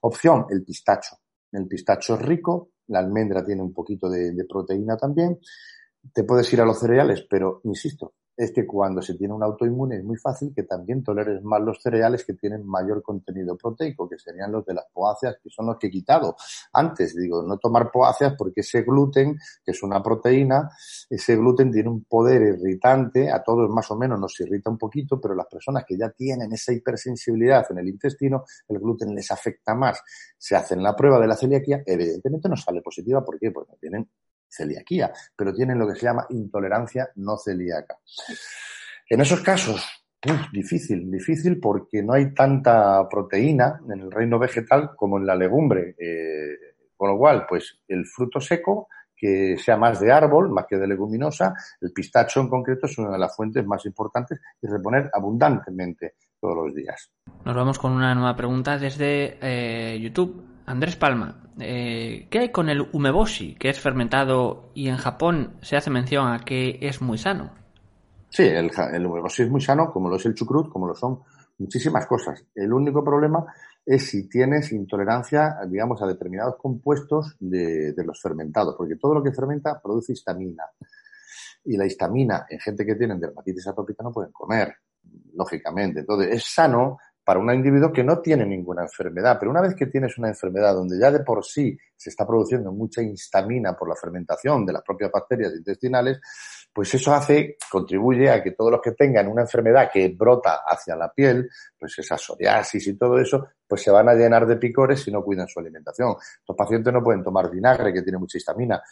Opción, 0.00 0.46
el 0.50 0.64
pistacho. 0.64 1.16
El 1.52 1.66
pistacho 1.66 2.14
es 2.14 2.22
rico, 2.22 2.70
la 2.90 2.98
almendra 2.98 3.44
tiene 3.44 3.62
un 3.62 3.72
poquito 3.72 4.08
de 4.08 4.44
proteína 4.48 4.96
también. 4.96 5.38
Te 6.12 6.24
puedes 6.24 6.52
ir 6.52 6.60
a 6.60 6.64
los 6.64 6.78
cereales, 6.78 7.26
pero 7.28 7.60
insisto, 7.64 8.14
es 8.40 8.52
que 8.52 8.66
cuando 8.66 9.02
se 9.02 9.16
tiene 9.16 9.34
un 9.34 9.42
autoinmune 9.42 9.98
es 9.98 10.04
muy 10.04 10.16
fácil 10.16 10.54
que 10.54 10.62
también 10.62 11.04
toleres 11.04 11.42
más 11.42 11.60
los 11.60 11.82
cereales 11.82 12.24
que 12.24 12.32
tienen 12.32 12.66
mayor 12.66 13.02
contenido 13.02 13.54
proteico, 13.54 14.08
que 14.08 14.18
serían 14.18 14.50
los 14.50 14.64
de 14.64 14.72
las 14.72 14.86
poáceas, 14.90 15.36
que 15.42 15.50
son 15.50 15.66
los 15.66 15.76
que 15.76 15.88
he 15.88 15.90
quitado. 15.90 16.36
Antes, 16.72 17.14
digo, 17.14 17.42
no 17.42 17.58
tomar 17.58 17.90
poáceas 17.90 18.34
porque 18.38 18.62
ese 18.62 18.80
gluten, 18.80 19.38
que 19.62 19.72
es 19.72 19.82
una 19.82 20.02
proteína, 20.02 20.70
ese 21.10 21.36
gluten 21.36 21.70
tiene 21.70 21.90
un 21.90 22.04
poder 22.04 22.40
irritante, 22.40 23.30
a 23.30 23.42
todos 23.42 23.68
más 23.68 23.90
o 23.90 23.96
menos 23.98 24.18
nos 24.18 24.40
irrita 24.40 24.70
un 24.70 24.78
poquito, 24.78 25.20
pero 25.20 25.34
las 25.34 25.46
personas 25.46 25.84
que 25.86 25.98
ya 25.98 26.08
tienen 26.08 26.50
esa 26.50 26.72
hipersensibilidad 26.72 27.66
en 27.68 27.76
el 27.76 27.88
intestino, 27.88 28.44
el 28.68 28.78
gluten 28.78 29.14
les 29.14 29.30
afecta 29.30 29.74
más. 29.74 30.00
Se 30.38 30.56
hacen 30.56 30.82
la 30.82 30.96
prueba 30.96 31.20
de 31.20 31.26
la 31.26 31.36
celiaquía, 31.36 31.82
evidentemente 31.84 32.48
no 32.48 32.56
sale 32.56 32.80
positiva, 32.80 33.22
¿por 33.22 33.38
qué? 33.38 33.50
Porque 33.50 33.76
tienen 33.78 34.08
celiaquía, 34.50 35.12
pero 35.36 35.54
tienen 35.54 35.78
lo 35.78 35.88
que 35.88 35.94
se 35.94 36.06
llama 36.06 36.26
intolerancia 36.30 37.08
no 37.16 37.36
celíaca. 37.36 37.98
En 39.08 39.20
esos 39.20 39.40
casos, 39.40 39.84
difícil, 40.52 41.10
difícil 41.10 41.58
porque 41.60 42.02
no 42.02 42.12
hay 42.12 42.34
tanta 42.34 43.08
proteína 43.08 43.80
en 43.92 44.00
el 44.00 44.10
reino 44.10 44.38
vegetal 44.38 44.90
como 44.96 45.18
en 45.18 45.26
la 45.26 45.34
legumbre. 45.34 45.94
Eh, 45.98 46.56
con 46.96 47.08
lo 47.08 47.16
cual, 47.16 47.46
pues 47.48 47.78
el 47.88 48.04
fruto 48.04 48.40
seco 48.40 48.88
que 49.20 49.56
sea 49.58 49.76
más 49.76 50.00
de 50.00 50.10
árbol, 50.10 50.48
más 50.48 50.64
que 50.66 50.76
de 50.76 50.86
leguminosa. 50.86 51.54
El 51.80 51.92
pistacho 51.92 52.40
en 52.40 52.48
concreto 52.48 52.86
es 52.86 52.96
una 52.96 53.10
de 53.10 53.18
las 53.18 53.36
fuentes 53.36 53.66
más 53.66 53.84
importantes 53.84 54.40
y 54.62 54.66
reponer 54.66 55.10
abundantemente 55.12 56.14
todos 56.40 56.56
los 56.56 56.74
días. 56.74 57.10
Nos 57.44 57.54
vamos 57.54 57.78
con 57.78 57.92
una 57.92 58.14
nueva 58.14 58.34
pregunta 58.34 58.78
desde 58.78 59.36
eh, 59.42 60.00
YouTube. 60.00 60.42
Andrés 60.70 60.96
Palma, 60.96 61.50
eh, 61.58 62.28
¿qué 62.30 62.38
hay 62.38 62.48
con 62.50 62.68
el 62.68 62.88
umeboshi, 62.92 63.56
que 63.56 63.68
es 63.68 63.80
fermentado 63.80 64.70
y 64.74 64.88
en 64.88 64.96
Japón 64.96 65.56
se 65.62 65.76
hace 65.76 65.90
mención 65.90 66.32
a 66.32 66.44
que 66.44 66.78
es 66.80 67.02
muy 67.02 67.18
sano? 67.18 67.52
Sí, 68.28 68.44
el, 68.44 68.70
el 68.92 69.06
umeboshi 69.06 69.42
es 69.42 69.50
muy 69.50 69.60
sano, 69.60 69.90
como 69.92 70.08
lo 70.08 70.16
es 70.16 70.26
el 70.26 70.34
chucrut, 70.34 70.70
como 70.70 70.86
lo 70.86 70.94
son 70.94 71.20
muchísimas 71.58 72.06
cosas. 72.06 72.44
El 72.54 72.72
único 72.72 73.02
problema 73.02 73.44
es 73.84 74.08
si 74.08 74.28
tienes 74.28 74.72
intolerancia, 74.72 75.56
digamos, 75.66 76.00
a 76.02 76.06
determinados 76.06 76.56
compuestos 76.56 77.36
de, 77.40 77.94
los 78.04 78.20
fermentados, 78.20 78.74
porque 78.76 78.96
todo 78.96 79.14
lo 79.14 79.22
que 79.22 79.32
fermenta 79.32 79.80
produce 79.82 80.12
histamina. 80.12 80.64
Y 81.64 81.76
la 81.76 81.86
histamina 81.86 82.46
en 82.48 82.60
gente 82.60 82.86
que 82.86 82.94
tiene 82.94 83.16
dermatitis 83.18 83.66
atópica 83.66 84.02
no 84.02 84.12
pueden 84.12 84.32
comer, 84.32 84.74
lógicamente. 85.34 86.00
Entonces, 86.00 86.34
es 86.34 86.44
sano 86.44 86.98
para 87.24 87.38
un 87.38 87.52
individuo 87.52 87.92
que 87.92 88.02
no 88.02 88.20
tiene 88.20 88.46
ninguna 88.46 88.82
enfermedad, 88.82 89.36
pero 89.38 89.50
una 89.50 89.60
vez 89.60 89.74
que 89.74 89.86
tienes 89.86 90.16
una 90.18 90.28
enfermedad 90.28 90.74
donde 90.74 90.98
ya 90.98 91.10
de 91.10 91.20
por 91.20 91.44
sí 91.44 91.76
se 91.96 92.10
está 92.10 92.26
produciendo 92.26 92.72
mucha 92.72 93.02
histamina 93.02 93.76
por 93.76 93.88
la 93.88 93.94
fermentación 93.94 94.64
de 94.64 94.72
las 94.72 94.82
propias 94.82 95.10
bacterias 95.12 95.52
intestinales, 95.54 96.20
pues 96.72 96.94
eso 96.94 97.12
hace, 97.12 97.56
contribuye 97.70 98.30
a 98.30 98.42
que 98.42 98.52
todos 98.52 98.70
los 98.70 98.80
que 98.80 98.92
tengan 98.92 99.28
una 99.28 99.42
enfermedad 99.42 99.90
que 99.92 100.08
brota 100.08 100.60
hacia 100.66 100.96
la 100.96 101.12
piel, 101.12 101.48
pues 101.78 101.98
esa 101.98 102.16
psoriasis 102.16 102.86
y 102.86 102.96
todo 102.96 103.18
eso, 103.18 103.48
pues 103.66 103.82
se 103.82 103.90
van 103.90 104.08
a 104.08 104.14
llenar 104.14 104.46
de 104.46 104.56
picores 104.56 105.02
si 105.02 105.10
no 105.10 105.22
cuidan 105.22 105.48
su 105.48 105.60
alimentación. 105.60 106.14
Los 106.46 106.56
pacientes 106.56 106.92
no 106.92 107.02
pueden 107.02 107.22
tomar 107.22 107.50
vinagre, 107.50 107.92
que 107.92 108.02
tiene 108.02 108.18
mucha 108.18 108.38
histamina, 108.38 108.82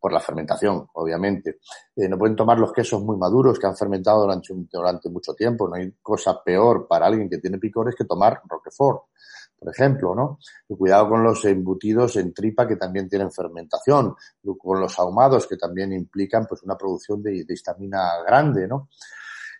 por 0.00 0.12
la 0.12 0.20
fermentación, 0.20 0.86
obviamente. 0.94 1.58
Eh, 1.96 2.08
no 2.08 2.18
pueden 2.18 2.36
tomar 2.36 2.58
los 2.58 2.72
quesos 2.72 3.02
muy 3.02 3.16
maduros 3.16 3.58
que 3.58 3.66
han 3.66 3.76
fermentado 3.76 4.22
durante, 4.22 4.54
durante 4.72 5.08
mucho 5.08 5.34
tiempo. 5.34 5.68
No 5.68 5.74
hay 5.74 5.92
cosa 6.02 6.42
peor 6.42 6.86
para 6.86 7.06
alguien 7.06 7.28
que 7.28 7.38
tiene 7.38 7.58
picores 7.58 7.94
que 7.94 8.04
tomar 8.04 8.40
Roquefort 8.48 9.02
por 9.58 9.70
ejemplo, 9.70 10.14
¿no? 10.14 10.38
Y 10.68 10.76
cuidado 10.76 11.08
con 11.08 11.22
los 11.22 11.44
embutidos 11.44 12.16
en 12.16 12.32
tripa 12.32 12.66
que 12.66 12.76
también 12.76 13.08
tienen 13.08 13.32
fermentación, 13.32 14.14
con 14.56 14.80
los 14.80 14.98
ahumados 14.98 15.46
que 15.46 15.56
también 15.56 15.92
implican 15.92 16.46
pues 16.46 16.62
una 16.62 16.76
producción 16.76 17.22
de, 17.22 17.44
histamina 17.48 18.22
grande, 18.24 18.68
¿no? 18.68 18.88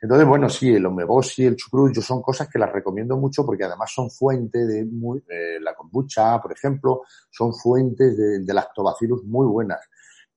Entonces, 0.00 0.28
bueno, 0.28 0.48
sí, 0.48 0.72
el 0.72 0.86
omeboshi, 0.86 1.46
el 1.46 1.56
chucrut, 1.56 1.92
yo 1.92 2.00
son 2.00 2.22
cosas 2.22 2.48
que 2.48 2.60
las 2.60 2.72
recomiendo 2.72 3.16
mucho 3.16 3.44
porque 3.44 3.64
además 3.64 3.90
son 3.92 4.08
fuente 4.08 4.64
de 4.64 4.84
muy, 4.84 5.18
eh, 5.28 5.58
la 5.60 5.74
kombucha, 5.74 6.40
por 6.40 6.52
ejemplo, 6.52 7.02
son 7.28 7.52
fuentes 7.52 8.16
de, 8.16 8.38
de 8.38 8.54
lactobacillus 8.54 9.24
muy 9.24 9.46
buenas. 9.46 9.80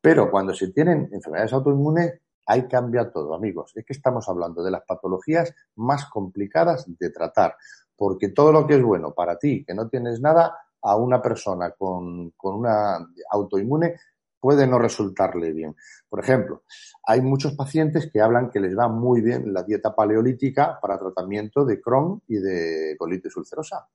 Pero 0.01 0.31
cuando 0.31 0.53
se 0.53 0.71
tienen 0.71 1.09
enfermedades 1.11 1.53
autoinmunes, 1.53 2.19
ahí 2.45 2.67
cambia 2.67 3.11
todo, 3.11 3.35
amigos. 3.35 3.71
Es 3.75 3.85
que 3.85 3.93
estamos 3.93 4.27
hablando 4.27 4.63
de 4.63 4.71
las 4.71 4.83
patologías 4.83 5.53
más 5.75 6.05
complicadas 6.05 6.85
de 6.97 7.09
tratar 7.11 7.55
porque 7.95 8.29
todo 8.29 8.51
lo 8.51 8.65
que 8.65 8.75
es 8.75 8.81
bueno 8.81 9.13
para 9.13 9.37
ti, 9.37 9.63
que 9.63 9.75
no 9.75 9.87
tienes 9.87 10.19
nada, 10.21 10.57
a 10.81 10.95
una 10.95 11.21
persona 11.21 11.71
con, 11.77 12.31
con 12.31 12.55
una 12.55 12.97
autoinmune 13.29 13.95
puede 14.39 14.65
no 14.65 14.79
resultarle 14.79 15.53
bien. 15.53 15.75
Por 16.09 16.19
ejemplo, 16.19 16.63
hay 17.03 17.21
muchos 17.21 17.53
pacientes 17.53 18.09
que 18.11 18.19
hablan 18.19 18.49
que 18.49 18.59
les 18.59 18.75
va 18.75 18.87
muy 18.87 19.21
bien 19.21 19.53
la 19.53 19.61
dieta 19.61 19.95
paleolítica 19.95 20.79
para 20.81 20.97
tratamiento 20.97 21.63
de 21.63 21.79
Crohn 21.79 22.23
y 22.27 22.37
de 22.37 22.95
colitis 22.97 23.37
ulcerosa. 23.37 23.87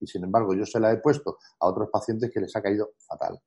Y 0.00 0.06
sin 0.06 0.24
embargo, 0.24 0.54
yo 0.54 0.64
se 0.64 0.80
la 0.80 0.92
he 0.92 0.98
puesto 0.98 1.38
a 1.60 1.66
otros 1.66 1.88
pacientes 1.90 2.30
que 2.32 2.40
les 2.40 2.54
ha 2.56 2.62
caído 2.62 2.92
fatal. 2.98 3.40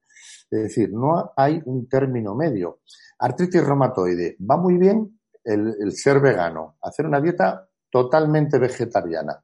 Es 0.49 0.63
decir, 0.63 0.91
no 0.91 1.31
hay 1.35 1.61
un 1.65 1.87
término 1.87 2.35
medio. 2.35 2.79
Artritis 3.19 3.63
reumatoide, 3.63 4.37
va 4.49 4.57
muy 4.57 4.77
bien 4.77 5.19
el, 5.43 5.91
ser 5.93 6.19
vegano, 6.19 6.77
hacer 6.81 7.05
una 7.05 7.21
dieta 7.21 7.67
totalmente 7.89 8.57
vegetariana 8.57 9.43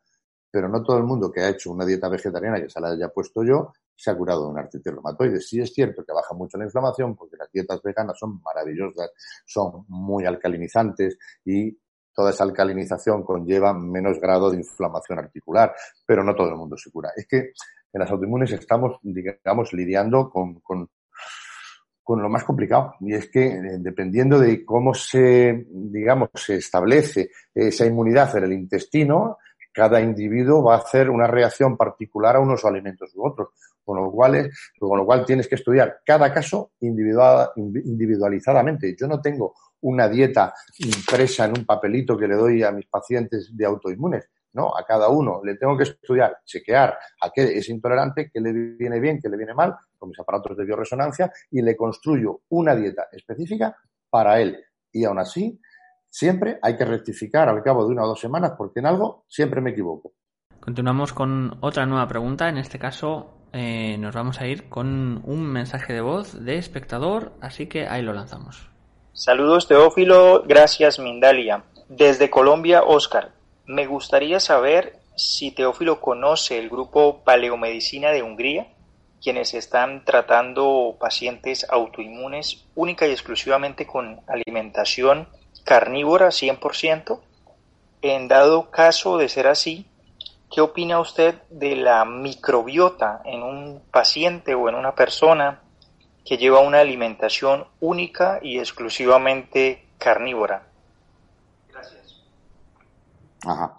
pero 0.50 0.70
no 0.70 0.82
todo 0.82 0.98
el 0.98 1.04
mundo 1.04 1.30
que 1.30 1.42
ha 1.42 1.50
hecho 1.50 1.72
una 1.72 1.86
dieta 1.86 2.08
vegetariana 2.08 2.60
que 2.60 2.70
se 2.70 2.80
la 2.80 2.90
haya 2.90 3.10
puesto 3.10 3.44
yo 3.44 3.74
se 3.98 4.12
ha 4.12 4.18
curado 4.18 4.44
de 4.44 4.52
un 4.52 4.60
artritis 4.60 4.94
reumatoide. 4.94 5.42
Sí 5.42 5.60
es 5.60 5.74
cierto 5.74 6.06
que 6.06 6.14
baja 6.14 6.34
mucho 6.36 6.58
la 6.58 6.66
inflamación 6.66 7.16
porque 7.16 7.36
las 7.36 7.52
dietas 7.52 7.82
veganas 7.82 8.18
son 8.18 8.42
maravillosas, 8.44 9.12
son 9.46 9.86
muy 9.88 10.26
alcalinizantes 10.26 11.18
y 11.44 11.76
toda 12.18 12.32
esa 12.32 12.46
alcalinización 12.46 13.22
conlleva 13.22 13.76
menos 13.76 14.20
grado 14.20 14.50
de 14.50 14.58
inflamación 14.58 15.20
articular, 15.20 15.76
pero 16.04 16.24
no 16.24 16.34
todo 16.34 16.50
el 16.50 16.56
mundo 16.56 16.76
se 16.76 16.90
cura. 16.90 17.12
Es 17.16 17.28
que 17.28 17.38
en 17.38 18.00
las 18.00 18.10
autoinmunes 18.10 18.52
estamos, 18.52 18.98
digamos, 19.04 19.72
lidiando 19.72 20.28
con, 20.28 20.60
con, 20.62 20.90
lo 22.08 22.28
más 22.28 22.44
complicado 22.44 22.96
y 23.02 23.14
es 23.14 23.30
que 23.30 23.46
eh, 23.46 23.62
dependiendo 23.78 24.40
de 24.40 24.66
cómo 24.66 24.96
se, 24.96 25.68
digamos, 25.70 26.30
se 26.34 26.56
establece 26.56 27.30
esa 27.54 27.86
inmunidad 27.86 28.36
en 28.38 28.46
el 28.46 28.54
intestino, 28.54 29.38
cada 29.72 30.02
individuo 30.02 30.64
va 30.64 30.74
a 30.74 30.80
hacer 30.80 31.12
una 31.12 31.28
reacción 31.28 31.78
particular 31.78 32.38
a 32.38 32.40
unos 32.40 32.66
alimentos 32.66 33.12
u 33.16 33.28
otros, 33.28 33.50
con 33.86 34.02
lo 34.02 34.12
cual, 34.12 34.50
con 34.80 34.98
lo 34.98 35.06
cual 35.06 35.24
tienes 35.24 35.48
que 35.48 35.54
estudiar 35.54 36.00
cada 36.04 36.34
caso 36.34 36.72
individual, 36.80 37.52
individualizadamente. 37.58 38.96
Yo 39.00 39.08
no 39.08 39.22
tengo 39.22 39.54
una 39.82 40.08
dieta 40.08 40.54
impresa 40.80 41.46
en 41.46 41.58
un 41.58 41.66
papelito 41.66 42.18
que 42.18 42.28
le 42.28 42.36
doy 42.36 42.64
a 42.64 42.72
mis 42.72 42.88
pacientes 42.88 43.56
de 43.56 43.66
autoinmunes. 43.66 44.30
No, 44.54 44.76
a 44.76 44.84
cada 44.86 45.10
uno 45.10 45.42
le 45.44 45.56
tengo 45.56 45.78
que 45.78 45.84
estudiar, 45.84 46.40
chequear 46.44 46.98
a 47.22 47.30
qué 47.30 47.58
es 47.58 47.70
intolerante, 47.70 48.32
qué 48.34 48.40
le 48.40 48.52
viene 48.52 49.00
bien, 49.00 49.20
qué 49.22 49.30
le 49.30 49.38
viene 49.38 49.54
mal, 49.54 49.76
con 49.98 50.10
mis 50.10 50.20
aparatos 50.20 50.58
de 50.58 50.66
bioresonancia, 50.66 51.32
y 51.52 51.62
le 51.62 51.76
construyo 51.76 52.42
una 52.50 52.76
dieta 52.76 53.08
específica 53.12 53.78
para 54.10 54.42
él. 54.42 54.58
Y 54.92 55.06
aún 55.06 55.20
así, 55.20 55.60
Siempre 56.10 56.58
hay 56.62 56.76
que 56.76 56.86
rectificar 56.86 57.50
al 57.50 57.62
cabo 57.62 57.86
de 57.86 57.92
una 57.92 58.04
o 58.04 58.08
dos 58.08 58.20
semanas 58.20 58.54
porque 58.58 58.80
en 58.80 58.88
algo 58.88 59.26
siempre 59.28 59.62
me 59.62 59.72
equivoco. 59.72 60.14
Continuamos 60.60 61.14
con 61.14 61.58
otra 61.62 61.86
nueva 61.86 62.08
pregunta. 62.08 62.50
En 62.50 62.58
este 62.58 62.80
caso 62.80 63.48
eh, 63.54 63.98
nos 64.00 64.16
vamos 64.16 64.42
a 64.42 64.48
ir 64.48 64.70
con 64.70 65.22
un 65.24 65.46
mensaje 65.46 65.94
de 65.94 66.02
voz 66.02 66.44
de 66.44 66.58
espectador, 66.58 67.34
así 67.42 67.68
que 67.68 67.88
ahí 67.88 68.02
lo 68.02 68.14
lanzamos. 68.14 68.72
Saludos 69.18 69.68
Teófilo, 69.68 70.44
gracias 70.46 71.00
Mindalia. 71.00 71.64
Desde 71.90 72.30
Colombia, 72.30 72.84
Oscar. 72.84 73.32
Me 73.66 73.88
gustaría 73.88 74.40
saber 74.40 75.00
si 75.16 75.50
Teófilo 75.50 76.00
conoce 76.00 76.60
el 76.60 76.70
grupo 76.70 77.24
Paleomedicina 77.24 78.12
de 78.12 78.22
Hungría, 78.22 78.68
quienes 79.20 79.56
están 79.56 80.06
tratando 80.06 80.98
pacientes 81.00 81.66
autoinmunes 81.68 82.68
única 82.76 83.08
y 83.08 83.12
exclusivamente 83.12 83.88
con 83.88 84.22
alimentación 84.28 85.28
carnívora 85.64 86.28
100%? 86.28 87.20
En 88.04 88.28
dado 88.28 88.70
caso 88.70 89.18
de 89.18 89.30
ser 89.30 89.48
así, 89.48 89.88
¿qué 90.52 90.62
opina 90.62 91.00
usted 91.00 91.42
de 91.50 91.76
la 91.76 92.06
microbiota 92.06 93.24
en 93.26 93.42
un 93.42 93.82
paciente 93.90 94.54
o 94.54 94.70
en 94.70 94.76
una 94.76 94.94
persona 94.94 95.64
que 96.28 96.38
lleva 96.38 96.60
una 96.60 96.80
alimentación 96.80 97.66
única 97.80 98.40
y 98.42 98.60
exclusivamente 98.60 99.86
carnívora? 99.98 100.68
Gracias. 101.72 102.26
Ajá. 103.46 103.78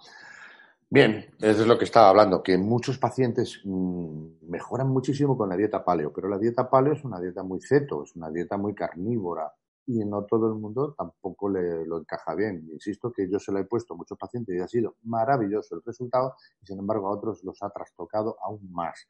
Bien, 0.89 1.29
eso 1.39 1.61
es 1.61 1.67
lo 1.67 1.77
que 1.77 1.85
estaba 1.85 2.09
hablando, 2.09 2.41
que 2.41 2.57
muchos 2.57 2.97
pacientes 2.97 3.61
mmm, 3.63 4.25
mejoran 4.47 4.89
muchísimo 4.89 5.37
con 5.37 5.49
la 5.49 5.55
dieta 5.55 5.85
paleo, 5.85 6.11
pero 6.11 6.27
la 6.27 6.39
dieta 6.39 6.67
paleo 6.67 6.93
es 6.93 7.03
una 7.03 7.19
dieta 7.19 7.43
muy 7.43 7.61
ceto, 7.61 8.03
es 8.03 8.15
una 8.15 8.31
dieta 8.31 8.57
muy 8.57 8.73
carnívora, 8.73 9.53
y 9.89 10.05
no 10.05 10.23
todo 10.25 10.47
el 10.47 10.53
mundo 10.53 10.93
tampoco 10.95 11.49
le 11.49 11.83
lo 11.83 11.97
encaja 11.97 12.35
bien. 12.35 12.69
Insisto 12.71 13.11
que 13.11 13.27
yo 13.27 13.39
se 13.39 13.51
lo 13.51 13.57
he 13.57 13.63
puesto 13.63 13.95
a 13.95 13.97
muchos 13.97 14.19
pacientes 14.19 14.55
y 14.55 14.59
ha 14.59 14.67
sido 14.67 14.97
maravilloso 15.03 15.75
el 15.75 15.81
resultado 15.83 16.35
y 16.61 16.67
sin 16.67 16.77
embargo 16.77 17.07
a 17.07 17.17
otros 17.17 17.43
los 17.43 17.57
ha 17.63 17.71
trastocado 17.71 18.37
aún 18.43 18.71
más. 18.71 19.07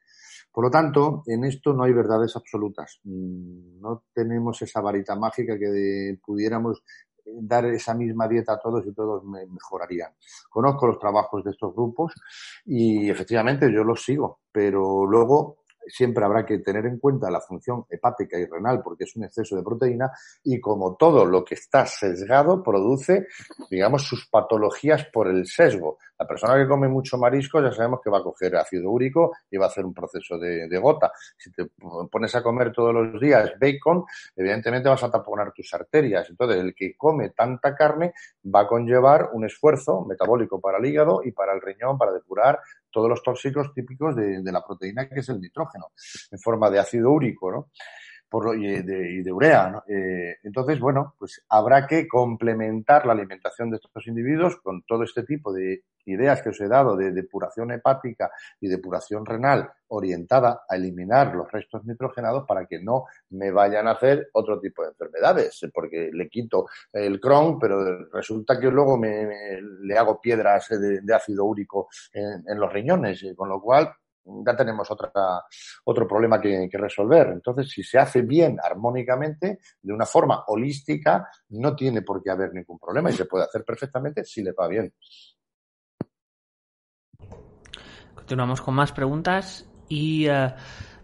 Por 0.50 0.64
lo 0.64 0.70
tanto, 0.70 1.22
en 1.26 1.44
esto 1.44 1.74
no 1.74 1.84
hay 1.84 1.92
verdades 1.92 2.34
absolutas. 2.34 2.98
Mm, 3.04 3.78
no 3.78 4.04
tenemos 4.14 4.62
esa 4.62 4.80
varita 4.80 5.14
mágica 5.16 5.58
que 5.58 6.18
pudiéramos 6.24 6.82
eh, 7.26 7.30
dar 7.42 7.66
esa 7.66 7.92
misma 7.92 8.26
dieta 8.26 8.54
a 8.54 8.58
todos 8.58 8.86
y 8.86 8.94
todos 8.94 9.22
me 9.22 9.46
mejorarían. 9.46 10.14
Conozco 10.48 10.86
los 10.86 10.98
trabajos 10.98 11.44
de 11.44 11.50
estos 11.50 11.74
grupos 11.74 12.14
y 12.64 13.10
efectivamente 13.10 13.70
yo 13.70 13.84
los 13.84 14.02
sigo, 14.02 14.40
pero 14.50 15.04
luego 15.04 15.59
siempre 15.86 16.24
habrá 16.24 16.44
que 16.44 16.58
tener 16.58 16.86
en 16.86 16.98
cuenta 16.98 17.30
la 17.30 17.40
función 17.40 17.84
hepática 17.88 18.38
y 18.38 18.46
renal 18.46 18.82
porque 18.82 19.04
es 19.04 19.16
un 19.16 19.24
exceso 19.24 19.56
de 19.56 19.62
proteína 19.62 20.10
y 20.44 20.60
como 20.60 20.96
todo 20.96 21.24
lo 21.24 21.44
que 21.44 21.54
está 21.54 21.86
sesgado 21.86 22.62
produce, 22.62 23.26
digamos, 23.70 24.02
sus 24.02 24.28
patologías 24.28 25.06
por 25.06 25.28
el 25.28 25.46
sesgo. 25.46 25.98
La 26.18 26.26
persona 26.26 26.56
que 26.56 26.68
come 26.68 26.86
mucho 26.86 27.16
marisco 27.16 27.62
ya 27.62 27.72
sabemos 27.72 28.00
que 28.04 28.10
va 28.10 28.18
a 28.18 28.22
coger 28.22 28.54
ácido 28.56 28.90
úrico 28.90 29.32
y 29.50 29.56
va 29.56 29.66
a 29.66 29.68
hacer 29.68 29.86
un 29.86 29.94
proceso 29.94 30.38
de, 30.38 30.68
gota. 30.78 31.10
Si 31.36 31.50
te 31.50 31.66
pones 32.10 32.34
a 32.34 32.42
comer 32.42 32.72
todos 32.72 32.92
los 32.92 33.20
días 33.20 33.52
bacon, 33.58 34.04
evidentemente 34.36 34.88
vas 34.88 35.02
a 35.02 35.10
taponar 35.10 35.52
tus 35.52 35.72
arterias. 35.72 36.28
Entonces, 36.28 36.58
el 36.58 36.74
que 36.74 36.94
come 36.94 37.30
tanta 37.30 37.74
carne 37.74 38.12
va 38.44 38.60
a 38.60 38.66
conllevar 38.66 39.30
un 39.32 39.46
esfuerzo 39.46 40.04
metabólico 40.04 40.60
para 40.60 40.78
el 40.78 40.84
hígado 40.84 41.22
y 41.24 41.32
para 41.32 41.54
el 41.54 41.62
riñón 41.62 41.96
para 41.96 42.12
depurar 42.12 42.60
todos 42.90 43.08
los 43.08 43.22
tóxicos 43.22 43.72
típicos 43.72 44.16
de, 44.16 44.42
de 44.42 44.52
la 44.52 44.64
proteína 44.64 45.08
que 45.08 45.20
es 45.20 45.28
el 45.28 45.40
nitrógeno, 45.40 45.92
en 46.30 46.38
forma 46.38 46.70
de 46.70 46.78
ácido 46.78 47.10
úrico, 47.10 47.50
¿no? 47.50 47.70
Por, 48.30 48.56
y, 48.56 48.82
de, 48.82 49.22
de 49.22 49.32
urea. 49.32 49.68
¿no? 49.68 49.82
Eh, 49.88 50.38
entonces, 50.44 50.78
bueno, 50.80 51.14
pues 51.18 51.44
habrá 51.48 51.86
que 51.86 52.08
complementar 52.08 53.04
la 53.04 53.12
alimentación 53.12 53.70
de 53.70 53.76
estos 53.76 54.06
individuos 54.06 54.56
con 54.62 54.82
todo 54.84 55.02
este 55.02 55.24
tipo 55.24 55.52
de 55.52 55.82
ideas 56.06 56.40
que 56.42 56.50
os 56.50 56.60
he 56.60 56.68
dado 56.68 56.96
de 56.96 57.12
depuración 57.12 57.72
hepática 57.72 58.30
y 58.60 58.68
depuración 58.68 59.26
renal 59.26 59.70
orientada 59.88 60.62
a 60.68 60.76
eliminar 60.76 61.34
los 61.34 61.50
restos 61.50 61.84
nitrogenados 61.84 62.46
para 62.46 62.66
que 62.66 62.80
no 62.80 63.06
me 63.30 63.50
vayan 63.50 63.88
a 63.88 63.92
hacer 63.92 64.28
otro 64.32 64.60
tipo 64.60 64.82
de 64.82 64.90
enfermedades, 64.90 65.60
porque 65.74 66.10
le 66.12 66.28
quito 66.28 66.66
el 66.92 67.20
Crohn, 67.20 67.58
pero 67.58 68.08
resulta 68.10 68.58
que 68.58 68.70
luego 68.70 68.96
me, 68.96 69.60
le 69.60 69.98
hago 69.98 70.20
piedras 70.20 70.68
de, 70.68 71.14
ácido 71.14 71.44
úrico 71.44 71.88
en, 72.12 72.58
los 72.58 72.72
riñones, 72.72 73.24
con 73.36 73.48
lo 73.48 73.60
cual 73.60 73.92
ya 74.24 74.56
tenemos 74.56 74.90
otra, 74.90 75.10
otro 75.84 76.06
problema 76.06 76.40
que, 76.40 76.68
resolver. 76.72 77.28
Entonces, 77.28 77.70
si 77.70 77.82
se 77.82 77.98
hace 77.98 78.22
bien, 78.22 78.58
armónicamente, 78.62 79.60
de 79.82 79.92
una 79.92 80.06
forma 80.06 80.44
holística, 80.46 81.28
no 81.50 81.74
tiene 81.74 82.02
por 82.02 82.22
qué 82.22 82.30
haber 82.30 82.52
ningún 82.52 82.78
problema 82.78 83.10
y 83.10 83.14
se 83.14 83.24
puede 83.24 83.44
hacer 83.44 83.64
perfectamente 83.64 84.24
si 84.24 84.42
le 84.42 84.52
va 84.52 84.68
bien. 84.68 84.92
Continuamos 88.14 88.60
con 88.60 88.74
más 88.74 88.92
preguntas 88.92 89.68
y 89.88 90.26
eh, 90.28 90.54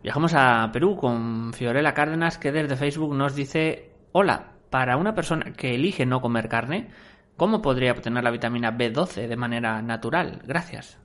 viajamos 0.02 0.32
a 0.34 0.70
Perú 0.72 0.96
con 0.96 1.52
Fiorella 1.52 1.94
Cárdenas 1.94 2.38
que 2.38 2.52
desde 2.52 2.76
Facebook 2.76 3.14
nos 3.14 3.34
dice, 3.34 3.92
hola, 4.12 4.52
para 4.70 4.96
una 4.96 5.14
persona 5.14 5.52
que 5.52 5.74
elige 5.74 6.06
no 6.06 6.20
comer 6.20 6.48
carne, 6.48 6.90
¿cómo 7.36 7.62
podría 7.62 7.92
obtener 7.92 8.22
la 8.22 8.30
vitamina 8.30 8.76
B12 8.76 9.26
de 9.26 9.36
manera 9.36 9.82
natural? 9.82 10.42
Gracias. 10.44 10.98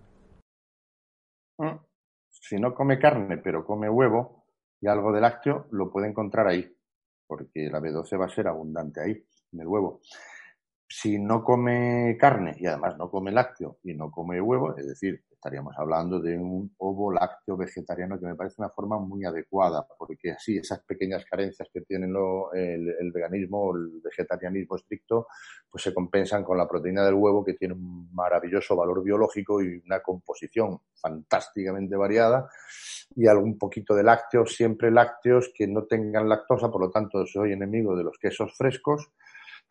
Mm 1.57 1.91
si 2.42 2.58
no 2.58 2.74
come 2.74 2.98
carne, 2.98 3.38
pero 3.38 3.64
come 3.64 3.88
huevo 3.88 4.46
y 4.82 4.88
algo 4.88 5.14
de 5.14 5.22
lácteo, 5.22 5.68
lo 5.72 5.92
puede 5.92 6.08
encontrar 6.10 6.48
ahí, 6.48 6.76
porque 7.28 7.70
la 7.70 7.80
B12 7.80 8.20
va 8.20 8.26
a 8.26 8.30
ser 8.30 8.48
abundante 8.48 9.00
ahí, 9.00 9.24
en 9.54 9.62
el 9.62 9.68
huevo. 9.68 10.02
Si 10.89 11.20
no 11.20 11.44
come 11.44 12.18
carne 12.20 12.56
y 12.58 12.66
además 12.66 12.98
no 12.98 13.12
come 13.12 13.32
lácteo 13.32 13.78
y 13.84 13.94
no 13.94 14.10
come 14.10 14.42
huevo, 14.42 14.76
es 14.76 14.88
decir, 14.88 15.24
estaríamos 15.42 15.74
hablando 15.76 16.20
de 16.20 16.38
un 16.38 16.72
ovo 16.78 17.12
lácteo 17.12 17.58
vegetariano 17.58 18.20
que 18.20 18.28
me 18.28 18.36
parece 18.36 18.58
una 18.60 18.70
forma 18.70 19.00
muy 19.00 19.26
adecuada, 19.26 19.84
porque 19.98 20.34
así 20.34 20.58
esas 20.58 20.84
pequeñas 20.84 21.26
carencias 21.26 21.68
que 21.74 21.82
tiene 21.82 22.06
el, 22.06 23.12
veganismo 23.12 23.58
o 23.58 23.76
el 23.76 24.02
vegetarianismo 24.04 24.76
estricto, 24.76 25.26
pues 25.68 25.84
se 25.84 25.96
compensan 25.96 26.44
con 26.44 26.60
la 26.60 26.68
proteína 26.68 27.04
del 27.04 27.16
huevo 27.16 27.44
que 27.44 27.56
tiene 27.56 27.74
un 27.74 28.14
maravilloso 28.14 28.76
valor 28.76 29.02
biológico 29.04 29.64
y 29.64 29.82
una 29.84 30.04
composición 30.04 30.80
fantásticamente 30.94 31.96
variada 31.96 32.48
y 33.16 33.26
algún 33.26 33.58
poquito 33.58 33.96
de 33.96 34.04
lácteos, 34.04 34.54
siempre 34.56 34.92
lácteos 34.92 35.52
que 35.56 35.66
no 35.66 35.86
tengan 35.86 36.30
lactosa, 36.30 36.70
por 36.70 36.82
lo 36.82 36.92
tanto 36.92 37.26
soy 37.26 37.54
enemigo 37.54 37.96
de 37.96 38.04
los 38.04 38.20
quesos 38.20 38.56
frescos 38.56 39.10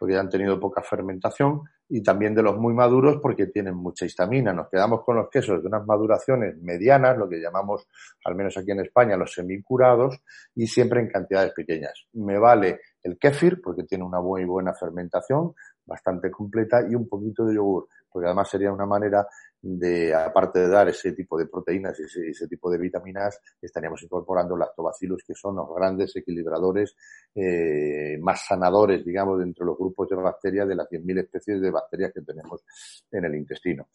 porque 0.01 0.16
han 0.16 0.30
tenido 0.30 0.59
poca 0.59 0.82
fermentación, 0.82 1.61
y 1.90 2.03
también 2.03 2.34
de 2.34 2.42
los 2.42 2.57
muy 2.57 2.72
maduros 2.72 3.18
porque 3.20 3.48
tienen 3.48 3.74
mucha 3.74 4.07
histamina. 4.07 4.55
Nos 4.55 4.70
quedamos 4.70 5.05
con 5.05 5.16
los 5.16 5.28
quesos 5.28 5.61
de 5.61 5.68
unas 5.68 5.84
maduraciones 5.86 6.57
medianas, 6.62 7.18
lo 7.18 7.28
que 7.28 7.38
llamamos, 7.38 7.86
al 8.24 8.34
menos 8.34 8.57
aquí 8.57 8.70
en 8.70 8.80
España, 8.80 9.18
los 9.18 9.34
semicurados, 9.34 10.22
y 10.55 10.66
siempre 10.66 11.01
en 11.01 11.09
cantidades 11.09 11.53
pequeñas. 11.53 12.07
Me 12.14 12.38
vale 12.38 12.80
el 13.03 13.18
kéfir, 13.18 13.61
porque 13.61 13.84
tiene 13.84 14.05
una 14.05 14.22
muy 14.22 14.46
buena 14.46 14.72
fermentación, 14.72 15.53
bastante 15.91 16.30
completa, 16.30 16.86
y 16.88 16.95
un 16.95 17.09
poquito 17.09 17.45
de 17.45 17.57
yogur, 17.57 17.88
porque 18.09 18.26
además 18.26 18.49
sería 18.49 18.72
una 18.72 18.86
manera 18.86 19.26
de, 19.61 20.14
aparte 20.14 20.61
de 20.61 20.68
dar 20.68 20.88
ese 20.88 21.12
tipo 21.12 21.36
de 21.36 21.47
proteínas 21.47 21.99
y 22.01 22.30
ese, 22.30 22.47
tipo 22.49 22.70
de 22.70 22.78
vitaminas, 22.78 23.41
estaríamos 23.61 24.03
incorporando 24.03 24.57
lactobacillus, 24.57 25.24
que 25.26 25.34
son 25.34 25.57
los 25.57 25.68
grandes 25.74 26.14
equilibradores 26.16 26.97
eh, 27.34 28.16
más 28.20 28.47
sanadores, 28.47 29.05
digamos, 29.05 29.41
dentro 29.41 29.64
de 29.64 29.70
los 29.72 29.78
grupos 29.78 30.09
de 30.09 30.16
bacterias 30.16 30.68
de 30.68 30.76
las 30.76 30.88
100.000 30.88 31.18
especies 31.18 31.61
de 31.61 31.70
bacterias 31.70 32.12
que 32.14 32.22
tenemos 32.22 32.62
en 33.11 33.24
el 33.24 33.34
intestino. 33.34 33.88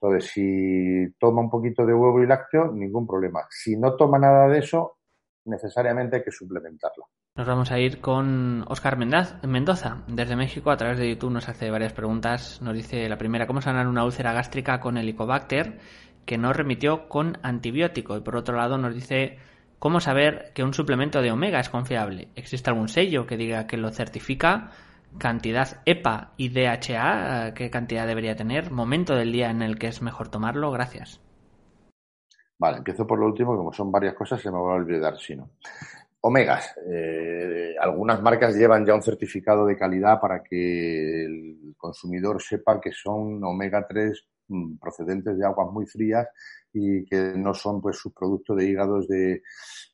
Entonces, 0.00 0.30
si 0.30 1.14
toma 1.18 1.42
un 1.42 1.50
poquito 1.50 1.84
de 1.84 1.92
huevo 1.92 2.22
y 2.22 2.26
lácteo, 2.26 2.72
ningún 2.72 3.06
problema. 3.06 3.46
Si 3.50 3.76
no 3.76 3.94
toma 3.96 4.18
nada 4.18 4.48
de 4.48 4.58
eso, 4.58 4.98
necesariamente 5.44 6.22
que 6.22 6.30
suplementarlo. 6.30 7.08
Nos 7.34 7.46
vamos 7.46 7.70
a 7.70 7.78
ir 7.78 8.00
con 8.00 8.64
Oscar 8.68 8.96
Mendoza, 8.96 10.02
desde 10.06 10.36
México, 10.36 10.70
a 10.70 10.76
través 10.76 10.98
de 10.98 11.08
YouTube 11.08 11.32
nos 11.32 11.48
hace 11.48 11.70
varias 11.70 11.94
preguntas. 11.94 12.60
Nos 12.60 12.74
dice 12.74 13.08
la 13.08 13.16
primera, 13.16 13.46
¿cómo 13.46 13.62
sanar 13.62 13.88
una 13.88 14.04
úlcera 14.04 14.32
gástrica 14.32 14.80
con 14.80 14.98
Helicobacter 14.98 15.78
que 16.26 16.36
no 16.36 16.52
remitió 16.52 17.08
con 17.08 17.38
antibiótico? 17.42 18.16
Y 18.16 18.20
por 18.20 18.36
otro 18.36 18.56
lado 18.56 18.76
nos 18.76 18.94
dice, 18.94 19.38
¿cómo 19.78 20.00
saber 20.00 20.52
que 20.54 20.62
un 20.62 20.74
suplemento 20.74 21.22
de 21.22 21.32
omega 21.32 21.58
es 21.58 21.70
confiable? 21.70 22.28
¿Existe 22.36 22.68
algún 22.68 22.88
sello 22.88 23.26
que 23.26 23.38
diga 23.38 23.66
que 23.66 23.78
lo 23.78 23.90
certifica? 23.90 24.70
¿Cantidad 25.18 25.80
EPA 25.86 26.32
y 26.36 26.50
DHA? 26.50 27.54
¿Qué 27.54 27.70
cantidad 27.70 28.06
debería 28.06 28.36
tener? 28.36 28.70
¿Momento 28.70 29.14
del 29.14 29.32
día 29.32 29.50
en 29.50 29.62
el 29.62 29.78
que 29.78 29.88
es 29.88 30.02
mejor 30.02 30.28
tomarlo? 30.28 30.70
Gracias. 30.70 31.20
Vale, 32.62 32.78
empiezo 32.78 33.04
por 33.04 33.18
lo 33.18 33.26
último, 33.26 33.56
como 33.56 33.72
son 33.72 33.90
varias 33.90 34.14
cosas, 34.14 34.40
se 34.40 34.48
me 34.48 34.56
va 34.56 34.74
a 34.74 34.76
olvidar 34.76 35.18
si 35.18 35.34
no. 35.34 35.50
Omegas. 36.20 36.76
Eh, 36.88 37.74
algunas 37.80 38.22
marcas 38.22 38.54
llevan 38.54 38.86
ya 38.86 38.94
un 38.94 39.02
certificado 39.02 39.66
de 39.66 39.76
calidad 39.76 40.20
para 40.20 40.44
que 40.44 41.24
el 41.24 41.74
consumidor 41.76 42.40
sepa 42.40 42.80
que 42.80 42.92
son 42.92 43.42
omega 43.42 43.84
3 43.84 44.26
mm, 44.46 44.76
procedentes 44.76 45.36
de 45.36 45.44
aguas 45.44 45.72
muy 45.72 45.86
frías 45.86 46.28
y 46.72 47.04
que 47.04 47.32
no 47.34 47.52
son 47.52 47.80
pues 47.80 47.96
subproductos 47.96 48.56
de 48.56 48.64
hígados 48.64 49.08
de, 49.08 49.42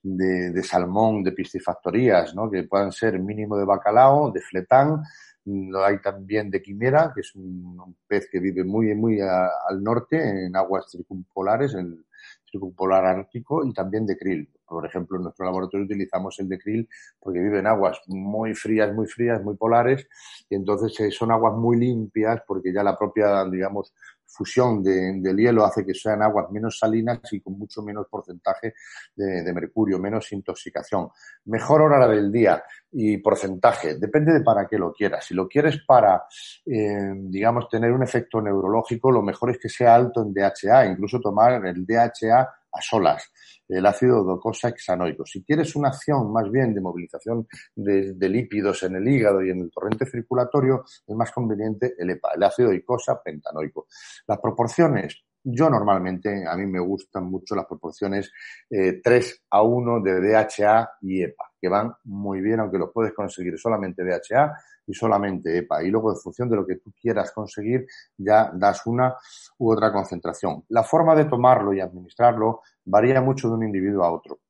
de, 0.03 0.63
salmón, 0.63 1.25
de 1.25 1.33
piscifactorías, 1.33 2.35
¿no? 2.35 2.51
que 2.51 2.65
puedan 2.65 2.93
ser 2.93 3.19
mínimo 3.19 3.57
de 3.57 3.65
bacalao, 3.65 4.31
de 4.31 4.43
fletán, 4.43 5.03
lo 5.47 5.83
hay 5.83 6.03
también 6.03 6.51
de 6.51 6.61
quimera, 6.61 7.13
que 7.15 7.23
es 7.23 7.35
un, 7.35 7.97
pez 8.07 8.29
que 8.31 8.41
vive 8.41 8.63
muy, 8.63 8.95
muy 8.95 9.21
al 9.23 9.83
norte, 9.83 10.45
en 10.45 10.55
aguas 10.55 10.91
circumpolares, 10.91 11.73
en, 11.73 12.05
circumpolar 12.51 13.05
ártico 13.05 13.65
y 13.65 13.73
también 13.73 14.07
de 14.07 14.17
krill. 14.17 14.51
Por 14.67 14.85
ejemplo, 14.87 15.17
en 15.17 15.25
nuestro 15.25 15.47
laboratorio 15.47 15.87
utilizamos 15.87 16.39
el 16.41 16.49
de 16.49 16.59
krill 16.59 16.89
porque 17.21 17.41
vive 17.41 17.59
en 17.59 17.67
aguas 17.67 18.01
muy 18.07 18.55
frías, 18.55 18.95
muy 18.95 19.07
frías, 19.07 19.43
muy 19.43 19.57
polares 19.57 20.07
y 20.49 20.55
entonces 20.55 20.99
eh, 21.01 21.11
son 21.11 21.33
aguas 21.33 21.55
muy 21.55 21.79
limpias 21.79 22.43
porque 22.47 22.73
ya 22.73 22.83
la 22.83 22.99
propia, 22.99 23.45
digamos, 23.45 23.93
fusión 24.29 24.83
de, 24.83 25.15
del 25.21 25.37
hielo 25.37 25.65
hace 25.65 25.85
que 25.85 25.95
sean 25.95 26.23
aguas 26.23 26.51
menos 26.51 26.79
salinas 26.79 27.21
y 27.33 27.41
con 27.41 27.59
mucho 27.59 27.83
menos 27.83 28.07
porcentaje 28.09 28.75
de, 29.17 29.53
mercurio, 29.53 29.99
menos 29.99 30.31
intoxicación. 30.33 31.09
Mejor 31.47 31.83
hora 31.83 32.07
del 32.07 32.31
día 32.31 32.63
y 32.93 33.17
porcentaje, 33.19 33.97
depende 33.97 34.33
de 34.33 34.41
para 34.43 34.67
qué 34.67 34.79
lo 34.79 34.93
quieras. 34.93 35.25
Si 35.25 35.35
lo 35.35 35.49
quieres 35.49 35.81
para, 35.87 36.25
eh, 36.67 37.13
digamos, 37.15 37.69
tener 37.69 37.93
un 37.93 38.03
efecto 38.03 38.41
neurológico, 38.41 39.11
lo 39.11 39.23
mejor 39.23 39.51
es 39.51 39.59
que 39.59 39.69
sea 39.69 39.95
alto 39.95 40.23
en 40.23 40.33
DHA, 40.33 40.87
incluso 40.87 41.21
tomar 41.21 41.65
el 41.67 41.85
DHA 41.85 42.49
a 42.79 42.81
solas 42.81 43.31
el 43.69 43.85
ácido 43.85 44.25
docosahexanoico. 44.25 45.27
Si 45.27 45.45
quieres 45.45 45.77
una 45.77 45.89
acción 45.89 46.33
más 46.33 46.51
bien 46.51 46.75
de 46.75 46.81
movilización 46.81 47.47
de, 47.75 48.29
lípidos 48.29 48.83
en 48.83 48.97
el 48.97 49.07
hígado 49.07 49.43
y 49.43 49.51
en 49.51 49.61
el 49.61 49.71
torrente 49.71 50.07
circulatorio, 50.07 50.85
es 51.07 51.15
más 51.15 51.31
conveniente 51.33 51.95
el 51.99 52.11
EPA, 52.11 52.31
el 52.35 52.43
ácido 52.43 52.73
icosa 52.73 53.23
pentanoico. 53.23 53.87
Las 54.27 54.39
proporciones, 54.39 55.23
yo 55.43 55.69
normalmente, 55.69 56.47
a 56.47 56.57
mí 56.57 56.67
me 56.67 56.81
gustan 56.81 57.25
mucho 57.25 57.55
las 57.55 57.67
proporciones 57.67 58.33
3 58.69 59.05
eh, 59.05 59.35
a 59.51 59.63
1 59.63 60.01
de 60.01 60.21
DHA 60.21 60.91
y 61.03 61.23
EPA, 61.23 61.48
que 61.61 61.69
van 61.69 61.93
muy 62.05 62.41
bien, 62.41 62.61
aunque 62.61 62.79
los 62.79 62.91
puedes 62.93 63.13
conseguir 63.13 63.59
solamente 63.59 64.05
DHA 64.05 64.53
y 64.87 64.95
solamente 64.95 65.59
EPA. 65.59 65.83
Y 65.83 65.91
luego, 65.91 66.11
en 66.11 66.17
función 66.17 66.49
de 66.49 66.57
lo 66.57 66.67
que 66.67 66.77
tú 66.77 66.93
quieras 67.01 67.33
conseguir, 67.33 67.87
ya 68.17 68.51
das 68.55 68.87
una 68.87 69.15
u 69.59 69.73
otra 69.73 69.93
concentración. 69.93 70.65
La 70.69 70.83
forma 70.83 71.15
de 71.15 71.27
tomarlo 71.27 71.73
y 71.73 71.81
administrarlo 71.81 72.63
varía 72.85 73.21
mucho 73.21 73.49
de 73.49 73.55
un 73.55 73.65
individuo 73.65 74.05
a 74.05 74.13
otro. 74.13 74.41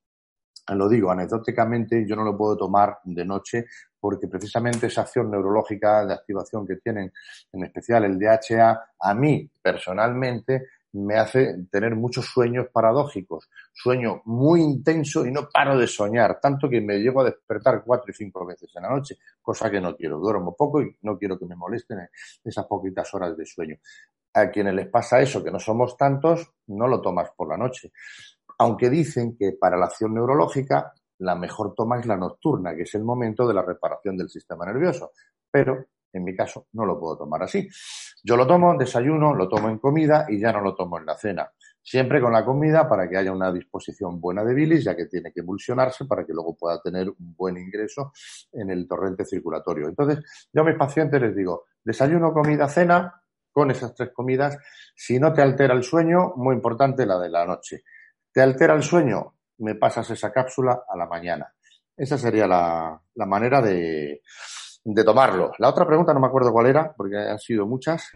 Lo 0.75 0.89
digo 0.89 1.11
anecdóticamente, 1.11 2.07
yo 2.07 2.15
no 2.15 2.25
lo 2.25 2.37
puedo 2.37 2.57
tomar 2.57 2.99
de 3.05 3.25
noche 3.25 3.67
porque 3.99 4.29
precisamente 4.29 4.87
esa 4.87 5.01
acción 5.01 5.31
neurológica 5.31 6.05
de 6.05 6.15
activación 6.15 6.67
que 6.67 6.77
tienen, 6.77 7.13
en 7.53 7.65
especial 7.65 8.05
el 8.05 8.19
DHA, 8.19 8.81
a 9.01 9.15
mí 9.15 9.51
personalmente 9.63 10.67
me 10.93 11.17
hace 11.17 11.67
tener 11.71 11.95
muchos 11.95 12.27
sueños 12.27 12.67
paradójicos. 12.73 13.49
Sueño 13.73 14.23
muy 14.25 14.61
intenso 14.61 15.27
y 15.27 15.31
no 15.31 15.49
paro 15.53 15.79
de 15.79 15.87
soñar, 15.87 16.41
tanto 16.41 16.69
que 16.69 16.81
me 16.81 16.99
llego 16.99 17.21
a 17.21 17.25
despertar 17.25 17.83
cuatro 17.85 18.11
y 18.11 18.15
cinco 18.15 18.47
veces 18.47 18.71
en 18.77 18.83
la 18.83 18.91
noche, 18.91 19.17
cosa 19.43 19.71
que 19.71 19.81
no 19.81 19.95
quiero. 19.97 20.19
Duermo 20.19 20.55
poco 20.57 20.83
y 20.83 20.97
no 21.03 21.19
quiero 21.19 21.39
que 21.39 21.47
me 21.47 21.57
molesten 21.57 22.09
esas 22.43 22.67
poquitas 22.67 23.13
horas 23.15 23.37
de 23.37 23.45
sueño. 23.45 23.77
A 24.35 24.51
quienes 24.51 24.75
les 24.75 24.89
pasa 24.89 25.21
eso, 25.21 25.43
que 25.43 25.51
no 25.51 25.59
somos 25.59 25.97
tantos, 25.97 26.53
no 26.69 26.87
lo 26.87 27.01
tomas 27.01 27.31
por 27.37 27.49
la 27.49 27.57
noche. 27.57 27.93
Aunque 28.59 28.91
dicen 28.91 29.37
que 29.37 29.53
para 29.53 29.77
la 29.77 29.87
acción 29.87 30.15
neurológica 30.15 30.93
la 31.19 31.35
mejor 31.35 31.75
toma 31.75 31.99
es 31.99 32.07
la 32.07 32.17
nocturna, 32.17 32.75
que 32.75 32.83
es 32.83 32.95
el 32.95 33.05
momento 33.05 33.47
de 33.47 33.55
la 33.55 33.63
reparación 33.63 34.17
del 34.17 34.29
sistema 34.29 34.65
nervioso. 34.65 35.13
Pero 35.51 35.87
en 36.13 36.25
mi 36.25 36.35
caso 36.35 36.67
no 36.73 36.85
lo 36.85 36.99
puedo 36.99 37.19
tomar 37.19 37.43
así. 37.43 37.69
Yo 38.23 38.37
lo 38.37 38.47
tomo 38.47 38.73
en 38.73 38.79
desayuno, 38.79 39.35
lo 39.35 39.49
tomo 39.49 39.69
en 39.69 39.79
comida 39.79 40.27
y 40.29 40.39
ya 40.39 40.53
no 40.53 40.61
lo 40.61 40.75
tomo 40.75 40.99
en 40.99 41.07
la 41.07 41.17
cena. 41.17 41.51
Siempre 41.83 42.21
con 42.21 42.33
la 42.33 42.45
comida 42.45 42.89
para 42.89 43.09
que 43.09 43.17
haya 43.17 43.33
una 43.33 43.53
disposición 43.53 44.21
buena 44.21 44.45
de 44.45 44.55
bilis, 44.55 44.85
ya 44.85 44.95
que 44.95 45.07
tiene 45.07 45.33
que 45.33 45.41
emulsionarse 45.41 46.05
para 46.05 46.27
que 46.27 46.33
luego 46.33 46.57
pueda 46.57 46.81
tener 46.83 47.09
un 47.09 47.35
buen 47.35 47.57
ingreso 47.57 48.13
en 48.53 48.71
el 48.71 48.87
torrente 48.87 49.25
circulatorio. 49.25 49.89
Entonces, 49.89 50.19
yo 50.53 50.63
a 50.63 50.65
mis 50.65 50.77
pacientes 50.77 51.21
les 51.21 51.35
digo, 51.35 51.65
desayuno, 51.83 52.33
comida, 52.33 52.69
cena, 52.69 53.23
con 53.51 53.71
esas 53.71 53.95
tres 53.95 54.11
comidas. 54.13 54.59
Si 54.95 55.19
no 55.19 55.33
te 55.33 55.43
altera 55.43 55.75
el 55.75 55.83
sueño, 55.83 56.35
muy 56.37 56.55
importante 56.55 57.07
la 57.07 57.19
de 57.19 57.31
la 57.31 57.47
noche. 57.47 57.83
¿Te 58.33 58.43
altera 58.43 58.75
el 58.75 58.83
sueño? 58.83 59.35
Me 59.59 59.75
pasas 59.75 60.11
esa 60.11 60.31
cápsula 60.31 60.85
a 60.89 60.97
la 60.97 61.07
mañana. 61.07 61.53
Esa 61.97 62.19
sería 62.19 62.47
la, 62.47 63.01
la 63.15 63.27
manera 63.27 63.61
de, 63.61 64.23
de 64.95 65.05
tomarlo. 65.05 65.53
La 65.59 65.69
otra 65.69 65.87
pregunta 65.87 66.15
no 66.15 66.21
me 66.21 66.27
acuerdo 66.27 66.53
cuál 66.53 66.67
era, 66.67 66.93
porque 66.97 67.17
han 67.17 67.39
sido 67.39 67.67
muchas. 67.67 68.11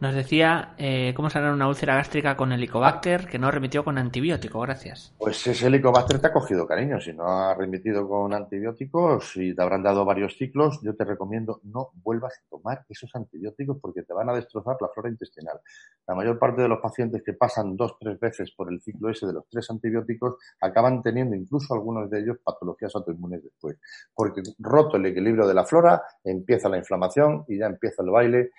Nos 0.00 0.14
decía 0.14 0.74
eh, 0.78 1.12
cómo 1.14 1.28
sanar 1.28 1.52
una 1.52 1.68
úlcera 1.68 1.94
gástrica 1.94 2.34
con 2.34 2.52
helicobacter 2.52 3.26
que 3.26 3.38
no 3.38 3.50
remitió 3.50 3.84
con 3.84 3.98
antibiótico. 3.98 4.58
Gracias. 4.60 5.14
Pues 5.18 5.46
ese 5.46 5.66
helicobacter 5.66 6.18
te 6.18 6.28
ha 6.28 6.32
cogido 6.32 6.66
cariño. 6.66 6.98
Si 6.98 7.12
no 7.12 7.24
ha 7.26 7.54
remitido 7.54 8.08
con 8.08 8.32
antibióticos 8.32 9.36
y 9.36 9.54
te 9.54 9.60
habrán 9.60 9.82
dado 9.82 10.06
varios 10.06 10.38
ciclos, 10.38 10.80
yo 10.82 10.96
te 10.96 11.04
recomiendo 11.04 11.60
no 11.64 11.90
vuelvas 12.02 12.32
a 12.32 12.48
tomar 12.48 12.86
esos 12.88 13.14
antibióticos 13.14 13.76
porque 13.78 14.02
te 14.02 14.14
van 14.14 14.30
a 14.30 14.32
destrozar 14.32 14.78
la 14.80 14.88
flora 14.88 15.10
intestinal. 15.10 15.60
La 16.06 16.14
mayor 16.14 16.38
parte 16.38 16.62
de 16.62 16.68
los 16.68 16.80
pacientes 16.80 17.22
que 17.22 17.34
pasan 17.34 17.76
dos 17.76 17.98
tres 18.00 18.18
veces 18.18 18.52
por 18.52 18.72
el 18.72 18.80
ciclo 18.80 19.10
ese 19.10 19.26
de 19.26 19.34
los 19.34 19.46
tres 19.50 19.70
antibióticos 19.70 20.36
acaban 20.62 21.02
teniendo 21.02 21.36
incluso 21.36 21.74
algunos 21.74 22.08
de 22.08 22.20
ellos 22.20 22.38
patologías 22.42 22.94
autoinmunes 22.96 23.42
después. 23.42 23.76
Porque 24.14 24.40
roto 24.60 24.96
el 24.96 25.04
equilibrio 25.04 25.46
de 25.46 25.52
la 25.52 25.66
flora, 25.66 26.02
empieza 26.24 26.70
la 26.70 26.78
inflamación 26.78 27.44
y 27.48 27.58
ya 27.58 27.66
empieza 27.66 28.02
el 28.02 28.08
baile 28.08 28.50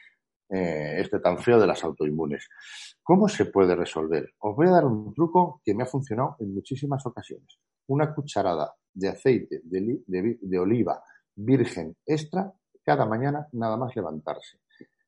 eh, 0.54 1.00
este 1.00 1.20
tan 1.20 1.38
feo 1.38 1.58
de 1.58 1.66
las 1.66 1.82
autoinmunes. 1.82 2.50
¿Cómo 3.02 3.30
se 3.30 3.46
puede 3.46 3.74
resolver? 3.74 4.34
Os 4.40 4.54
voy 4.54 4.68
a 4.68 4.72
dar 4.72 4.86
un 4.86 5.14
truco 5.14 5.62
que 5.64 5.74
me 5.74 5.84
ha 5.84 5.86
funcionado 5.86 6.36
en 6.40 6.54
muchísimas 6.54 7.06
ocasiones. 7.06 7.58
Una 7.88 8.14
cucharada 8.14 8.76
de 8.94 9.08
aceite 9.08 9.62
de, 9.64 10.60
oliva 10.60 11.02
virgen 11.36 11.96
extra 12.06 12.52
cada 12.84 13.06
mañana 13.06 13.48
nada 13.54 13.78
más 13.78 13.96
levantarse. 13.96 14.58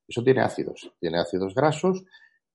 Eso 0.07 0.23
tiene 0.23 0.41
ácidos, 0.41 0.93
tiene 0.97 1.19
ácidos 1.19 1.53
grasos 1.53 2.05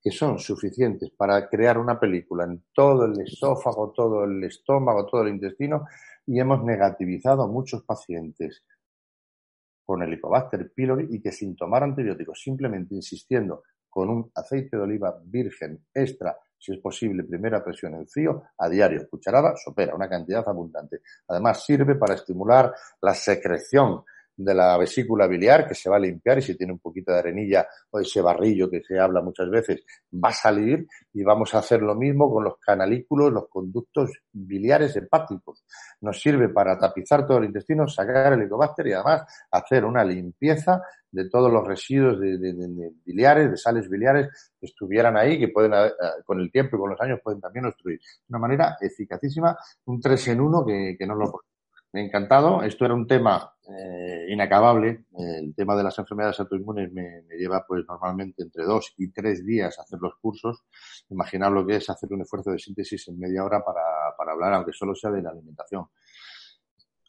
que 0.01 0.09
son 0.09 0.39
suficientes 0.39 1.11
para 1.11 1.47
crear 1.47 1.77
una 1.77 1.99
película 1.99 2.45
en 2.45 2.63
todo 2.73 3.05
el 3.05 3.21
esófago, 3.21 3.91
todo 3.91 4.23
el 4.23 4.43
estómago, 4.45 5.05
todo 5.05 5.21
el 5.21 5.29
intestino 5.29 5.85
y 6.25 6.39
hemos 6.39 6.63
negativizado 6.63 7.43
a 7.43 7.47
muchos 7.47 7.83
pacientes 7.83 8.63
con 9.89 10.03
Helicobacter 10.03 10.71
pylori 10.71 11.07
y 11.09 11.19
que 11.19 11.31
sin 11.31 11.55
tomar 11.55 11.81
antibióticos, 11.81 12.39
simplemente 12.39 12.93
insistiendo 12.93 13.63
con 13.89 14.07
un 14.07 14.31
aceite 14.35 14.77
de 14.77 14.83
oliva 14.83 15.19
virgen 15.25 15.83
extra, 15.91 16.37
si 16.59 16.73
es 16.73 16.77
posible, 16.77 17.23
primera 17.23 17.63
presión 17.63 17.95
en 17.95 18.07
frío, 18.07 18.43
a 18.55 18.69
diario, 18.69 19.09
cucharada, 19.09 19.55
sopera, 19.57 19.95
una 19.95 20.07
cantidad 20.07 20.47
abundante. 20.47 21.01
Además, 21.27 21.65
sirve 21.65 21.95
para 21.95 22.13
estimular 22.13 22.71
la 23.01 23.15
secreción 23.15 24.03
de 24.39 24.55
la 24.55 24.77
vesícula 24.77 25.27
biliar 25.27 25.67
que 25.67 25.75
se 25.75 25.89
va 25.89 25.97
a 25.97 25.99
limpiar 25.99 26.37
y 26.37 26.41
si 26.41 26.55
tiene 26.55 26.71
un 26.71 26.79
poquito 26.79 27.11
de 27.11 27.19
arenilla 27.19 27.67
o 27.91 27.99
ese 27.99 28.21
barrillo 28.21 28.69
que 28.69 28.81
se 28.81 28.97
habla 28.97 29.21
muchas 29.21 29.49
veces 29.49 29.83
va 30.13 30.29
a 30.29 30.33
salir 30.33 30.87
y 31.13 31.23
vamos 31.23 31.53
a 31.53 31.57
hacer 31.59 31.81
lo 31.81 31.93
mismo 31.93 32.31
con 32.31 32.45
los 32.45 32.57
canalículos, 32.57 33.33
los 33.33 33.49
conductos 33.49 34.11
biliares 34.31 34.95
hepáticos. 34.95 35.65
Nos 35.99 36.21
sirve 36.21 36.47
para 36.47 36.79
tapizar 36.79 37.27
todo 37.27 37.39
el 37.39 37.45
intestino, 37.45 37.85
sacar 37.89 38.31
el 38.31 38.39
helicobacter 38.39 38.87
y 38.87 38.93
además 38.93 39.23
hacer 39.51 39.83
una 39.83 40.05
limpieza 40.05 40.81
de 41.11 41.29
todos 41.29 41.51
los 41.51 41.67
residuos 41.67 42.17
de, 42.21 42.93
biliares, 43.03 43.51
de 43.51 43.57
sales 43.57 43.89
biliares 43.89 44.53
que 44.57 44.67
estuvieran 44.67 45.17
ahí, 45.17 45.37
que 45.37 45.49
pueden, 45.49 45.73
eh, 45.73 45.91
con 46.23 46.39
el 46.39 46.49
tiempo 46.49 46.77
y 46.77 46.79
con 46.79 46.91
los 46.91 47.01
años, 47.01 47.19
pueden 47.21 47.41
también 47.41 47.65
obstruir. 47.65 47.99
De 47.99 48.25
una 48.29 48.39
manera 48.39 48.77
eficacísima, 48.79 49.57
un 49.85 49.99
3 49.99 50.29
en 50.29 50.39
1 50.39 50.65
que, 50.65 50.95
que 50.97 51.07
no 51.07 51.15
lo 51.15 51.41
encantado. 51.93 52.61
Esto 52.63 52.85
era 52.85 52.93
un 52.93 53.07
tema 53.07 53.53
eh, 53.67 54.27
inacabable. 54.29 55.05
El 55.17 55.53
tema 55.55 55.75
de 55.75 55.83
las 55.83 55.97
enfermedades 55.99 56.39
autoinmunes 56.39 56.91
me, 56.91 57.23
lleva 57.37 57.65
pues 57.67 57.85
normalmente 57.87 58.43
entre 58.43 58.63
dos 58.63 58.93
y 58.97 59.11
tres 59.11 59.45
días 59.45 59.77
a 59.79 59.83
hacer 59.83 59.99
los 60.01 60.15
cursos. 60.21 60.63
Imaginar 61.09 61.51
lo 61.51 61.65
que 61.65 61.77
es 61.77 61.89
hacer 61.89 62.11
un 62.13 62.21
esfuerzo 62.21 62.51
de 62.51 62.59
síntesis 62.59 63.07
en 63.07 63.19
media 63.19 63.43
hora 63.43 63.63
para, 63.63 64.15
para 64.17 64.31
hablar, 64.33 64.53
aunque 64.53 64.73
solo 64.73 64.95
sea 64.95 65.11
de 65.11 65.21
la 65.21 65.31
alimentación. 65.31 65.87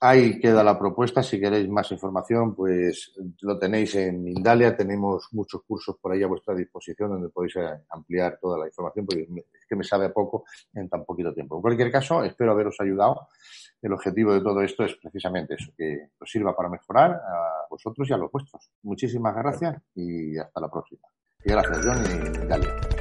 Ahí 0.02 0.40
queda 0.40 0.64
la 0.64 0.78
propuesta. 0.78 1.22
Si 1.22 1.38
queréis 1.38 1.68
más 1.68 1.92
información, 1.92 2.54
pues 2.54 3.12
lo 3.42 3.58
tenéis 3.58 3.94
en 3.96 4.22
Mindalia. 4.22 4.74
Tenemos 4.74 5.28
muchos 5.32 5.62
cursos 5.62 5.96
por 6.00 6.12
ahí 6.12 6.22
a 6.22 6.26
vuestra 6.26 6.54
disposición 6.54 7.10
donde 7.10 7.28
podéis 7.28 7.56
eh, 7.56 7.84
ampliar 7.90 8.38
toda 8.40 8.58
la 8.58 8.66
información 8.66 9.04
porque 9.04 9.22
es 9.22 9.66
que 9.68 9.76
me 9.76 9.84
sabe 9.84 10.08
poco 10.08 10.44
en 10.72 10.88
tan 10.88 11.04
poquito 11.04 11.34
tiempo. 11.34 11.56
En 11.56 11.62
cualquier 11.62 11.92
caso, 11.92 12.24
espero 12.24 12.52
haberos 12.52 12.76
ayudado. 12.80 13.28
El 13.82 13.92
objetivo 13.92 14.32
de 14.32 14.40
todo 14.40 14.62
esto 14.62 14.84
es 14.84 14.94
precisamente 14.94 15.54
eso, 15.54 15.70
que 15.76 16.08
os 16.18 16.30
sirva 16.30 16.56
para 16.56 16.70
mejorar 16.70 17.12
a 17.12 17.66
vosotros 17.68 18.08
y 18.08 18.12
a 18.14 18.16
los 18.16 18.32
vuestros. 18.32 18.70
Muchísimas 18.82 19.34
gracias 19.34 19.82
y 19.94 20.38
hasta 20.38 20.60
la 20.60 20.70
próxima. 20.70 21.08
Gracias, 21.44 21.80
John 21.84 22.02
y. 22.96 22.99